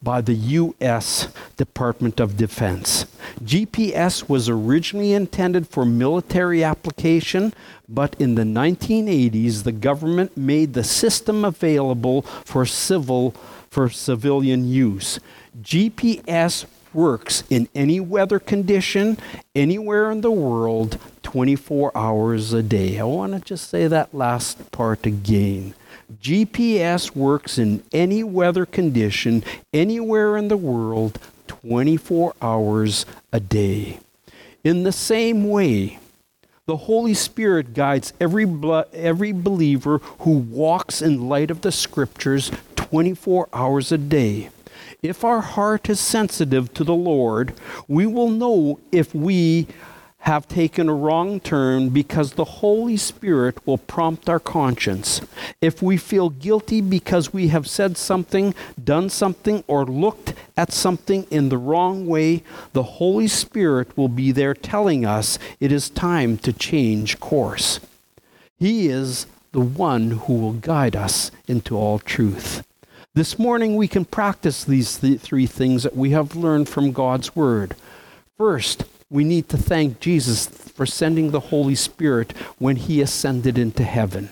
by 0.01 0.21
the 0.21 0.33
U.S. 0.33 1.27
Department 1.55 2.19
of 2.19 2.37
Defense. 2.37 3.05
GPS 3.43 4.29
was 4.29 4.47
originally 4.47 5.13
intended 5.13 5.67
for 5.67 5.85
military 5.85 6.63
application, 6.63 7.53
but 7.89 8.15
in 8.19 8.35
the 8.35 8.43
1980s, 8.43 9.63
the 9.63 9.71
government 9.71 10.37
made 10.37 10.73
the 10.73 10.83
system 10.83 11.43
available 11.43 12.21
for 12.21 12.65
civil 12.65 13.35
for 13.69 13.89
civilian 13.89 14.67
use. 14.67 15.19
GPS 15.61 16.65
works 16.93 17.43
in 17.49 17.67
any 17.75 17.99
weather 17.99 18.39
condition, 18.39 19.17
anywhere 19.55 20.09
in 20.09 20.21
the 20.21 20.31
world, 20.31 20.97
24 21.23 21.95
hours 21.95 22.53
a 22.53 22.63
day. 22.63 22.99
I 22.99 23.03
want 23.03 23.33
to 23.33 23.39
just 23.39 23.69
say 23.69 23.87
that 23.87 24.13
last 24.13 24.71
part 24.71 25.05
again. 25.05 25.73
GPS 26.21 27.15
works 27.15 27.57
in 27.57 27.83
any 27.91 28.23
weather 28.23 28.65
condition, 28.65 29.43
anywhere 29.73 30.37
in 30.37 30.47
the 30.47 30.57
world, 30.57 31.19
24 31.47 32.33
hours 32.41 33.05
a 33.31 33.39
day. 33.39 33.99
In 34.63 34.83
the 34.83 34.91
same 34.91 35.49
way, 35.49 35.99
the 36.65 36.77
Holy 36.77 37.13
Spirit 37.13 37.73
guides 37.73 38.13
every, 38.19 38.45
every 38.93 39.31
believer 39.31 39.99
who 40.19 40.31
walks 40.31 41.01
in 41.01 41.29
light 41.29 41.49
of 41.49 41.61
the 41.61 41.71
Scriptures 41.71 42.51
24 42.75 43.47
hours 43.53 43.91
a 43.91 43.97
day. 43.97 44.49
If 45.01 45.23
our 45.23 45.41
heart 45.41 45.89
is 45.89 45.99
sensitive 45.99 46.73
to 46.73 46.83
the 46.83 46.95
Lord, 46.95 47.53
we 47.87 48.05
will 48.05 48.29
know 48.29 48.79
if 48.91 49.13
we 49.15 49.67
have 50.27 50.45
taken 50.49 50.89
a 50.89 50.93
wrong 50.93 51.39
turn 51.39 51.87
because 51.87 52.33
the 52.33 52.43
Holy 52.43 52.97
Spirit 52.97 53.65
will 53.65 53.77
prompt 53.77 54.27
our 54.27 54.41
conscience. 54.41 55.21
If 55.61 55.81
we 55.81 55.95
feel 55.95 56.29
guilty 56.29 56.81
because 56.81 57.31
we 57.31 57.47
have 57.47 57.65
said 57.65 57.95
something, 57.95 58.53
done 58.83 59.09
something, 59.09 59.63
or 59.67 59.85
looked 59.85 60.33
at 60.57 60.73
something 60.73 61.25
in 61.31 61.47
the 61.47 61.57
wrong 61.57 62.07
way, 62.07 62.43
the 62.73 62.83
Holy 62.99 63.29
Spirit 63.29 63.95
will 63.97 64.09
be 64.09 64.33
there 64.33 64.53
telling 64.53 65.05
us 65.05 65.39
it 65.61 65.71
is 65.71 65.89
time 65.89 66.37
to 66.39 66.51
change 66.51 67.21
course. 67.21 67.79
He 68.59 68.89
is 68.89 69.27
the 69.53 69.61
one 69.61 70.11
who 70.11 70.33
will 70.33 70.53
guide 70.53 70.97
us 70.97 71.31
into 71.47 71.77
all 71.77 71.99
truth. 71.99 72.67
This 73.13 73.39
morning, 73.39 73.77
we 73.77 73.87
can 73.87 74.03
practice 74.03 74.65
these 74.65 74.97
th- 74.97 75.21
three 75.21 75.47
things 75.47 75.83
that 75.83 75.95
we 75.95 76.09
have 76.09 76.35
learned 76.35 76.67
from 76.67 76.91
God's 76.91 77.33
Word. 77.33 77.77
First, 78.37 78.83
we 79.09 79.23
need 79.23 79.47
to 79.49 79.57
thank 79.57 79.99
Jesus 79.99 80.47
for 80.47 80.85
sending 80.85 81.31
the 81.31 81.39
Holy 81.39 81.75
Spirit 81.75 82.31
when 82.59 82.75
he 82.75 83.01
ascended 83.01 83.57
into 83.57 83.83
heaven. 83.83 84.29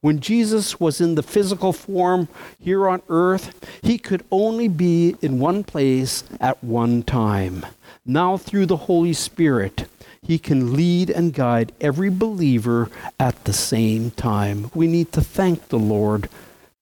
When 0.00 0.20
Jesus 0.20 0.80
was 0.80 1.00
in 1.00 1.14
the 1.14 1.22
physical 1.22 1.74
form 1.74 2.28
here 2.58 2.88
on 2.88 3.02
earth, 3.10 3.52
he 3.82 3.98
could 3.98 4.24
only 4.30 4.66
be 4.66 5.16
in 5.20 5.38
one 5.38 5.62
place 5.62 6.24
at 6.40 6.64
one 6.64 7.02
time. 7.02 7.66
Now, 8.06 8.38
through 8.38 8.66
the 8.66 8.88
Holy 8.88 9.12
Spirit, 9.12 9.86
he 10.22 10.38
can 10.38 10.72
lead 10.72 11.10
and 11.10 11.34
guide 11.34 11.72
every 11.82 12.08
believer 12.08 12.90
at 13.18 13.44
the 13.44 13.52
same 13.52 14.10
time. 14.12 14.70
We 14.74 14.86
need 14.86 15.12
to 15.12 15.20
thank 15.20 15.68
the 15.68 15.78
Lord 15.78 16.30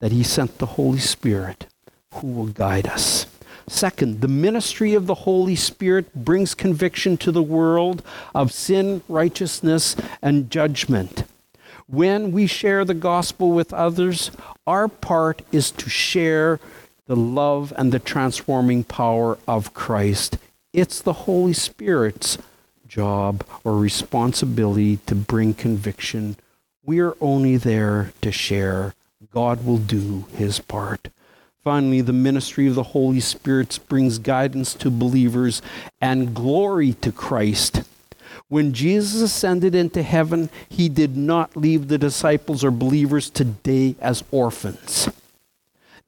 that 0.01 0.13
he 0.13 0.23
sent 0.23 0.59
the 0.59 0.67
Holy 0.67 0.99
Spirit 0.99 1.67
who 2.15 2.29
will 2.29 2.47
guide 2.47 2.87
us. 2.87 3.27
Second, 3.69 4.21
the 4.21 4.29
ministry 4.29 4.95
of 4.95 5.07
the 5.07 5.15
Holy 5.15 5.55
Spirit 5.55 6.15
brings 6.15 6.55
conviction 6.55 7.17
to 7.19 7.31
the 7.31 7.43
world 7.43 8.03
of 8.35 8.53
sin, 8.53 9.03
righteousness, 9.09 9.95
and 10.23 10.51
judgment. 10.51 11.25
When 11.87 12.33
we 12.33 12.47
share 12.47 12.85
the 12.85 12.95
gospel 12.95 13.53
with 13.53 13.73
others, 13.73 14.31
our 14.67 14.89
part 14.89 15.43
is 15.53 15.71
to 15.73 15.89
share 15.89 16.61
the 17.07 17.17
love 17.17 17.73
and 17.77 17.93
the 17.93 17.99
transforming 17.99 18.85
power 18.85 19.39
of 19.49 19.75
Christ. 19.75 20.39
It's 20.73 21.01
the 21.01 21.25
Holy 21.25 21.55
Spirit's 21.55 22.39
job 22.87 23.45
or 23.65 23.79
responsibility 23.79 24.99
to 25.07 25.15
bring 25.15 25.55
conviction. 25.55 26.37
We 26.85 27.01
are 27.01 27.17
only 27.21 27.57
there 27.57 28.13
to 28.23 28.33
share. 28.33 28.95
God 29.33 29.65
will 29.65 29.79
do 29.79 30.27
his 30.37 30.59
part. 30.59 31.09
Finally, 31.69 32.01
the 32.01 32.15
ministry 32.15 32.67
of 32.67 32.75
the 32.75 32.83
Holy 32.83 33.21
Spirit 33.21 33.79
brings 33.91 34.19
guidance 34.19 34.73
to 34.73 34.91
believers 34.91 35.61
and 36.01 36.35
glory 36.35 36.95
to 36.95 37.13
Christ. 37.13 37.83
When 38.49 38.73
Jesus 38.73 39.21
ascended 39.21 39.75
into 39.75 40.03
heaven, 40.03 40.49
he 40.67 40.89
did 40.89 41.15
not 41.15 41.55
leave 41.59 41.89
the 41.89 41.99
disciples 41.99 42.65
or 42.65 42.71
believers 42.71 43.29
today 43.29 43.97
as 44.01 44.25
orphans. 44.31 45.11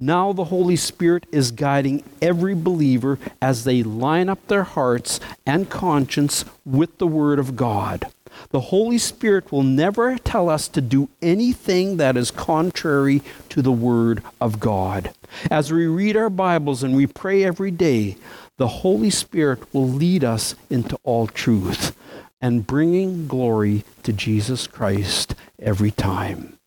Now 0.03 0.33
the 0.33 0.45
Holy 0.45 0.77
Spirit 0.77 1.27
is 1.31 1.51
guiding 1.51 2.03
every 2.23 2.55
believer 2.55 3.19
as 3.43 3.65
they 3.65 3.83
line 3.83 4.31
up 4.31 4.47
their 4.47 4.65
hearts 4.65 5.21
and 5.45 5.69
conscience 5.69 6.45
with 6.65 6.97
the 6.97 7.07
Word 7.07 7.39
of 7.39 7.55
God. 7.55 8.07
The 8.51 8.61
Holy 8.61 8.97
Spirit 8.97 9.53
will 9.53 9.63
never 9.63 10.17
tell 10.17 10.49
us 10.49 10.69
to 10.69 10.81
do 10.81 11.11
anything 11.21 11.99
that 11.99 12.17
is 12.17 12.31
contrary 12.31 13.21
to 13.51 13.61
the 13.61 13.73
Word 13.73 14.23
of 14.41 14.59
God. 14.59 15.13
As 15.51 15.71
we 15.71 15.87
read 15.87 16.17
our 16.17 16.31
Bibles 16.31 16.83
and 16.83 16.97
we 16.97 17.07
pray 17.07 17.45
every 17.45 17.71
day, 17.71 18.17
the 18.57 18.69
Holy 18.69 19.11
Spirit 19.11 19.63
will 19.75 19.89
lead 19.89 20.25
us 20.25 20.55
into 20.71 20.99
all 21.03 21.27
truth. 21.27 21.95
and 22.41 22.67
bringing 22.67 23.29
glory 23.29 23.85
to 24.03 24.13
Jesus 24.13 24.67
Christ 24.67 25.35
every 25.59 25.91
time. 25.91 26.60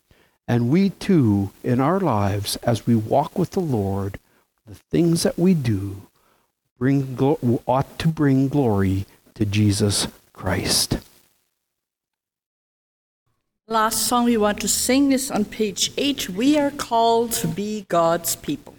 And 0.46 0.68
we 0.68 0.90
too, 0.90 1.50
in 1.62 1.80
our 1.80 2.00
lives, 2.00 2.56
as 2.56 2.86
we 2.86 2.94
walk 2.94 3.38
with 3.38 3.52
the 3.52 3.60
Lord, 3.60 4.18
the 4.66 4.74
things 4.74 5.22
that 5.22 5.38
we 5.38 5.54
do 5.54 6.02
bring 6.78 7.18
ought 7.66 7.98
to 7.98 8.08
bring 8.08 8.48
glory 8.48 9.06
to 9.34 9.44
Jesus 9.44 10.08
Christ. 10.32 10.98
Last 13.66 14.06
song 14.06 14.26
we 14.26 14.36
want 14.36 14.60
to 14.60 14.68
sing 14.68 15.12
is 15.12 15.30
on 15.30 15.46
page 15.46 15.92
8. 15.96 16.28
We 16.28 16.58
are 16.58 16.70
called 16.70 17.32
to 17.32 17.48
be 17.48 17.86
God's 17.88 18.36
people. 18.36 18.73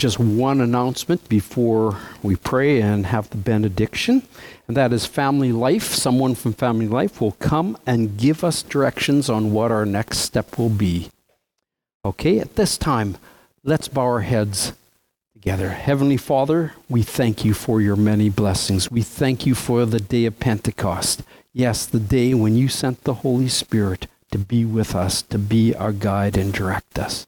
Just 0.00 0.18
one 0.18 0.62
announcement 0.62 1.28
before 1.28 1.98
we 2.22 2.34
pray 2.34 2.80
and 2.80 3.04
have 3.04 3.28
the 3.28 3.36
benediction, 3.36 4.22
and 4.66 4.74
that 4.74 4.94
is 4.94 5.04
Family 5.04 5.52
Life. 5.52 5.94
Someone 5.94 6.34
from 6.34 6.54
Family 6.54 6.88
Life 6.88 7.20
will 7.20 7.32
come 7.32 7.76
and 7.86 8.16
give 8.16 8.42
us 8.42 8.62
directions 8.62 9.28
on 9.28 9.52
what 9.52 9.70
our 9.70 9.84
next 9.84 10.20
step 10.20 10.58
will 10.58 10.70
be. 10.70 11.10
Okay, 12.02 12.38
at 12.38 12.56
this 12.56 12.78
time, 12.78 13.18
let's 13.62 13.88
bow 13.88 14.06
our 14.06 14.20
heads 14.20 14.72
together. 15.34 15.68
Heavenly 15.68 16.16
Father, 16.16 16.72
we 16.88 17.02
thank 17.02 17.44
you 17.44 17.52
for 17.52 17.82
your 17.82 17.96
many 17.96 18.30
blessings. 18.30 18.90
We 18.90 19.02
thank 19.02 19.44
you 19.44 19.54
for 19.54 19.84
the 19.84 20.00
day 20.00 20.24
of 20.24 20.40
Pentecost. 20.40 21.22
Yes, 21.52 21.84
the 21.84 22.00
day 22.00 22.32
when 22.32 22.56
you 22.56 22.68
sent 22.68 23.04
the 23.04 23.20
Holy 23.20 23.48
Spirit 23.48 24.06
to 24.30 24.38
be 24.38 24.64
with 24.64 24.94
us, 24.94 25.20
to 25.22 25.38
be 25.38 25.74
our 25.74 25.92
guide 25.92 26.38
and 26.38 26.54
direct 26.54 26.98
us. 26.98 27.26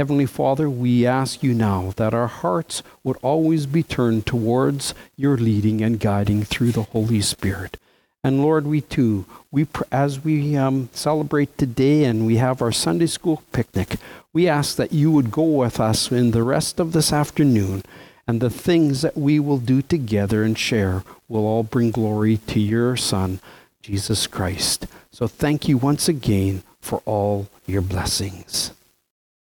Heavenly 0.00 0.24
Father, 0.24 0.70
we 0.70 1.04
ask 1.04 1.42
you 1.42 1.52
now 1.52 1.92
that 1.96 2.14
our 2.14 2.26
hearts 2.26 2.82
would 3.04 3.18
always 3.20 3.66
be 3.66 3.82
turned 3.82 4.24
towards 4.24 4.94
your 5.14 5.36
leading 5.36 5.82
and 5.82 6.00
guiding 6.00 6.42
through 6.42 6.72
the 6.72 6.84
Holy 6.84 7.20
Spirit. 7.20 7.76
And 8.24 8.40
Lord, 8.40 8.66
we 8.66 8.80
too, 8.80 9.26
we 9.50 9.66
as 9.92 10.24
we 10.24 10.56
um, 10.56 10.88
celebrate 10.94 11.58
today 11.58 12.04
and 12.04 12.24
we 12.24 12.38
have 12.38 12.62
our 12.62 12.72
Sunday 12.72 13.08
school 13.08 13.42
picnic, 13.52 13.96
we 14.32 14.48
ask 14.48 14.76
that 14.76 14.94
you 14.94 15.12
would 15.12 15.30
go 15.30 15.42
with 15.42 15.78
us 15.78 16.10
in 16.10 16.30
the 16.30 16.44
rest 16.44 16.80
of 16.80 16.94
this 16.94 17.12
afternoon, 17.12 17.82
and 18.26 18.40
the 18.40 18.48
things 18.48 19.02
that 19.02 19.18
we 19.18 19.38
will 19.38 19.58
do 19.58 19.82
together 19.82 20.42
and 20.42 20.58
share 20.58 21.04
will 21.28 21.44
all 21.44 21.62
bring 21.62 21.90
glory 21.90 22.38
to 22.46 22.58
your 22.58 22.96
Son, 22.96 23.38
Jesus 23.82 24.26
Christ. 24.26 24.86
So 25.10 25.26
thank 25.26 25.68
you 25.68 25.76
once 25.76 26.08
again 26.08 26.62
for 26.80 27.02
all 27.04 27.48
your 27.66 27.82
blessings 27.82 28.72